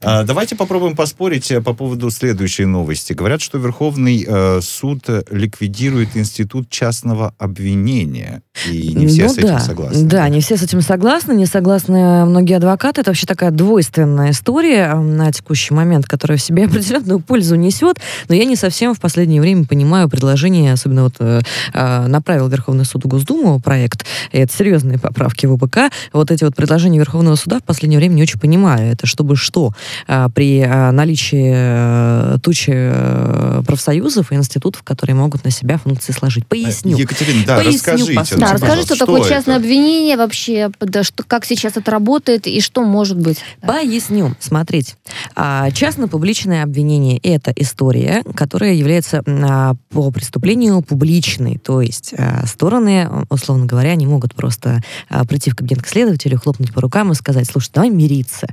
Э, 0.00 0.24
давайте 0.24 0.56
попробуем 0.56 0.96
поспорить 0.96 1.52
по 1.62 1.74
поводу 1.74 2.10
следующей 2.10 2.64
новости. 2.64 3.12
Говорят, 3.12 3.42
что 3.42 3.58
Верховный 3.58 4.24
э, 4.26 4.60
суд 4.62 5.04
ликвидирует 5.30 6.16
институт 6.16 6.70
частного 6.70 7.34
обвинения. 7.36 8.42
И 8.70 9.01
не 9.02 9.08
все 9.08 9.24
ну, 9.24 9.28
с 9.28 9.38
этим 9.38 9.48
да. 9.48 9.58
согласны. 9.60 10.04
Да, 10.04 10.28
не 10.28 10.40
все 10.40 10.56
с 10.56 10.62
этим 10.62 10.80
согласны, 10.80 11.32
не 11.32 11.46
согласны 11.46 12.24
многие 12.26 12.56
адвокаты. 12.56 13.00
Это 13.00 13.10
вообще 13.10 13.26
такая 13.26 13.50
двойственная 13.50 14.30
история 14.30 14.94
на 14.94 15.32
текущий 15.32 15.74
момент, 15.74 16.06
которая 16.06 16.38
в 16.38 16.42
себе 16.42 16.64
определенную 16.66 17.20
пользу 17.20 17.56
несет, 17.56 17.98
но 18.28 18.34
я 18.34 18.44
не 18.44 18.56
совсем 18.56 18.94
в 18.94 19.00
последнее 19.00 19.40
время 19.40 19.64
понимаю 19.64 20.08
предложение, 20.08 20.72
особенно 20.72 21.04
вот 21.04 21.14
э, 21.18 21.40
э 21.72 22.06
направил 22.06 22.48
Верховный 22.48 22.84
суд 22.84 23.04
в 23.04 23.08
Госдуму 23.08 23.60
проект, 23.60 24.04
и 24.32 24.38
это 24.38 24.54
серьезные 24.54 24.98
поправки 24.98 25.46
в 25.46 25.52
УПК, 25.52 25.90
вот 26.12 26.30
эти 26.30 26.44
вот 26.44 26.54
предложения 26.54 26.98
Верховного 26.98 27.36
суда 27.36 27.58
в 27.58 27.64
последнее 27.64 27.98
время 27.98 28.14
не 28.14 28.22
очень 28.22 28.40
понимаю. 28.40 28.92
Это 28.92 29.06
чтобы 29.06 29.36
что? 29.36 29.72
Э, 30.08 30.28
при 30.34 30.60
э, 30.60 30.90
наличии 30.90 31.52
э, 31.54 32.38
тучи 32.42 32.72
э, 32.74 33.62
профсоюзов 33.66 34.32
и 34.32 34.34
институтов, 34.34 34.82
которые 34.82 35.16
могут 35.16 35.44
на 35.44 35.50
себя 35.50 35.78
функции 35.78 36.12
сложить. 36.12 36.46
Поясню. 36.46 36.96
Екатерина, 36.96 37.44
да, 37.46 37.56
Поясню, 37.56 37.74
расскажите. 37.74 38.36
Да, 38.36 38.52
расскажи, 38.52 38.86
что, 38.94 39.04
что 39.04 39.06
такое 39.06 39.28
частное 39.28 39.56
обвинение 39.56 40.16
вообще, 40.16 40.70
да, 40.80 41.02
что, 41.02 41.22
как 41.24 41.44
сейчас 41.44 41.76
это 41.76 41.90
работает 41.90 42.46
и 42.46 42.60
что 42.60 42.82
может 42.82 43.18
быть? 43.18 43.38
Поясню. 43.60 44.34
Смотрите. 44.40 44.94
А, 45.34 45.70
частно-публичное 45.70 46.62
обвинение– 46.62 47.18
это 47.22 47.52
история, 47.56 48.22
которая 48.34 48.74
является 48.74 49.22
а, 49.26 49.74
по 49.90 50.10
преступлению 50.10 50.82
публичной. 50.82 51.58
То 51.58 51.80
есть 51.80 52.14
а, 52.16 52.46
стороны, 52.46 53.08
условно 53.30 53.66
говоря, 53.66 53.94
не 53.94 54.06
могут 54.06 54.34
просто 54.34 54.82
прийти 55.28 55.50
в 55.50 55.56
кабинет 55.56 55.82
к 55.82 55.88
следователю, 55.88 56.38
хлопнуть 56.38 56.72
по 56.72 56.80
рукам 56.80 57.12
и 57.12 57.14
сказать, 57.14 57.46
слушай, 57.50 57.70
давай 57.72 57.90
мириться. 57.90 58.48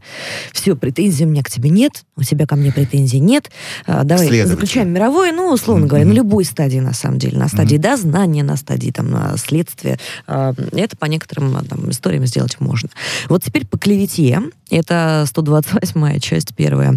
Все, 0.52 0.76
претензий 0.76 1.26
у 1.26 1.30
меня 1.30 1.44
к 1.44 1.50
тебе 1.50 1.70
нет, 1.70 2.04
у 2.16 2.24
тебя 2.24 2.46
ко 2.46 2.56
мне 2.56 2.72
претензий 2.72 3.20
нет. 3.20 3.50
Давай 3.88 4.46
заключаем 4.46 4.90
мировое, 4.90 5.32
ну, 5.32 5.52
условно 5.52 5.88
говоря, 5.88 6.06
на 6.06 6.14
любой 6.14 6.46
стадии, 6.46 6.80
на 6.80 6.94
самом 6.94 7.20
деле. 7.20 7.38
На 7.38 7.48
стадии 7.48 7.78
дознания, 7.78 8.44
на 8.44 8.56
стадии 8.56 8.92
там, 8.92 9.38
следствия. 9.38 10.00
Это 10.30 10.98
по 10.98 11.06
некоторым 11.06 11.66
там, 11.66 11.90
историям 11.90 12.26
сделать 12.26 12.60
можно. 12.60 12.90
Вот 13.30 13.44
теперь 13.44 13.66
по 13.66 13.78
клевете, 13.78 14.42
это 14.70 15.24
128 15.28 16.20
часть 16.20 16.56
первая, 16.56 16.96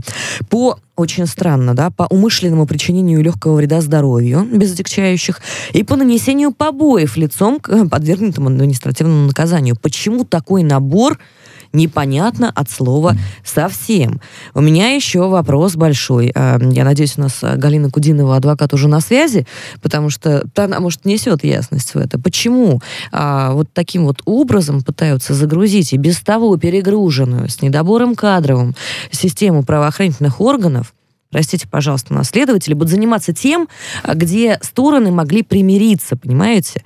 по 0.50 0.78
очень 0.94 1.26
странно, 1.26 1.74
да, 1.74 1.90
по 1.90 2.02
умышленному 2.10 2.66
причинению 2.66 3.22
легкого 3.22 3.56
вреда 3.56 3.80
здоровью, 3.80 4.46
без 4.52 4.74
отягчающих, 4.74 5.40
и 5.72 5.82
по 5.82 5.96
нанесению 5.96 6.52
побоев 6.52 7.16
лицом 7.16 7.60
к 7.60 7.88
подвергнутому 7.88 8.48
административному 8.48 9.26
наказанию. 9.28 9.76
Почему 9.80 10.24
такой 10.24 10.62
набор 10.62 11.18
непонятно 11.72 12.50
от 12.54 12.70
слова 12.70 13.16
совсем. 13.44 14.20
У 14.54 14.60
меня 14.60 14.94
еще 14.94 15.28
вопрос 15.28 15.76
большой. 15.76 16.32
А, 16.34 16.58
я 16.60 16.84
надеюсь, 16.84 17.18
у 17.18 17.22
нас 17.22 17.38
а, 17.42 17.56
Галина 17.56 17.90
Кудинова, 17.90 18.36
адвокат, 18.36 18.74
уже 18.74 18.88
на 18.88 19.00
связи, 19.00 19.46
потому 19.80 20.10
что 20.10 20.44
она, 20.56 20.80
может, 20.80 21.04
несет 21.04 21.44
ясность 21.44 21.94
в 21.94 21.98
это. 21.98 22.18
Почему 22.18 22.80
а, 23.10 23.52
вот 23.52 23.68
таким 23.72 24.04
вот 24.04 24.22
образом 24.24 24.82
пытаются 24.82 25.34
загрузить 25.34 25.92
и 25.92 25.96
без 25.96 26.20
того 26.20 26.56
перегруженную 26.56 27.48
с 27.48 27.62
недобором 27.62 28.14
кадровым 28.14 28.74
систему 29.10 29.62
правоохранительных 29.62 30.40
органов, 30.40 30.94
простите, 31.30 31.66
пожалуйста, 31.68 32.14
наследователи, 32.14 32.74
будут 32.74 32.90
заниматься 32.90 33.32
тем, 33.32 33.68
где 34.06 34.58
стороны 34.62 35.10
могли 35.10 35.42
примириться, 35.42 36.16
понимаете? 36.16 36.84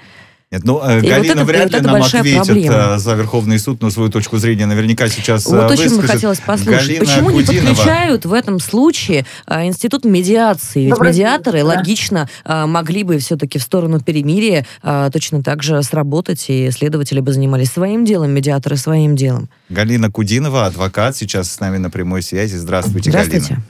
Нет, 0.53 0.63
ну, 0.63 0.81
э, 0.81 1.01
и 1.01 1.09
Галина 1.09 1.19
вот 1.19 1.27
это, 1.27 1.45
вряд 1.45 1.73
ли 1.73 1.81
нам 1.81 1.97
ответит 1.97 2.47
проблема. 2.47 2.75
Э, 2.95 2.99
за 2.99 3.15
Верховный 3.15 3.59
суд, 3.59 3.83
но 3.83 3.91
свою 3.91 4.11
точку 4.11 4.39
зрения 4.39 4.67
наверняка 4.67 5.09
сейчас 5.09 5.45
Вот 5.47 5.71
выскажет. 5.71 5.87
очень 5.87 6.01
бы 6.01 6.07
хотелось 6.07 6.39
послушать. 6.39 6.87
Галина 6.87 7.05
Почему 7.05 7.31
Кудинова. 7.31 7.53
не 7.53 7.61
подключают 7.67 8.25
в 8.27 8.33
этом 8.33 8.61
случае 8.61 9.27
а, 9.47 9.67
институт 9.67 10.05
медиации? 10.05 10.85
Ведь 10.85 10.91
Добрый 10.91 11.11
медиаторы 11.11 11.59
день, 11.59 11.67
да. 11.69 11.75
логично 11.75 12.29
а, 12.45 12.69
могли 12.69 13.03
бы 13.03 13.19
все-таки 13.19 13.59
в 13.59 13.63
сторону 13.63 14.01
перемирия 14.01 14.65
а, 14.83 15.11
точно 15.11 15.43
так 15.43 15.65
же 15.65 15.83
сработать, 15.83 16.45
и 16.49 16.71
следователи 16.71 17.19
бы 17.19 17.33
занимались 17.33 17.73
своим 17.73 18.05
делом, 18.05 18.31
медиаторы 18.31 18.77
своим 18.77 19.17
делом. 19.17 19.49
Галина 19.69 20.13
Кудинова, 20.13 20.67
адвокат, 20.67 21.17
сейчас 21.17 21.51
с 21.51 21.59
нами 21.59 21.79
на 21.79 21.91
прямой 21.91 22.23
связи. 22.23 22.55
Здравствуйте, 22.55 23.11
Здравствуйте. 23.11 23.49
Галина. 23.49 23.65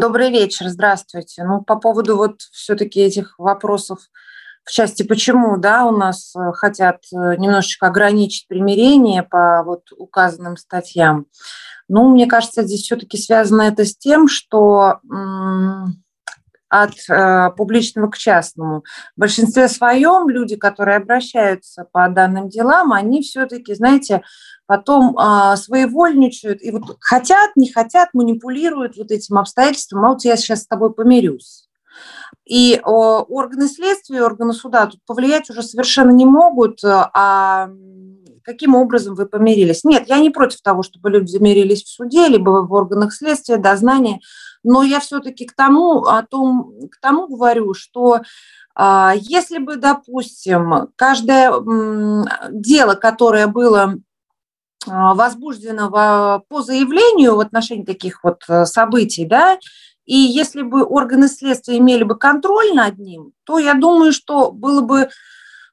Добрый 0.00 0.30
вечер, 0.32 0.68
здравствуйте. 0.68 1.44
Ну, 1.44 1.62
по 1.62 1.76
поводу 1.76 2.16
вот 2.16 2.40
все-таки 2.50 2.98
этих 2.98 3.38
вопросов 3.38 4.00
в 4.64 4.70
части 4.70 5.02
почему, 5.02 5.56
да, 5.58 5.86
у 5.86 5.90
нас 5.90 6.34
э, 6.34 6.52
хотят 6.52 7.02
э, 7.12 7.36
немножечко 7.36 7.86
ограничить 7.86 8.48
примирение 8.48 9.22
по 9.22 9.62
вот 9.64 9.92
указанным 9.96 10.56
статьям. 10.56 11.26
Ну, 11.88 12.08
мне 12.08 12.26
кажется, 12.26 12.62
здесь 12.62 12.82
все-таки 12.82 13.18
связано 13.18 13.62
это 13.62 13.84
с 13.84 13.96
тем, 13.96 14.26
что 14.26 15.00
от 16.74 16.94
э, 17.08 17.50
публичного 17.56 18.10
к 18.10 18.18
частному. 18.18 18.84
В 19.16 19.20
большинстве 19.20 19.68
своем 19.68 20.28
люди, 20.28 20.56
которые 20.56 20.96
обращаются 20.96 21.86
по 21.92 22.08
данным 22.08 22.48
делам, 22.48 22.92
они 22.92 23.22
все-таки, 23.22 23.74
знаете, 23.74 24.22
потом 24.66 25.16
э, 25.16 25.56
своевольничают 25.56 26.62
и 26.62 26.72
вот 26.72 26.96
хотят, 27.00 27.50
не 27.54 27.70
хотят, 27.70 28.08
манипулируют 28.12 28.96
вот 28.96 29.12
этим 29.12 29.38
обстоятельством. 29.38 30.04
А 30.04 30.08
вот 30.08 30.24
я 30.24 30.36
сейчас 30.36 30.62
с 30.62 30.66
тобой 30.66 30.92
помирюсь. 30.92 31.68
И 32.44 32.80
органы 32.84 33.68
следствия, 33.68 34.22
органы 34.22 34.52
суда 34.52 34.86
тут 34.86 35.00
повлиять 35.06 35.48
уже 35.50 35.62
совершенно 35.62 36.10
не 36.10 36.24
могут, 36.24 36.84
э, 36.84 36.88
а 36.88 37.70
каким 38.44 38.74
образом 38.74 39.14
вы 39.14 39.26
помирились. 39.26 39.84
Нет, 39.84 40.04
я 40.06 40.18
не 40.18 40.30
против 40.30 40.60
того, 40.60 40.82
чтобы 40.82 41.10
люди 41.10 41.30
замирились 41.30 41.82
в 41.82 41.88
суде, 41.88 42.28
либо 42.28 42.50
в 42.50 42.72
органах 42.72 43.12
следствия, 43.14 43.56
дознания, 43.56 44.20
но 44.62 44.82
я 44.82 45.00
все-таки 45.00 45.46
к 45.46 45.54
тому, 45.54 46.04
о 46.04 46.22
том, 46.22 46.88
к 46.90 47.00
тому 47.00 47.26
говорю, 47.26 47.74
что 47.74 48.20
а, 48.74 49.14
если 49.16 49.58
бы, 49.58 49.76
допустим, 49.76 50.88
каждое 50.96 51.52
дело, 52.50 52.94
которое 52.94 53.46
было 53.46 53.94
а, 54.86 55.14
возбуждено 55.14 56.42
по 56.48 56.62
заявлению 56.62 57.36
в 57.36 57.40
отношении 57.40 57.84
таких 57.84 58.22
вот 58.24 58.42
э, 58.48 58.66
событий, 58.66 59.24
да, 59.24 59.58
и 60.04 60.16
если 60.16 60.62
бы 60.62 60.84
органы 60.84 61.28
следствия 61.28 61.78
имели 61.78 62.02
бы 62.02 62.16
контроль 62.16 62.74
над 62.74 62.98
ним, 62.98 63.32
то 63.44 63.58
я 63.58 63.74
думаю, 63.74 64.12
что 64.12 64.52
было 64.52 64.80
бы 64.80 65.08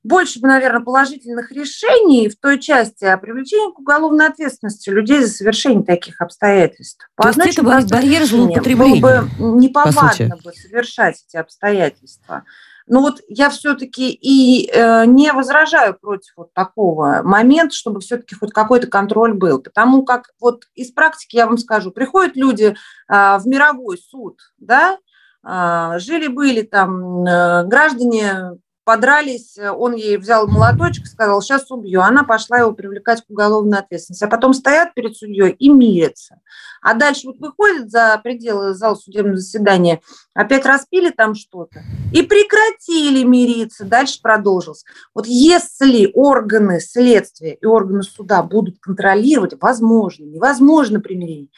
больше 0.04 0.40
бы, 0.40 0.48
наверное, 0.48 0.82
положительных 0.82 1.52
решений 1.52 2.28
в 2.28 2.40
той 2.40 2.60
части 2.60 3.06
о 3.06 3.18
привлечении 3.18 3.72
к 3.72 3.80
уголовной 3.80 4.28
ответственности 4.28 4.90
людей 4.90 5.22
за 5.22 5.30
совершение 5.32 5.84
таких 5.84 6.22
обстоятельств. 6.22 7.08
По 7.16 7.32
То 7.32 7.44
есть 7.44 7.60
это 7.60 7.64
барьер 7.64 8.26
злоупотребления? 8.26 9.02
Было 9.02 9.22
бы 9.22 9.30
неповадно 9.60 10.38
бы 10.44 10.54
совершать 10.54 11.24
эти 11.28 11.38
обстоятельства. 11.38 12.46
Но 12.88 13.02
вот 13.02 13.22
я 13.28 13.50
все-таки 13.50 14.12
и 14.12 14.70
э, 14.70 15.06
не 15.06 15.32
возражаю 15.32 15.98
против 16.00 16.34
вот 16.36 16.54
такого 16.54 17.22
момента, 17.24 17.76
чтобы 17.76 18.00
все-таки 18.00 18.36
хоть 18.36 18.52
какой-то 18.52 18.88
контроль 18.88 19.34
был. 19.34 19.62
Потому 19.62 20.04
как 20.04 20.32
вот 20.40 20.66
из 20.76 20.92
практики 20.92 21.36
я 21.36 21.48
вам 21.48 21.58
скажу, 21.58 21.92
приходят 21.92 22.36
люди 22.36 22.66
э, 22.66 22.76
в 23.08 23.44
мировой 23.46 23.98
суд, 23.98 24.40
да, 24.58 24.98
э, 25.46 26.00
жили-были 26.00 26.64
там 26.64 27.26
э, 27.26 27.64
граждане 27.66 28.58
подрались, 28.84 29.58
он 29.58 29.96
ей 29.96 30.18
взял 30.18 30.48
молоточек, 30.48 31.08
сказал, 31.08 31.42
сейчас 31.42 31.70
убью. 31.72 32.02
Она 32.02 32.24
пошла 32.24 32.60
его 32.60 32.72
привлекать 32.72 33.26
к 33.26 33.30
уголовной 33.30 33.80
ответственности. 33.80 34.24
А 34.24 34.28
потом 34.28 34.54
стоят 34.54 34.94
перед 34.94 35.16
судьей 35.16 35.52
и 35.52 35.70
мирятся. 35.70 36.40
А 36.82 36.94
дальше 36.96 37.28
вот 37.28 37.40
выходят 37.40 37.92
за 37.92 38.20
пределы 38.24 38.74
зала 38.74 38.96
судебного 38.96 39.38
заседания, 39.38 40.02
опять 40.34 40.66
распили 40.66 41.12
там 41.12 41.36
что-то 41.36 41.84
и 42.12 42.24
прекратили 42.24 43.24
мириться. 43.24 43.86
Дальше 43.86 44.20
продолжилось. 44.22 44.84
Вот 45.14 45.28
если 45.28 46.10
органы 46.14 46.80
следствия 46.80 47.54
и 47.54 47.66
органы 47.66 48.04
суда 48.04 48.42
будут 48.42 48.80
контролировать, 48.80 49.54
возможно, 49.62 50.26
невозможно 50.26 51.00
примирение, 51.00 51.50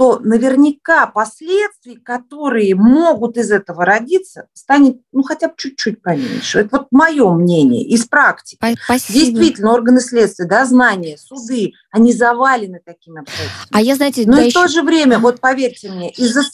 то 0.00 0.18
наверняка 0.18 1.06
последствий, 1.08 1.96
которые 1.96 2.74
могут 2.74 3.36
из 3.36 3.50
этого 3.50 3.84
родиться, 3.84 4.48
станет 4.54 4.96
ну 5.12 5.22
хотя 5.22 5.48
бы 5.48 5.54
чуть-чуть 5.58 6.00
поменьше. 6.00 6.60
Это 6.60 6.78
вот 6.78 6.86
мое 6.90 7.30
мнение 7.34 7.84
из 7.84 8.06
практики. 8.06 8.58
Спасибо. 8.82 9.18
Действительно, 9.18 9.74
органы 9.74 10.00
следствия, 10.00 10.46
дознания, 10.46 11.18
суды, 11.18 11.72
они 11.90 12.14
завалены 12.14 12.80
такими 12.82 13.20
обстоятельствами. 13.20 13.68
А 13.72 13.82
я, 13.82 13.94
знаете, 13.94 14.24
Но 14.24 14.36
да 14.36 14.40
и 14.40 14.44
в 14.44 14.46
еще- 14.46 14.62
то 14.62 14.68
же 14.68 14.82
время, 14.82 15.18
вот 15.18 15.38
поверьте 15.38 15.90
мне, 15.90 16.08
из-за... 16.12 16.44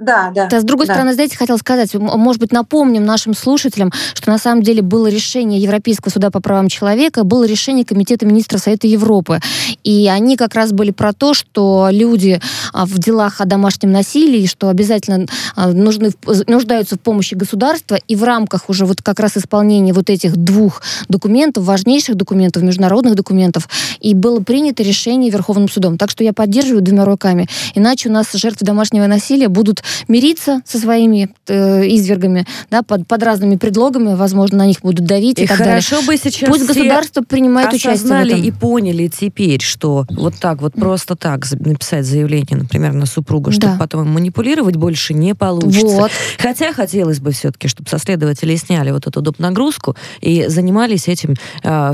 Да, 0.00 0.32
да. 0.34 0.48
Да, 0.48 0.60
с 0.60 0.64
другой 0.64 0.88
да. 0.88 0.94
стороны, 0.94 1.14
знаете, 1.14 1.36
хотела 1.36 1.56
сказать, 1.56 1.94
может 1.94 2.40
быть, 2.40 2.50
напомним 2.50 3.04
нашим 3.04 3.32
слушателям, 3.32 3.92
что 4.14 4.28
на 4.28 4.38
самом 4.38 4.64
деле 4.64 4.82
было 4.82 5.06
решение 5.06 5.60
Европейского 5.60 6.10
суда 6.10 6.32
по 6.32 6.40
правам 6.40 6.68
человека, 6.68 7.22
было 7.22 7.44
решение 7.44 7.84
Комитета 7.84 8.26
министров 8.26 8.60
Совета 8.60 8.88
Европы. 8.88 9.38
И 9.84 10.08
они 10.08 10.36
как 10.36 10.56
раз 10.56 10.72
были 10.72 10.90
про 10.90 11.12
то, 11.12 11.32
что 11.32 11.90
люди 11.92 12.40
а, 12.72 12.86
в 12.86 12.98
делах 12.98 13.40
о 13.40 13.44
домашнем 13.44 13.92
насилии, 13.92 14.46
что 14.46 14.68
обязательно 14.68 15.26
а, 15.54 15.68
нужны, 15.68 16.10
нуждаются 16.48 16.96
в 16.96 17.00
помощи 17.00 17.34
государства, 17.34 17.96
и 18.08 18.16
в 18.16 18.24
рамках 18.24 18.68
уже 18.68 18.86
вот 18.86 19.00
как 19.00 19.20
раз 19.20 19.36
исполнения 19.36 19.92
вот 19.92 20.10
этих 20.10 20.36
двух 20.36 20.82
документов, 21.08 21.66
важнейших 21.66 22.16
документов, 22.16 22.64
международных 22.64 23.14
документов, 23.14 23.68
и 24.00 24.12
было 24.14 24.40
принято 24.40 24.82
решение 24.82 25.30
Верховным 25.30 25.68
судом. 25.68 25.98
Так 25.98 26.10
что 26.10 26.24
я 26.24 26.32
поддерживаю 26.32 26.82
двумя 26.82 27.04
руками. 27.04 27.48
Иначе 27.76 28.08
у 28.08 28.12
нас 28.12 28.32
жертвы 28.32 28.66
домашнего 28.66 29.06
насилия 29.06 29.46
будут 29.46 29.83
мириться 30.08 30.60
со 30.64 30.78
своими 30.78 31.30
э, 31.48 31.86
извергами, 31.88 32.46
да, 32.70 32.82
под, 32.82 33.06
под 33.06 33.22
разными 33.22 33.56
предлогами, 33.56 34.14
возможно, 34.14 34.58
на 34.58 34.66
них 34.66 34.80
будут 34.82 35.04
давить 35.04 35.38
и, 35.38 35.44
И 35.44 35.46
так 35.46 35.58
далее. 35.58 35.80
хорошо 35.82 36.02
бы 36.06 36.16
сейчас 36.16 36.48
Пусть 36.48 36.64
все 36.64 36.74
государство 36.74 37.22
принимает 37.22 37.72
участие 37.72 38.08
в 38.08 38.26
этом. 38.26 38.42
и 38.42 38.50
поняли 38.50 39.08
теперь, 39.08 39.60
что 39.62 40.06
вот 40.10 40.34
так 40.36 40.60
вот 40.62 40.74
просто 40.74 41.16
так 41.16 41.44
написать 41.60 42.06
заявление, 42.06 42.56
например, 42.56 42.92
на 42.92 43.06
супруга, 43.06 43.50
чтобы 43.52 43.72
Да. 43.74 43.78
потом 43.78 44.08
манипулировать 44.10 44.76
больше 44.76 45.14
не 45.14 45.34
получится. 45.34 45.86
Вот. 45.86 46.10
Хотя 46.38 46.72
хотелось 46.72 47.20
бы 47.20 47.32
все-таки, 47.32 47.68
чтобы 47.68 47.88
со 47.90 47.98
следователей 47.98 48.56
сняли 48.56 48.90
вот 48.90 49.06
эту 49.06 49.20
доп. 49.20 49.38
нагрузку 49.38 49.96
и 50.20 50.46
занимались 50.48 51.08
этим 51.08 51.34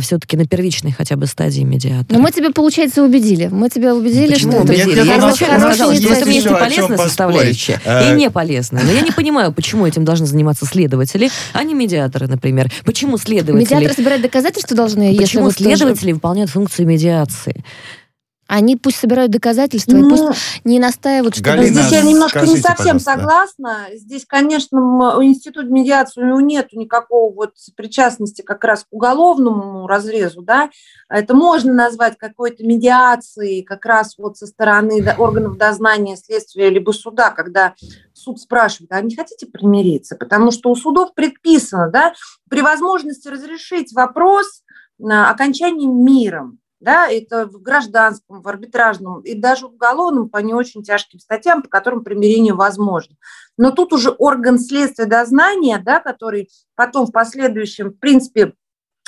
все-таки 0.01 0.36
на 0.36 0.47
первичной 0.47 0.93
хотя 0.93 1.16
бы 1.16 1.26
стадии 1.26 1.62
медиатора. 1.62 2.16
Но 2.16 2.22
мы 2.22 2.30
тебя, 2.32 2.51
получается, 2.51 3.03
убедили. 3.03 3.49
Мы 3.51 3.68
тебя 3.68 3.95
убедили, 3.95 4.32
Почему 4.32 4.53
что 4.53 4.61
убедили? 4.62 4.97
Нет, 4.97 5.07
Я 5.07 5.16
нас 5.16 5.36
изначально 5.36 5.61
хорошая 5.61 5.74
сказала, 5.74 5.95
что 5.95 6.09
в 6.09 6.12
этом 6.12 6.28
есть 6.28 6.47
есть 7.41 7.61
еще 7.61 7.80
и 7.85 7.89
Э, 7.91 8.12
и 8.12 8.16
не 8.16 8.31
полезная. 8.31 8.83
Но 8.85 8.93
я 8.93 9.01
не 9.01 9.11
понимаю, 9.11 9.53
почему 9.53 9.87
этим 9.87 10.05
должны 10.05 10.26
заниматься 10.26 10.66
следователи, 10.66 11.31
а 11.53 11.62
не 11.64 11.74
медиаторы, 11.74 12.26
например. 12.26 12.70
Почему 12.85 13.18
следователи... 13.18 13.64
Медиаторы 13.64 13.95
собирать 13.95 14.22
доказательства 14.22 14.76
должны, 14.76 15.03
если 15.03 15.22
Почему 15.22 15.51
следователи 15.51 16.12
выполняют 16.12 16.51
функцию 16.51 16.87
медиации? 16.87 17.64
Они 18.53 18.74
пусть 18.74 18.96
собирают 18.96 19.30
доказательства, 19.30 19.92
и 19.96 20.01
Ну, 20.01 20.11
пусть 20.11 20.61
не 20.64 20.80
настаивают, 20.80 21.36
чтобы... 21.36 21.51
Галина, 21.51 21.82
Здесь 21.82 21.92
я 21.92 22.03
немножко 22.03 22.40
не 22.40 22.46
скажите, 22.46 22.68
совсем 22.68 22.98
пожалуйста. 22.98 23.12
согласна. 23.12 23.86
Здесь, 23.94 24.24
конечно, 24.26 25.16
у 25.16 25.22
института 25.22 25.68
медиации 25.68 26.20
у 26.20 26.26
него 26.26 26.40
нет 26.40 26.72
никакого 26.72 27.32
вот 27.32 27.53
причастности 27.76 28.42
как 28.42 28.64
раз 28.64 28.82
к 28.82 28.88
уголовному 28.90 29.86
разрезу, 29.86 30.42
да. 30.42 30.68
Это 31.09 31.32
можно 31.32 31.72
назвать 31.72 32.18
какой-то 32.18 32.64
медиацией 32.64 33.62
как 33.62 33.86
раз 33.86 34.18
вот 34.18 34.36
со 34.36 34.48
стороны 34.48 35.01
органов 35.16 35.57
дознания, 35.57 36.16
следствия 36.16 36.70
либо 36.70 36.90
суда, 36.90 37.30
когда 37.30 37.74
суд 38.14 38.40
спрашивает, 38.40 38.90
а 38.90 39.01
не 39.01 39.14
хотите 39.14 39.46
примириться? 39.46 40.16
Потому 40.16 40.51
что 40.51 40.70
у 40.70 40.74
судов 40.74 41.14
предписано, 41.14 41.88
да, 41.88 42.14
при 42.48 42.62
возможности 42.62 43.28
разрешить 43.28 43.92
вопрос 43.92 44.64
на 44.98 45.30
окончанием 45.30 46.05
миром. 46.05 46.59
Да, 46.81 47.09
это 47.09 47.47
в 47.47 47.61
гражданском, 47.61 48.41
в 48.41 48.49
арбитражном 48.49 49.20
и 49.20 49.35
даже 49.35 49.66
уголовном 49.66 50.31
по 50.31 50.39
не 50.39 50.55
очень 50.55 50.83
тяжким 50.83 51.20
статьям, 51.20 51.61
по 51.62 51.68
которым 51.68 52.03
примирение 52.03 52.55
возможно. 52.55 53.16
Но 53.59 53.70
тут 53.70 53.93
уже 53.93 54.11
орган 54.11 54.59
следствия 54.59 55.05
дознания, 55.05 55.78
да, 55.85 56.01
который 56.01 56.49
потом 56.76 57.07
в 57.07 57.12
последующем, 57.12 57.91
в 57.91 57.99
принципе, 57.99 58.55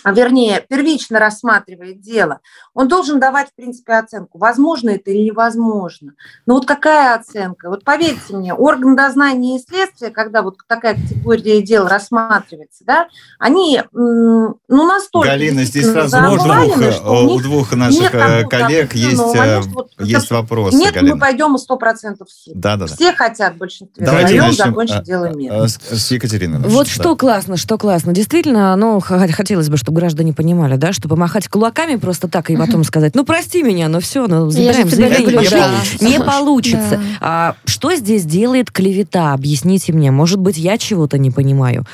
вернее, 0.04 0.64
первично 0.68 1.18
рассматривает 1.18 2.00
дело, 2.00 2.40
он 2.74 2.88
должен 2.88 3.20
давать, 3.20 3.48
в 3.50 3.54
принципе, 3.54 3.94
оценку, 3.94 4.38
возможно 4.38 4.90
это 4.90 5.10
или 5.10 5.28
невозможно. 5.28 6.12
Но 6.46 6.54
вот 6.54 6.66
какая 6.66 7.14
оценка? 7.14 7.68
Вот 7.68 7.84
поверьте 7.84 8.36
мне, 8.36 8.54
орган 8.54 8.96
дознания 8.96 9.56
и 9.56 9.62
следствия, 9.62 10.10
когда 10.10 10.42
вот 10.42 10.58
такая 10.66 10.94
категория 10.94 11.62
дел 11.62 11.86
рассматривается, 11.86 12.84
да, 12.84 13.08
они 13.38 13.82
ну, 13.92 14.56
настолько 14.68 15.30
Галина, 15.30 15.64
здесь 15.64 15.90
сразу 15.90 16.16
у 16.16 16.36
двух, 16.36 16.78
у 16.78 17.38
э, 17.38 17.42
двух 17.42 17.72
наших 17.72 18.00
нет 18.00 18.14
э, 18.14 18.44
коллег 18.44 18.86
определенного 18.86 19.26
есть, 19.26 19.34
э, 19.34 19.38
момента, 19.38 19.68
вот 19.70 19.90
есть 19.98 20.26
это- 20.26 20.34
вопросы, 20.34 20.76
Нет, 20.76 20.94
мы 20.94 21.00
Галина. 21.00 21.18
пойдем 21.18 21.58
сто 21.58 21.76
процентов 21.76 22.28
в 22.28 22.32
суд. 22.32 22.54
Да, 22.58 22.76
да, 22.76 22.86
да. 22.86 22.94
Все 22.94 23.12
хотят 23.12 23.54
в 23.54 23.58
большинстве 23.58 24.04
Давайте 24.04 24.28
своем 24.28 24.44
начнем 24.46 24.66
закончить 24.66 24.96
э, 24.96 25.04
дело 25.04 25.24
э, 25.26 25.34
миром. 25.34 25.68
с, 25.68 25.78
с 25.78 26.10
Екатериной. 26.10 26.58
Вот 26.68 26.88
что 26.88 27.16
классно, 27.16 27.56
что 27.56 27.78
классно. 27.78 28.12
Действительно, 28.12 28.74
ну, 28.76 29.00
хотелось 29.00 29.68
бы, 29.68 29.76
чтобы 29.76 29.91
граждане 29.92 30.32
понимали, 30.32 30.76
да, 30.76 30.92
что 30.92 31.08
помахать 31.08 31.48
кулаками 31.48 31.96
просто 31.96 32.28
так 32.28 32.50
и 32.50 32.56
потом 32.56 32.84
сказать, 32.84 33.14
ну, 33.14 33.24
прости 33.24 33.62
меня, 33.62 33.88
ну 33.88 34.00
все, 34.00 34.26
ну, 34.26 34.50
забираем 34.50 34.88
тебя 34.88 35.08
заявление, 35.08 35.30
люблю, 35.30 35.38
пошли». 35.38 35.58
да. 35.58 36.06
Не 36.06 36.20
получится. 36.20 36.96
Да. 36.96 37.02
А 37.20 37.56
что 37.64 37.94
здесь 37.94 38.24
делает 38.24 38.70
клевета? 38.70 39.32
Объясните 39.32 39.92
мне. 39.92 40.10
Может 40.10 40.38
быть, 40.40 40.56
я 40.56 40.78
чего-то 40.78 41.18
не 41.18 41.30
понимаю. 41.30 41.84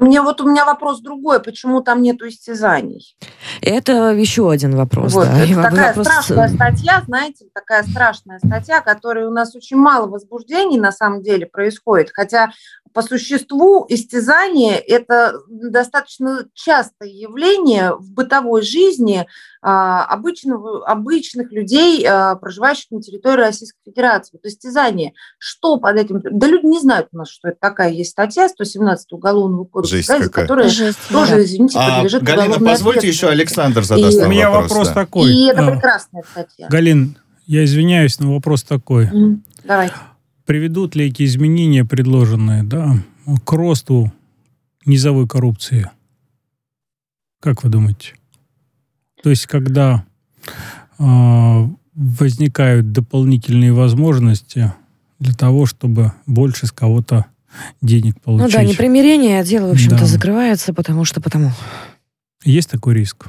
Мне 0.00 0.22
вот 0.22 0.40
у 0.40 0.48
меня 0.48 0.64
вопрос 0.64 1.00
другой, 1.00 1.40
почему 1.40 1.80
там 1.80 2.02
нету 2.02 2.28
истязаний? 2.28 3.16
Это 3.60 4.12
еще 4.12 4.50
один 4.50 4.76
вопрос. 4.76 5.12
Вот, 5.12 5.26
да. 5.26 5.44
Это 5.44 5.62
такая 5.62 5.94
вопрос- 5.94 6.06
страшная 6.06 6.48
статья, 6.48 7.02
знаете, 7.06 7.46
такая 7.52 7.82
страшная 7.82 8.38
статья, 8.38 8.80
которой 8.80 9.26
у 9.26 9.32
нас 9.32 9.56
очень 9.56 9.76
мало 9.76 10.06
возбуждений 10.06 10.78
на 10.78 10.92
самом 10.92 11.22
деле 11.22 11.46
происходит, 11.46 12.10
хотя 12.12 12.52
по 12.92 13.02
существу 13.02 13.86
истязание– 13.88 14.76
это 14.78 15.40
достаточно 15.48 16.46
частое 16.54 17.08
явление 17.08 17.94
в 17.94 18.12
бытовой 18.12 18.62
жизни 18.62 19.26
а, 19.60 20.04
обычного, 20.04 20.86
обычных 20.86 21.50
людей, 21.52 22.06
а, 22.06 22.36
проживающих 22.36 22.90
на 22.90 23.02
территории 23.02 23.40
Российской 23.40 23.78
Федерации. 23.84 24.30
Вот 24.34 24.46
истязание, 24.46 25.12
что 25.38 25.78
под 25.78 25.96
этим? 25.96 26.20
Да 26.22 26.46
люди 26.46 26.66
не 26.66 26.80
знают 26.80 27.08
у 27.12 27.16
нас, 27.18 27.28
что 27.30 27.48
это 27.48 27.58
такая 27.60 27.90
есть 27.90 28.12
статья 28.12 28.48
117 28.48 29.12
Уголовного 29.12 29.64
кодекса, 29.64 29.96
Жесть 29.96 30.08
да, 30.08 30.18
за 30.18 30.24
какая. 30.24 30.44
которая 30.44 30.68
Жесть, 30.68 30.98
тоже, 31.10 31.32
да. 31.36 31.42
извините, 31.42 31.78
А, 31.78 31.96
подлежит 31.96 32.22
Галина, 32.22 32.58
позвольте 32.60 33.08
еще. 33.08 33.28
Александр 33.28 33.82
задаст 33.84 34.16
И- 34.16 34.22
У 34.24 34.28
меня 34.28 34.50
вопрос. 34.50 34.70
вопрос 34.70 34.88
да. 34.88 34.94
такой. 34.94 35.32
И 35.32 35.46
это 35.48 35.66
А, 35.66 35.70
прекрасная 35.72 36.22
статья. 36.30 36.68
Галин, 36.68 37.16
я 37.46 37.64
извиняюсь, 37.64 38.18
но 38.20 38.34
вопрос 38.34 38.62
такой. 38.62 39.06
Мгм. 39.06 39.44
Давайте. 39.64 39.94
Приведут 40.48 40.96
ли 40.96 41.08
эти 41.08 41.26
изменения, 41.26 41.84
предложенные, 41.84 42.62
да, 42.62 42.96
к 43.44 43.52
росту 43.52 44.10
низовой 44.86 45.28
коррупции? 45.28 45.90
Как 47.38 47.62
вы 47.64 47.68
думаете? 47.68 48.14
То 49.22 49.28
есть, 49.28 49.46
когда 49.46 50.06
а, 50.98 51.68
возникают 51.94 52.92
дополнительные 52.92 53.74
возможности 53.74 54.72
для 55.18 55.34
того, 55.34 55.66
чтобы 55.66 56.14
больше 56.24 56.66
с 56.66 56.72
кого-то 56.72 57.26
денег 57.82 58.14
Ну 58.24 58.38
получить. 58.38 58.54
да, 58.54 58.64
непримирение, 58.64 59.40
а 59.40 59.44
дело, 59.44 59.68
в 59.68 59.72
общем-то, 59.72 59.98
Да. 59.98 60.06
закрывается, 60.06 60.72
потому 60.72 61.04
что 61.04 61.20
потому. 61.20 61.50
Есть 62.42 62.70
такой 62.70 62.94
риск? 62.94 63.26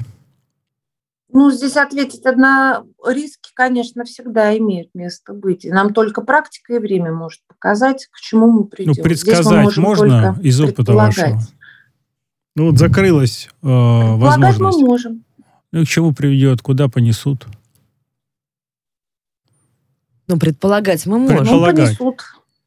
Ну, 1.32 1.50
здесь 1.50 1.76
ответить 1.76 2.24
одна. 2.24 2.82
Риски, 3.06 3.39
конечно, 3.60 4.04
всегда 4.04 4.56
имеют 4.56 4.88
место 4.94 5.34
быть. 5.34 5.66
И 5.66 5.70
нам 5.70 5.92
только 5.92 6.22
практика 6.22 6.76
и 6.76 6.78
время 6.78 7.12
может 7.12 7.40
показать, 7.46 8.08
к 8.10 8.18
чему 8.18 8.50
мы 8.50 8.64
придем. 8.64 8.86
Ну, 8.88 8.94
Здесь 8.94 9.04
мы 9.04 9.08
предсказать 9.10 9.64
можем 9.64 9.84
можно 9.84 10.38
из 10.42 10.58
опыта 10.62 10.94
вашего? 10.94 11.38
Ну 12.56 12.70
вот 12.70 12.78
закрылась 12.78 13.48
э, 13.48 13.50
Предполагать 13.60 14.38
мы 14.58 14.64
возможность. 14.64 14.80
можем. 14.86 15.24
Ну, 15.72 15.84
к 15.84 15.88
чему 15.88 16.14
приведет, 16.14 16.62
куда 16.62 16.88
понесут? 16.88 17.46
Ну, 20.26 20.38
предполагать 20.38 21.04
мы 21.04 21.18
можем. 21.18 21.36
Ну, 21.36 21.42
Предполагать. 21.42 21.98
понесут 21.98 22.22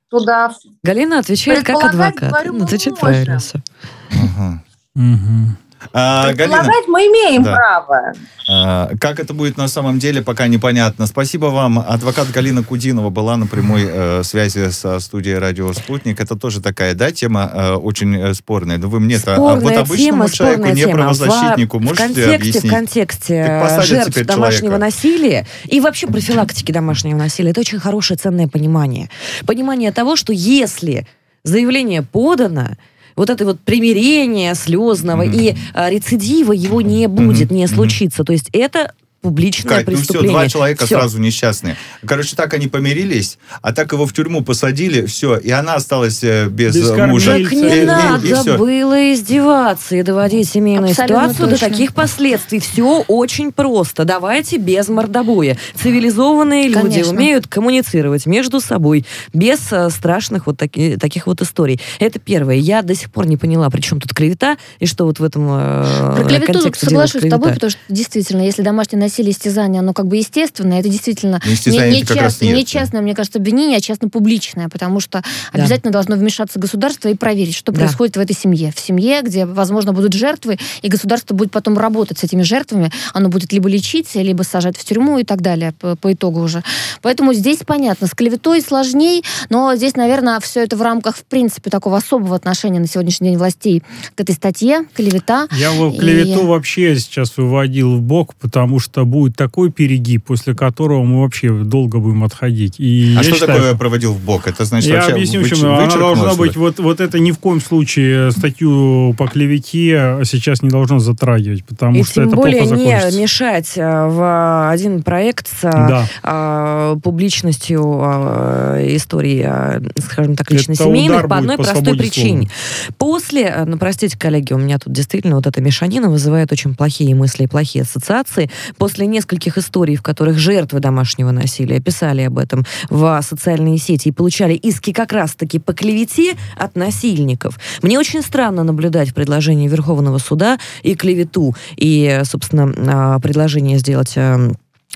туда. 0.09 0.53
Галина 0.83 1.19
отвечает 1.19 1.65
как 1.65 1.83
адвокат. 1.83 2.29
говорю, 2.29 2.53
Ну, 2.53 2.67
правильно 2.99 3.39
все. 3.39 3.63
Ага. 4.11 4.63
Мгм. 4.93 5.57
А, 5.91 6.27
Предполагать 6.27 6.65
Галина, 6.67 6.87
мы 6.87 6.99
имеем 7.01 7.43
Да. 7.43 7.55
право. 7.55 8.13
а, 8.49 8.91
как 8.99 9.19
это 9.19 9.33
будет 9.33 9.57
на 9.57 9.67
самом 9.67 9.99
деле, 9.99 10.21
пока 10.21 10.47
непонятно. 10.47 11.07
Спасибо 11.07 11.47
вам. 11.47 11.79
Адвокат 11.79 12.29
Галина 12.31 12.63
Кудинова 12.63 13.09
была 13.09 13.37
на 13.37 13.47
прямой 13.47 13.85
э, 13.87 14.23
связи 14.23 14.69
со 14.69 14.99
студией 14.99 15.37
«Радио 15.37 15.71
Спутник». 15.73 16.19
Это 16.19 16.35
тоже 16.35 16.61
такая, 16.61 16.93
да, 16.93 17.11
тема 17.11 17.51
э, 17.53 17.73
очень 17.73 18.15
э, 18.15 18.33
спорная. 18.33 18.77
Но 18.77 18.87
вы 18.87 18.99
мне-то, 18.99 19.35
а 19.35 19.39
вот 19.55 19.75
обычному 19.75 19.97
тема, 19.97 20.29
человеку, 20.29 20.67
не 20.69 20.81
тема. 20.81 20.93
правозащитнику, 20.93 21.77
в, 21.79 21.81
можете 21.81 22.03
в 22.03 22.07
контексте, 22.07 22.35
объяснить? 22.35 22.63
В 22.65 22.69
контексте 22.69 23.59
посадят 23.61 23.85
жертв 23.85 24.25
домашнего 24.25 24.71
человека. 24.71 24.77
насилия 24.85 25.47
и 25.65 25.79
вообще 25.79 26.07
профилактики 26.07 26.71
домашнего 26.71 27.17
насилия, 27.17 27.51
это 27.51 27.61
очень 27.61 27.79
хорошее, 27.79 28.17
ценное 28.17 28.47
понимание. 28.47 29.09
Понимание 29.45 29.91
того, 29.91 30.15
что 30.15 30.33
если 30.33 31.07
заявление 31.43 32.01
подано, 32.03 32.77
вот 33.15 33.29
это 33.29 33.45
вот 33.45 33.59
примирение 33.59 34.55
слезного 34.55 35.23
Мгм. 35.23 35.33
и 35.39 35.55
а, 35.73 35.89
рецидива 35.89 36.51
его 36.53 36.81
не 36.81 37.07
будет, 37.07 37.51
не 37.51 37.67
случится. 37.67 38.23
То 38.23 38.33
есть 38.33 38.49
это 38.53 38.93
публичное 39.23 39.77
Кать, 39.77 39.87
ну 39.87 39.93
все, 39.93 40.01
преступление. 40.03 40.31
два 40.31 40.47
человека 40.49 40.85
Всё. 40.85 40.97
сразу 40.99 41.17
несчастные. 41.19 41.75
Короче, 42.05 42.35
так 42.35 42.53
они 42.53 42.67
помирились, 42.67 43.39
а 43.61 43.73
так 43.73 43.91
его 43.93 44.05
в 44.05 44.13
тюрьму 44.13 44.43
посадили, 44.43 45.05
все, 45.07 45.37
и 45.37 45.49
она 45.49 45.75
осталась 45.75 46.23
э, 46.23 46.47
без, 46.49 46.75
Без 46.75 46.91
э, 46.91 47.05
мужа. 47.07 47.31
Так 47.31 47.51
не 47.53 47.61
И- 47.61 47.79
и- 47.79 47.81
и 47.81 47.85
надо 47.85 48.41
всё. 48.41 48.57
было 48.57 49.13
издеваться 49.13 49.95
и 49.95 50.03
доводить 50.03 50.47
семейную 50.49 50.91
Абсолютно 50.91 51.15
ситуацию 51.29 51.49
точно. 51.49 51.67
до 51.67 51.71
таких 51.73 51.93
последствий. 51.95 52.59
Все 52.59 53.03
очень 53.07 53.51
просто. 53.51 54.03
Давайте 54.05 54.57
без 54.57 54.89
мордобоя. 54.89 55.57
Цивилизованные 55.75 56.67
люди 56.67 56.81
Конечно. 56.81 57.13
умеют 57.13 57.47
коммуницировать 57.47 58.25
между 58.25 58.59
собой 58.59 59.05
без 59.33 59.59
э, 59.71 59.89
страшных 59.89 60.47
вот 60.47 60.57
таки- 60.57 60.97
таких 60.97 61.27
вот 61.27 61.41
историй. 61.41 61.79
Это 61.99 62.19
первое. 62.19 62.55
Я 62.55 62.81
до 62.81 62.93
сих 62.95 63.09
пор 63.11 63.25
не 63.27 63.37
поняла, 63.37 63.69
при 63.69 63.79
чем 63.81 64.01
тут 64.01 64.13
клевета 64.13 64.57
и 64.79 64.85
что 64.85 65.05
вот 65.05 65.19
в 65.19 65.23
этом 65.23 65.47
э, 65.49 66.15
Про 66.17 66.23
клевету 66.25 66.71
соглашусь 66.75 67.23
с 67.23 67.29
тобой, 67.29 67.53
потому 67.53 67.69
что 67.69 67.79
действительно, 67.87 68.41
если 68.41 68.61
домашнее 68.63 68.99
насилие, 68.99 69.12
истязание, 69.31 69.79
оно 69.79 69.93
как 69.93 70.07
бы 70.07 70.17
естественно, 70.17 70.73
это 70.75 70.89
действительно 70.89 71.41
Ну, 71.45 71.53
истязание 71.53 71.85
не, 71.87 71.91
не, 71.95 71.99
нет, 72.01 72.09
не 72.09 72.15
да. 72.15 72.65
частное, 72.65 73.01
мне 73.01 73.15
кажется, 73.15 73.39
обвинение, 73.39 73.77
а 73.77 73.81
частно-публичное, 73.81 74.69
потому 74.69 74.99
что 74.99 75.21
Да. 75.53 75.59
обязательно 75.59 75.91
должно 75.91 76.15
вмешаться 76.15 76.59
государство 76.59 77.09
и 77.09 77.15
проверить, 77.15 77.55
что 77.55 77.71
Да. 77.71 77.79
происходит 77.81 78.17
в 78.17 78.19
этой 78.19 78.35
семье. 78.35 78.73
В 78.75 78.79
семье, 78.79 79.21
где, 79.21 79.45
возможно, 79.45 79.93
будут 79.93 80.13
жертвы, 80.13 80.57
и 80.81 80.87
государство 80.87 81.33
будет 81.35 81.51
потом 81.51 81.77
работать 81.77 82.19
с 82.19 82.23
этими 82.23 82.41
жертвами, 82.41 82.91
оно 83.13 83.29
будет 83.29 83.51
либо 83.53 83.69
лечить, 83.69 84.13
либо 84.15 84.43
сажать 84.43 84.77
в 84.77 84.83
тюрьму 84.83 85.19
и 85.19 85.23
так 85.23 85.41
далее 85.41 85.73
по, 85.79 85.95
по 85.95 86.13
итогу 86.13 86.41
уже. 86.41 86.63
Поэтому 87.01 87.33
здесь 87.33 87.59
понятно, 87.65 88.07
с 88.07 88.11
клеветой 88.11 88.61
сложней, 88.61 89.23
но 89.49 89.75
здесь, 89.75 89.95
наверное, 89.95 90.39
все 90.39 90.63
это 90.63 90.75
в 90.77 90.81
рамках, 90.81 91.17
в 91.17 91.23
принципе, 91.25 91.69
такого 91.69 91.97
особого 91.97 92.35
отношения 92.35 92.79
на 92.79 92.87
сегодняшний 92.87 93.29
день 93.29 93.37
властей 93.37 93.83
к 94.15 94.21
этой 94.21 94.35
статье, 94.35 94.85
клевета. 94.93 95.47
Я 95.51 95.71
вот 95.71 95.95
И- 95.95 95.97
клевету 95.97 96.45
вообще 96.45 96.95
сейчас 96.97 97.37
выводил 97.37 97.97
в 97.97 98.01
бок, 98.01 98.35
потому 98.35 98.79
что 98.79 99.02
будет 99.05 99.35
такой 99.35 99.71
перегиб, 99.71 100.25
после 100.25 100.55
которого 100.55 101.03
мы 101.03 101.21
вообще 101.21 101.49
долго 101.51 101.99
будем 101.99 102.23
отходить. 102.23 102.79
И 102.79 103.13
А 103.17 103.21
я 103.21 103.23
что 103.23 103.33
считаю, 103.35 103.59
такое 103.59 103.75
проводил 103.75 104.13
в 104.13 104.19
бок? 104.23 104.47
Это 104.47 104.65
значит 104.65 104.89
я 104.89 104.95
вообще 104.97 105.13
объясню, 105.13 105.41
выч- 105.41 105.49
почему. 105.49 105.73
Она 105.73 105.87
должна 105.95 106.29
вот 106.29 106.37
быть, 106.37 106.55
вот, 106.55 106.79
вот 106.79 106.99
это 106.99 107.19
ни 107.19 107.31
в 107.31 107.39
коем 107.39 107.61
случае 107.61 108.31
статью 108.31 109.13
по 109.17 109.27
клевете 109.27 110.19
сейчас 110.23 110.61
не 110.61 110.69
должно 110.69 110.99
затрагивать, 110.99 111.63
потому 111.65 111.99
И 111.99 112.03
что 112.03 112.15
тем 112.15 112.27
это 112.27 112.35
более 112.35 112.63
плохо 112.63 112.75
не 112.75 113.21
мешать 113.21 113.71
э, 113.75 114.07
в 114.07 114.69
один 114.69 115.01
проект 115.03 115.47
с 115.47 115.63
а, 115.63 115.87
Да. 115.87 116.07
а, 116.23 116.95
публичностью 116.97 117.81
а, 118.01 118.77
истории, 118.95 119.43
а, 119.45 119.81
скажем 119.99 120.35
так, 120.35 120.47
Это 120.47 120.55
лично-семейных 120.55 121.17
удар 121.19 121.27
по 121.27 121.37
одной 121.37 121.57
по 121.57 121.63
простой 121.63 121.97
причине. 121.97 122.49
После, 122.97 123.43
э, 123.43 123.65
ну, 123.65 123.77
простите, 123.77 124.17
коллеги, 124.17 124.53
у 124.53 124.57
меня 124.57 124.77
тут 124.79 124.93
действительно 124.93 125.35
вот 125.35 125.47
эта 125.47 125.61
мешанина 125.61 126.09
вызывает 126.09 126.51
очень 126.51 126.75
плохие 126.75 127.15
мысли 127.15 127.43
и 127.43 127.47
плохие 127.47 127.83
ассоциации. 127.83 128.49
После 128.77 128.92
нескольких 129.01 129.57
историй, 129.57 129.95
в 129.95 130.01
которых 130.01 130.37
жертвы 130.37 130.79
домашнего 130.79 131.31
насилия 131.31 131.79
писали 131.79 132.21
об 132.21 132.37
этом 132.37 132.65
в 132.89 133.19
социальные 133.21 133.77
сети 133.77 134.09
и 134.09 134.11
получали 134.11 134.53
иски 134.53 134.93
как 134.93 135.11
раз-таки 135.13 135.59
по 135.59 135.73
клевете 135.73 136.35
от 136.57 136.75
насильников, 136.75 137.59
мне 137.81 137.99
очень 137.99 138.21
странно 138.21 138.63
наблюдать 138.63 139.09
в 139.09 139.13
предложении 139.13 139.67
Верховного 139.67 140.17
суда 140.17 140.57
и 140.83 140.95
клевету, 140.95 141.55
и, 141.75 142.21
собственно, 142.23 142.73
а, 143.15 143.19
предложение 143.19 143.77
сделать 143.79 144.13
а, 144.17 144.49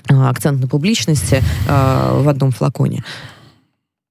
акцент 0.08 0.60
на 0.60 0.68
публичности 0.68 1.42
а, 1.68 2.20
в 2.20 2.28
одном 2.28 2.50
флаконе. 2.50 3.04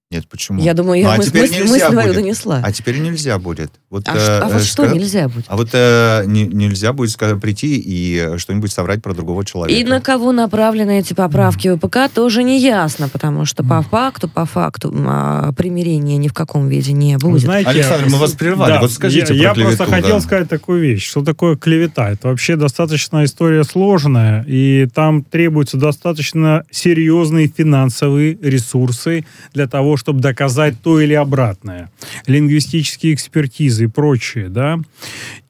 Нет, 0.09 0.25
почему? 0.29 0.61
Я 0.63 0.73
думаю, 0.73 1.03
Ну, 1.03 1.09
я 1.09 1.13
а 1.15 1.17
мысль, 1.17 1.29
теперь 1.31 1.41
мысль, 1.41 1.55
нельзя 1.59 1.69
мысль 1.73 1.85
твою 1.91 2.07
будет. 2.07 2.15
донесла. 2.15 2.61
А 2.63 2.71
теперь 2.71 2.99
нельзя 2.99 3.39
будет. 3.39 3.71
Вот, 3.89 4.07
А, 4.07 4.15
э, 4.15 4.39
а 4.39 4.45
вот 4.47 4.61
э, 4.61 4.63
что 4.63 4.85
нельзя 4.85 5.27
будет? 5.27 5.43
А 5.49 5.57
вот 5.57 5.69
э, 5.73 6.23
не- 6.25 6.47
нельзя 6.47 6.93
будет 6.93 7.09
ска- 7.09 7.37
прийти 7.37 7.75
и 7.77 8.37
что-нибудь 8.37 8.71
соврать 8.71 9.01
про 9.03 9.13
другого 9.13 9.43
человека. 9.43 9.77
И 9.77 9.83
на 9.83 9.99
кого 9.99 10.31
направлены 10.31 10.99
эти 10.99 11.13
поправки 11.13 11.75
ВПК, 11.75 12.09
тоже 12.13 12.43
не 12.43 12.57
ясно, 12.61 13.09
потому 13.09 13.43
что 13.43 13.65
по 13.65 13.81
факту, 13.81 14.29
по 14.29 14.45
факту 14.45 14.93
а, 14.97 15.51
примирения 15.51 16.15
ни 16.15 16.29
в 16.29 16.33
каком 16.33 16.69
виде 16.69 16.93
не 16.93 17.17
Вы 17.17 17.31
будет. 17.31 17.41
знаете, 17.41 17.69
Александр, 17.71 18.07
мы 18.09 18.17
вас 18.17 18.31
прервали. 18.31 18.71
Да, 18.75 18.79
Вот 18.79 18.93
скажите 18.93 19.35
я, 19.35 19.53
про 19.53 19.59
я 19.59 19.65
просто 19.67 19.83
клевету, 19.83 19.91
хотел 20.03 20.17
да. 20.19 20.21
сказать 20.21 20.47
такую 20.47 20.79
вещь, 20.83 21.05
что 21.05 21.21
такое 21.21 21.57
клевета. 21.57 22.11
Это 22.11 22.29
вообще 22.29 22.55
достаточно 22.55 23.25
история 23.25 23.65
сложная, 23.65 24.45
и 24.47 24.87
там 24.87 25.21
требуются 25.25 25.75
достаточно 25.75 26.63
серьезные 26.71 27.49
финансовые 27.49 28.37
ресурсы 28.41 29.25
для 29.53 29.67
того, 29.67 29.96
чтобы 29.97 30.19
доказать 30.19 30.75
то 30.81 30.99
или 30.99 31.13
обратное. 31.13 31.91
Лингвистические 32.25 33.13
экспертизы 33.13 33.85
и 33.85 33.87
прочее, 33.87 34.49
да. 34.49 34.79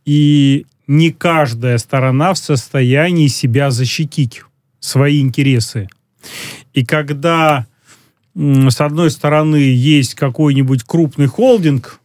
И 0.06 0.66
не 0.88 1.12
каждая 1.12 1.78
сторона 1.78 2.34
в 2.34 2.38
состоянии 2.38 3.28
себя 3.28 3.72
защитить, 3.72 4.42
свои 4.80 5.22
интересы. 5.22 5.90
И 6.74 6.86
когда 6.86 7.68
с 8.36 8.82
одной 8.82 9.12
стороны 9.12 9.58
есть 9.58 10.14
какой-нибудь 10.14 10.84
крупный 10.84 11.28
холдинг, 11.28 12.00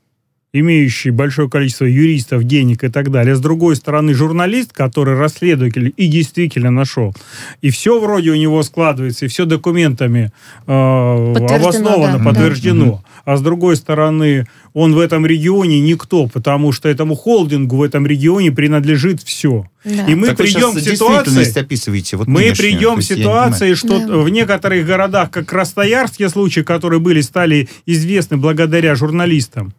имеющий 0.52 1.10
большое 1.10 1.48
количество 1.48 1.86
юристов, 1.86 2.44
денег 2.44 2.84
и 2.84 2.88
так 2.88 3.10
далее. 3.10 3.34
С 3.34 3.40
другой 3.40 3.74
стороны, 3.76 4.12
журналист, 4.12 4.72
который 4.72 5.16
расследователь 5.16 5.92
и 5.96 6.06
действительно 6.08 6.70
нашел. 6.70 7.14
И 7.62 7.70
все 7.70 7.98
вроде 7.98 8.30
у 8.30 8.34
него 8.34 8.62
складывается, 8.62 9.24
и 9.24 9.28
все 9.28 9.46
документами 9.46 10.30
э, 10.66 11.32
Подтверждено, 11.34 11.54
обосновано, 11.56 12.18
да. 12.18 12.24
подтверждено. 12.24 13.04
А 13.24 13.36
с 13.36 13.40
другой 13.40 13.76
стороны, 13.76 14.46
он 14.74 14.94
в 14.94 14.98
этом 14.98 15.24
регионе 15.24 15.80
никто, 15.80 16.26
потому 16.26 16.72
что 16.72 16.88
этому 16.88 17.14
холдингу 17.14 17.76
в 17.76 17.82
этом 17.82 18.06
регионе 18.06 18.52
принадлежит 18.52 19.22
все. 19.22 19.66
Да. 19.84 20.06
И 20.06 20.14
мы 20.14 20.28
Так 20.28 20.38
вы 20.38 20.44
придем 20.44 20.72
к 20.74 20.80
ситуации... 20.80 21.58
описываете. 21.60 22.16
Вот 22.16 22.28
Мы 22.28 22.52
придем 22.56 22.96
к 22.96 23.02
ситуации, 23.02 23.74
что 23.74 23.98
Да. 24.06 24.18
в 24.18 24.28
некоторых 24.28 24.84
городах, 24.86 25.30
как 25.30 25.46
Красноярске, 25.46 26.28
случаи, 26.28 26.60
которые 26.60 27.00
были, 27.00 27.20
стали 27.20 27.68
известны 27.86 28.36
благодаря 28.36 28.94
журналистам, 28.94 29.72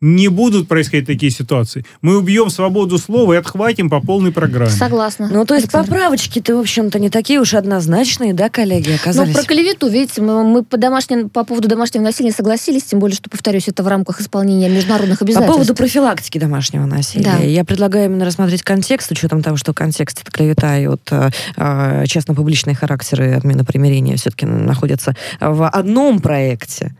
не 0.00 0.28
будут 0.28 0.68
происходить 0.68 1.06
такие 1.06 1.30
ситуации. 1.30 1.84
Мы 2.02 2.18
убьем 2.18 2.50
свободу 2.50 2.98
слова 2.98 3.32
и 3.32 3.36
отхватим 3.36 3.88
по 3.88 4.00
полной 4.00 4.32
программе. 4.32 4.70
Согласна. 4.70 5.28
Ну, 5.32 5.44
то 5.44 5.54
есть 5.54 5.66
Александр. 5.66 5.88
поправочки-то, 5.90 6.56
в 6.56 6.60
общем-то, 6.60 6.98
не 6.98 7.10
такие 7.10 7.40
уж 7.40 7.54
однозначные, 7.54 8.34
да, 8.34 8.48
коллеги, 8.48 8.90
Ну, 8.90 8.94
оказались? 8.96 9.34
про 9.34 9.42
клевету, 9.44 9.88
видите, 9.88 10.20
мы, 10.22 10.44
мы 10.44 10.62
по, 10.64 10.76
домашним, 10.76 11.28
по 11.30 11.44
поводу 11.44 11.68
домашнего 11.68 12.02
насилия 12.02 12.32
согласились, 12.32 12.84
тем 12.84 12.98
более, 12.98 13.16
что, 13.16 13.30
повторюсь, 13.30 13.68
это 13.68 13.82
в 13.82 13.88
рамках 13.88 14.20
исполнения 14.20 14.68
международных 14.68 15.18
По 15.20 15.24
обязательств. 15.24 15.52
поводу 15.52 15.74
профилактики 15.74 16.38
домашнего 16.38 16.84
насилия. 16.86 17.24
Да. 17.24 17.38
Я 17.38 17.64
предлагаю 17.64 18.06
именно 18.06 18.24
рассмотреть 18.24 18.62
контекст, 18.62 19.08
с 19.08 19.10
учетом 19.12 19.42
того, 19.42 19.56
что 19.56 19.72
контекст 19.72 20.22
это 20.22 20.30
клевета 20.30 20.78
и 20.78 20.86
вот 20.86 21.02
э, 21.10 21.30
э, 21.56 22.04
частно-публичные 22.06 22.74
характеры 22.76 23.32
отмены 23.34 23.64
примирения 23.64 24.16
все-таки 24.16 24.46
находятся 24.46 25.14
в 25.40 25.68
одном 25.68 26.20
проекте. 26.20 26.94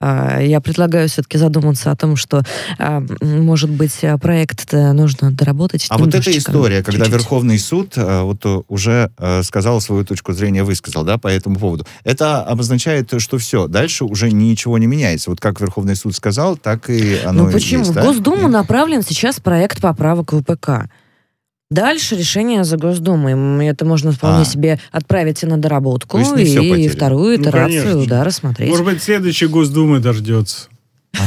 А, 0.00 0.40
Я 0.40 0.60
предлагаю 0.60 1.08
все-таки 1.08 1.38
задуматься 1.38 1.90
о 1.90 1.96
том, 1.96 2.16
что, 2.16 2.42
а, 2.78 3.02
может 3.20 3.70
быть, 3.70 4.04
а, 4.04 4.16
проект 4.18 4.72
нужно 4.72 5.32
доработать. 5.32 5.86
А 5.88 5.98
вот 5.98 6.14
эта 6.14 6.30
история, 6.36 6.82
когда 6.82 7.04
чуть-чуть. 7.04 7.20
Верховный 7.20 7.58
суд 7.58 7.94
вот 7.96 8.44
э, 8.44 8.60
уже 8.68 9.10
э, 9.18 9.42
сказал 9.42 9.80
свою 9.80 10.04
точку 10.04 10.32
зрения, 10.32 10.62
высказал, 10.62 11.04
да, 11.04 11.18
по 11.18 11.28
этому 11.28 11.58
поводу, 11.58 11.86
это 12.04 12.42
обозначает, 12.42 13.12
что 13.20 13.38
все, 13.38 13.66
дальше 13.66 14.04
уже 14.04 14.30
ничего 14.30 14.78
не 14.78 14.86
меняется. 14.86 15.30
Вот 15.30 15.40
как 15.40 15.60
Верховный 15.60 15.96
суд 15.96 16.14
сказал, 16.14 16.56
так 16.56 16.88
и 16.90 17.18
оно 17.24 17.44
Ну 17.44 17.50
и 17.50 17.52
почему? 17.52 17.80
есть, 17.80 17.90
В 17.90 17.94
да? 17.94 18.02
Госдуму 18.04 18.48
направлен 18.48 19.02
сейчас 19.02 19.40
проект 19.40 19.80
поправок 19.80 20.32
в 20.32 20.42
ВПК. 20.42 20.88
Дальше 21.70 22.16
решение 22.16 22.64
за 22.64 22.78
Госдумой. 22.78 23.66
Это 23.66 23.84
можно 23.84 24.10
вполне 24.12 24.42
А. 24.42 24.44
себе 24.46 24.80
отправить 24.90 25.42
и 25.42 25.46
на 25.46 25.58
доработку, 25.58 26.18
и 26.18 26.24
потеряно. 26.24 26.88
вторую 26.88 27.36
Ну, 27.38 27.42
итерацию, 27.42 27.82
конечно. 27.92 28.06
да, 28.06 28.24
рассмотреть. 28.24 28.70
Может 28.70 28.84
быть, 28.86 29.02
следующий 29.02 29.46
Госдумы 29.48 29.98
дождется. 29.98 30.68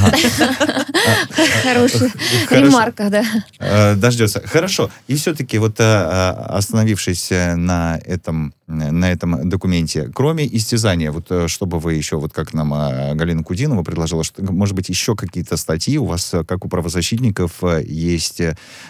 Хорошая 1.64 2.12
ремарка, 2.50 3.10
да. 3.10 3.24
Э, 3.60 3.96
Дождется. 3.96 4.42
Хорошо. 4.46 4.90
И 5.08 5.16
все-таки 5.16 5.58
вот 5.58 5.80
э, 5.80 5.84
э, 5.84 6.30
остановившись 6.56 7.32
на 7.32 8.00
этом 8.06 8.54
на 8.72 9.12
этом 9.12 9.50
документе. 9.50 10.10
Кроме 10.14 10.46
истязания, 10.46 11.12
вот 11.12 11.28
э, 11.30 11.48
чтобы 11.48 11.80
вы 11.80 11.94
еще, 11.94 12.18
вот 12.18 12.34
как 12.34 12.54
нам 12.54 12.74
а, 12.74 13.14
Галина 13.14 13.44
Кудинова 13.44 13.84
предложила, 13.84 14.24
что, 14.24 14.42
может 14.52 14.76
быть, 14.76 14.90
еще 14.90 15.16
какие-то 15.16 15.58
статьи 15.58 15.98
у 15.98 16.06
вас, 16.06 16.34
э, 16.34 16.44
как 16.44 16.66
у 16.66 16.70
правозащитников, 16.70 17.64
э, 17.64 17.84
есть 17.86 18.42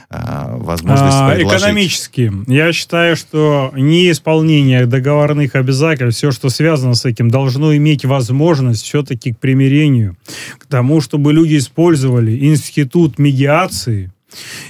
а, 0.09 0.57
возможность 0.57 1.15
а, 1.15 1.35
предложить? 1.35 1.61
Экономически. 1.61 2.31
Я 2.47 2.71
считаю, 2.73 3.15
что 3.15 3.71
неисполнение 3.75 4.85
договорных 4.85 5.55
обязательств, 5.55 6.19
все, 6.19 6.31
что 6.31 6.49
связано 6.49 6.93
с 6.93 7.05
этим, 7.05 7.29
должно 7.29 7.75
иметь 7.75 8.05
возможность 8.05 8.83
все-таки 8.83 9.33
к 9.33 9.39
примирению, 9.39 10.15
к 10.57 10.65
тому, 10.67 11.01
чтобы 11.01 11.33
люди 11.33 11.57
использовали 11.57 12.37
институт 12.45 13.19
медиации, 13.19 14.11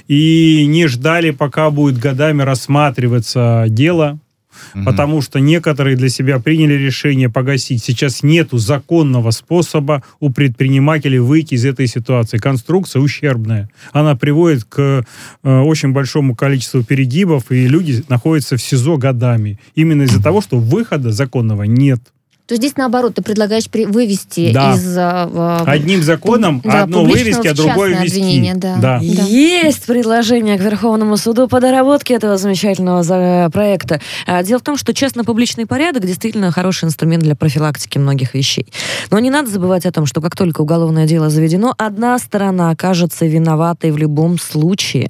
и 0.08 0.64
не 0.66 0.86
ждали, 0.86 1.30
пока 1.30 1.70
будет 1.70 1.98
годами 1.98 2.42
рассматриваться 2.42 3.66
дело, 3.68 4.18
угу. 4.74 4.84
потому 4.84 5.22
что 5.22 5.40
некоторые 5.40 5.96
для 5.96 6.08
себя 6.08 6.38
приняли 6.38 6.74
решение 6.74 7.28
погасить. 7.28 7.82
Сейчас 7.82 8.22
нету 8.22 8.58
законного 8.58 9.30
способа 9.30 10.02
у 10.20 10.30
предпринимателей 10.30 11.18
выйти 11.18 11.54
из 11.54 11.64
этой 11.64 11.86
ситуации. 11.86 12.38
Конструкция 12.38 13.00
ущербная. 13.00 13.68
Она 13.92 14.16
приводит 14.16 14.64
к 14.64 15.04
э, 15.42 15.60
очень 15.60 15.92
большому 15.92 16.34
количеству 16.34 16.82
перегибов, 16.82 17.50
и 17.50 17.66
люди 17.66 18.04
находятся 18.08 18.56
в 18.56 18.62
СИЗО 18.62 18.96
годами. 18.96 19.58
Именно 19.74 20.02
из-за 20.02 20.22
того, 20.22 20.40
что 20.40 20.58
выхода 20.58 21.12
законного 21.12 21.64
нет. 21.64 22.00
То 22.52 22.56
здесь, 22.56 22.76
наоборот, 22.76 23.14
ты 23.14 23.22
предлагаешь 23.22 23.70
при, 23.70 23.86
вывести 23.86 24.52
да. 24.52 24.74
из... 24.74 24.94
Э, 24.94 25.64
Одним 25.64 26.02
законом 26.02 26.60
да, 26.62 26.82
одно 26.82 27.02
вывести, 27.02 27.46
а 27.46 27.54
другое 27.54 28.02
ввести. 28.02 28.52
Да. 28.56 28.76
Да. 28.76 28.98
Есть 29.00 29.86
предложение 29.86 30.58
к 30.58 30.60
Верховному 30.60 31.16
суду 31.16 31.48
по 31.48 31.62
доработке 31.62 32.12
этого 32.12 32.36
замечательного 32.36 33.04
за 33.04 33.48
проекта. 33.50 34.02
А, 34.26 34.42
дело 34.42 34.58
в 34.58 34.62
том, 34.62 34.76
что 34.76 34.92
честно-публичный 34.92 35.64
порядок 35.64 36.04
действительно 36.04 36.52
хороший 36.52 36.84
инструмент 36.84 37.22
для 37.22 37.34
профилактики 37.34 37.96
многих 37.96 38.34
вещей. 38.34 38.66
Но 39.10 39.18
не 39.18 39.30
надо 39.30 39.48
забывать 39.48 39.86
о 39.86 39.90
том, 39.90 40.04
что 40.04 40.20
как 40.20 40.36
только 40.36 40.60
уголовное 40.60 41.06
дело 41.06 41.30
заведено, 41.30 41.74
одна 41.78 42.18
сторона 42.18 42.68
окажется 42.68 43.24
виноватой 43.24 43.92
в 43.92 43.96
любом 43.96 44.38
случае. 44.38 45.08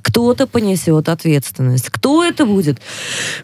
Кто-то 0.00 0.46
понесет 0.46 1.08
ответственность. 1.08 1.90
Кто 1.90 2.22
это 2.22 2.46
будет? 2.46 2.78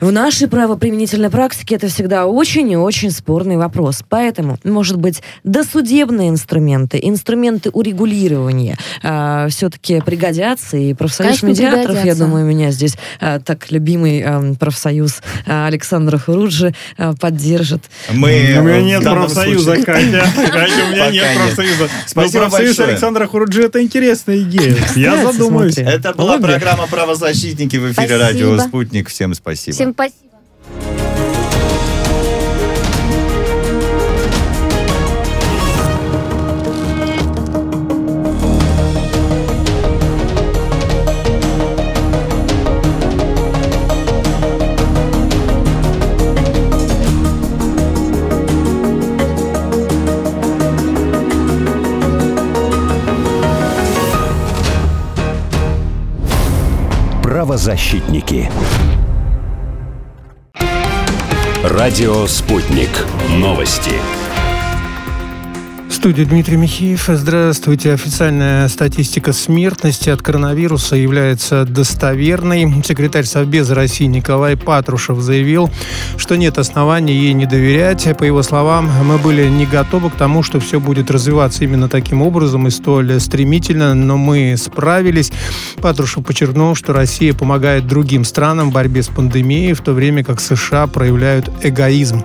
В 0.00 0.12
нашей 0.12 0.46
правоприменительной 0.46 1.30
практике 1.30 1.74
это 1.74 1.88
всегда 1.88 2.26
очень 2.26 2.70
и 2.70 2.76
очень 2.76 3.10
спорно 3.10 3.39
спорный 3.40 3.56
вопрос. 3.56 4.02
Поэтому, 4.08 4.58
может 4.64 4.98
быть, 4.98 5.22
досудебные 5.44 6.28
инструменты, 6.28 7.00
инструменты 7.02 7.70
урегулирования 7.70 8.72
э, 8.72 8.76
а, 9.02 9.48
все-таки 9.48 10.00
пригодятся. 10.02 10.76
И 10.76 10.92
профсоюз 10.92 11.40
Конечно, 11.40 11.46
медиаторов, 11.46 11.86
пригодятся. 11.86 12.06
я 12.06 12.14
думаю, 12.14 12.44
меня 12.44 12.70
здесь 12.70 12.96
э, 13.20 13.40
так 13.42 13.70
любимый 13.70 14.22
э, 14.24 14.54
профсоюз 14.58 15.22
э, 15.46 15.66
Александра 15.66 16.18
Хуруджи 16.18 16.74
э, 16.98 17.12
поддержит. 17.18 17.84
Мы, 18.12 18.56
у 18.58 18.62
меня 18.62 18.82
нет 18.82 19.04
профсоюза, 19.04 19.76
Катя. 19.82 20.22
Катя, 20.36 20.84
у 20.88 20.92
меня 20.92 21.10
нет 21.10 21.26
профсоюза. 21.36 21.88
Спасибо 22.06 22.44
профсоюз 22.44 22.78
Александра 22.80 23.26
Хуруджи 23.26 23.62
это 23.62 23.82
интересная 23.82 24.38
идея. 24.40 24.76
Я 24.96 25.24
задумаюсь. 25.24 25.78
Это 25.78 26.12
была 26.12 26.38
программа 26.38 26.86
«Правозащитники» 26.86 27.76
в 27.76 27.92
эфире 27.92 28.18
радио 28.18 28.58
«Спутник». 28.58 29.08
Всем 29.08 29.32
спасибо. 29.32 29.74
Всем 29.74 29.92
спасибо. 29.92 30.29
Правозащитники. 57.70 58.50
Радио 61.62 62.26
«Спутник». 62.26 62.90
Новости 63.28 63.92
студии 66.00 66.22
Дмитрий 66.22 66.56
Михеев. 66.56 67.10
Здравствуйте. 67.12 67.92
Официальная 67.92 68.68
статистика 68.68 69.34
смертности 69.34 70.08
от 70.08 70.22
коронавируса 70.22 70.96
является 70.96 71.66
достоверной. 71.66 72.82
Секретарь 72.82 73.26
Совбеза 73.26 73.74
России 73.74 74.06
Николай 74.06 74.56
Патрушев 74.56 75.20
заявил, 75.20 75.70
что 76.16 76.36
нет 76.36 76.56
оснований 76.56 77.12
ей 77.12 77.34
не 77.34 77.44
доверять. 77.44 78.08
По 78.16 78.24
его 78.24 78.42
словам, 78.42 78.90
мы 79.04 79.18
были 79.18 79.46
не 79.46 79.66
готовы 79.66 80.08
к 80.08 80.14
тому, 80.14 80.42
что 80.42 80.58
все 80.58 80.80
будет 80.80 81.10
развиваться 81.10 81.64
именно 81.64 81.90
таким 81.90 82.22
образом 82.22 82.66
и 82.66 82.70
столь 82.70 83.20
стремительно, 83.20 83.92
но 83.92 84.16
мы 84.16 84.54
справились. 84.56 85.30
Патрушев 85.82 86.24
подчеркнул, 86.24 86.74
что 86.74 86.94
Россия 86.94 87.34
помогает 87.34 87.86
другим 87.86 88.24
странам 88.24 88.70
в 88.70 88.72
борьбе 88.72 89.02
с 89.02 89.08
пандемией, 89.08 89.74
в 89.74 89.82
то 89.82 89.92
время 89.92 90.24
как 90.24 90.40
США 90.40 90.86
проявляют 90.86 91.50
эгоизм. 91.62 92.24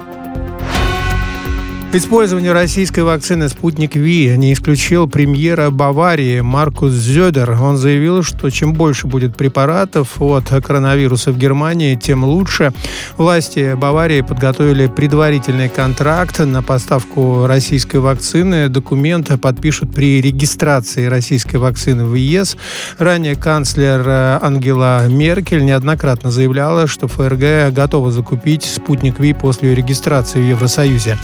Использование 1.97 2.51
российской 2.51 3.05
вакцины 3.05 3.47
«Спутник 3.47 3.95
Ви» 3.95 4.35
не 4.35 4.51
исключил 4.51 5.07
премьера 5.07 5.69
Баварии 5.69 6.41
Маркус 6.41 6.91
Зёдер. 6.91 7.51
Он 7.51 7.77
заявил, 7.77 8.21
что 8.21 8.49
чем 8.49 8.73
больше 8.73 9.07
будет 9.07 9.37
препаратов 9.37 10.21
от 10.21 10.49
коронавируса 10.49 11.31
в 11.31 11.37
Германии, 11.37 11.95
тем 11.95 12.25
лучше. 12.25 12.73
Власти 13.15 13.75
Баварии 13.75 14.19
подготовили 14.19 14.87
предварительный 14.87 15.69
контракт 15.69 16.39
на 16.39 16.61
поставку 16.61 17.47
российской 17.47 18.01
вакцины. 18.01 18.67
Документ 18.67 19.31
подпишут 19.39 19.95
при 19.95 20.21
регистрации 20.21 21.05
российской 21.05 21.55
вакцины 21.55 22.03
в 22.03 22.13
ЕС. 22.15 22.57
Ранее 22.97 23.37
канцлер 23.37 24.05
Ангела 24.41 25.07
Меркель 25.07 25.63
неоднократно 25.63 26.29
заявляла, 26.29 26.87
что 26.87 27.07
ФРГ 27.07 27.73
готова 27.73 28.11
закупить 28.11 28.63
«Спутник 28.63 29.17
Ви» 29.21 29.31
после 29.31 29.73
регистрации 29.73 30.41
в 30.41 30.49
Евросоюзе. 30.49 31.17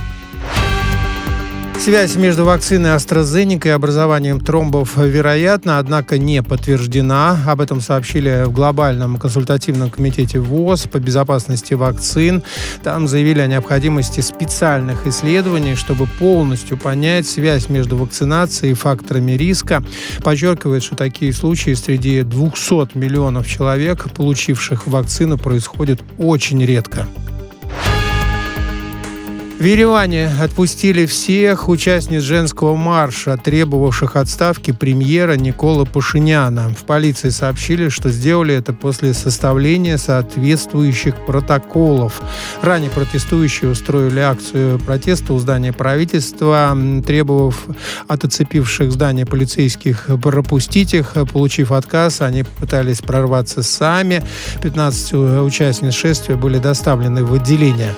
Связь 1.82 2.16
между 2.16 2.46
вакциной 2.46 2.92
AstraZeneca 2.92 3.66
и 3.66 3.72
образованием 3.72 4.40
тромбов 4.40 4.98
вероятна, 4.98 5.80
однако 5.80 6.20
не 6.20 6.44
подтверждена. 6.44 7.40
Об 7.48 7.60
этом 7.60 7.82
сообщили 7.82 8.44
в 8.46 8.52
Глобальном 8.52 9.18
консультативном 9.18 9.90
комитете 9.90 10.38
ВОЗ 10.38 10.82
по 10.82 11.00
безопасности 11.00 11.74
вакцин. 11.74 12.44
Там 12.84 13.08
заявили 13.08 13.40
о 13.40 13.48
необходимости 13.48 14.22
специальных 14.22 15.08
исследований, 15.08 15.74
чтобы 15.74 16.06
полностью 16.20 16.78
понять 16.78 17.28
связь 17.28 17.68
между 17.68 17.98
вакцинацией 17.98 18.74
и 18.74 18.76
факторами 18.76 19.32
риска. 19.32 19.84
Подчеркивает, 20.24 20.84
что 20.84 20.96
такие 20.96 21.34
случаи 21.34 21.74
среди 21.74 22.22
200 22.22 22.96
миллионов 22.96 23.48
человек, 23.48 24.08
получивших 24.12 24.86
вакцину, 24.86 25.40
происходят 25.40 26.00
очень 26.20 26.64
редко. 26.64 27.08
В 29.62 29.64
Ереване 29.64 30.28
отпустили 30.42 31.06
всех 31.06 31.70
участниц 31.70 32.24
женского 32.24 32.76
марша, 32.76 33.38
требовавших 33.38 34.16
отставки 34.16 34.72
премьера 34.72 35.34
Никола 35.34 35.86
Пашиняна. 35.86 36.70
В 36.70 36.84
полиции 36.84 37.30
сообщили, 37.30 37.90
что 37.90 38.10
сделали 38.10 38.56
это 38.56 38.74
после 38.74 39.14
составления 39.14 40.00
соответствующих 40.00 41.14
протоколов. 41.28 42.24
Ранее 42.64 42.90
протестующие 42.90 43.70
устроили 43.70 44.20
акцию 44.22 44.80
протеста 44.80 45.34
у 45.34 45.38
здания 45.38 45.74
правительства, 45.74 46.76
требовав 47.06 47.64
от 48.08 48.26
оцепивших 48.26 48.92
здание 48.92 49.28
полицейских 49.28 50.08
пропустить 50.24 50.96
их. 50.96 51.16
Получив 51.32 51.72
отказ, 51.72 52.22
они 52.22 52.46
пытались 52.60 53.02
прорваться 53.02 53.62
сами. 53.62 54.24
15 54.64 55.14
участниц 55.44 55.94
шествия 55.94 56.36
были 56.36 56.58
доставлены 56.58 57.24
в 57.24 57.36
отделение. 57.36 57.94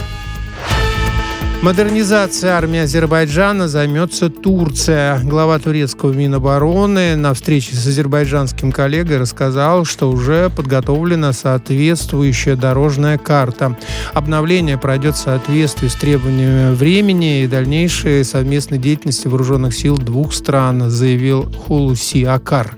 Модернизацией 1.64 2.52
армии 2.52 2.80
Азербайджана 2.82 3.70
займется 3.70 4.30
Турция. 4.30 5.22
Глава 5.24 5.60
турецкого 5.60 6.12
Минобороны 6.12 7.16
на 7.16 7.34
встрече 7.34 7.74
с 7.74 7.88
азербайджанским 7.88 8.74
коллегой 8.74 9.18
рассказал, 9.18 9.86
что 9.86 10.12
уже 10.12 10.50
подготовлена 10.50 11.32
соответствующая 11.32 12.58
дорожная 12.58 13.18
карта. 13.18 13.78
Обновление 14.14 14.78
пройдет 14.78 15.16
в 15.16 15.20
соответствии 15.20 15.88
с 15.88 15.96
требованиями 15.96 16.76
времени 16.76 17.44
и 17.44 17.48
дальнейшей 17.48 18.26
совместной 18.26 18.78
деятельности 18.78 19.30
вооруженных 19.30 19.74
сил 19.74 19.98
двух 19.98 20.34
стран, 20.34 20.90
заявил 20.90 21.50
Хулуси 21.50 22.26
Акар. 22.26 22.76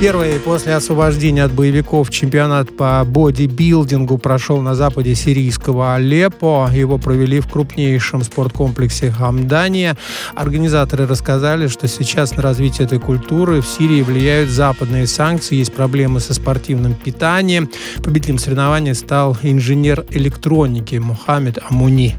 Первый 0.00 0.38
после 0.40 0.74
освобождения 0.74 1.44
от 1.44 1.52
боевиков 1.52 2.10
чемпионат 2.10 2.76
по 2.76 3.02
бодибилдингу 3.06 4.18
прошел 4.18 4.60
на 4.60 4.74
западе 4.74 5.14
сирийского 5.14 5.94
Алеппо. 5.94 6.68
Его 6.74 6.98
провели 6.98 7.40
в 7.40 7.48
крупнейшем 7.48 8.22
спорткомплексе 8.22 9.10
Хамдания. 9.10 9.96
Организаторы 10.34 11.06
рассказали, 11.06 11.68
что 11.68 11.88
сейчас 11.88 12.36
на 12.36 12.42
развитие 12.42 12.86
этой 12.86 12.98
культуры 12.98 13.62
в 13.62 13.66
Сирии 13.66 14.02
влияют 14.02 14.50
западные 14.50 15.06
санкции, 15.06 15.56
есть 15.56 15.72
проблемы 15.72 16.20
со 16.20 16.34
спортивным 16.34 16.94
питанием. 16.94 17.70
Победителем 18.02 18.38
соревнований 18.38 18.94
стал 18.94 19.38
инженер 19.42 20.04
электроники 20.10 20.96
Мухаммед 20.96 21.60
Амуни. 21.70 22.14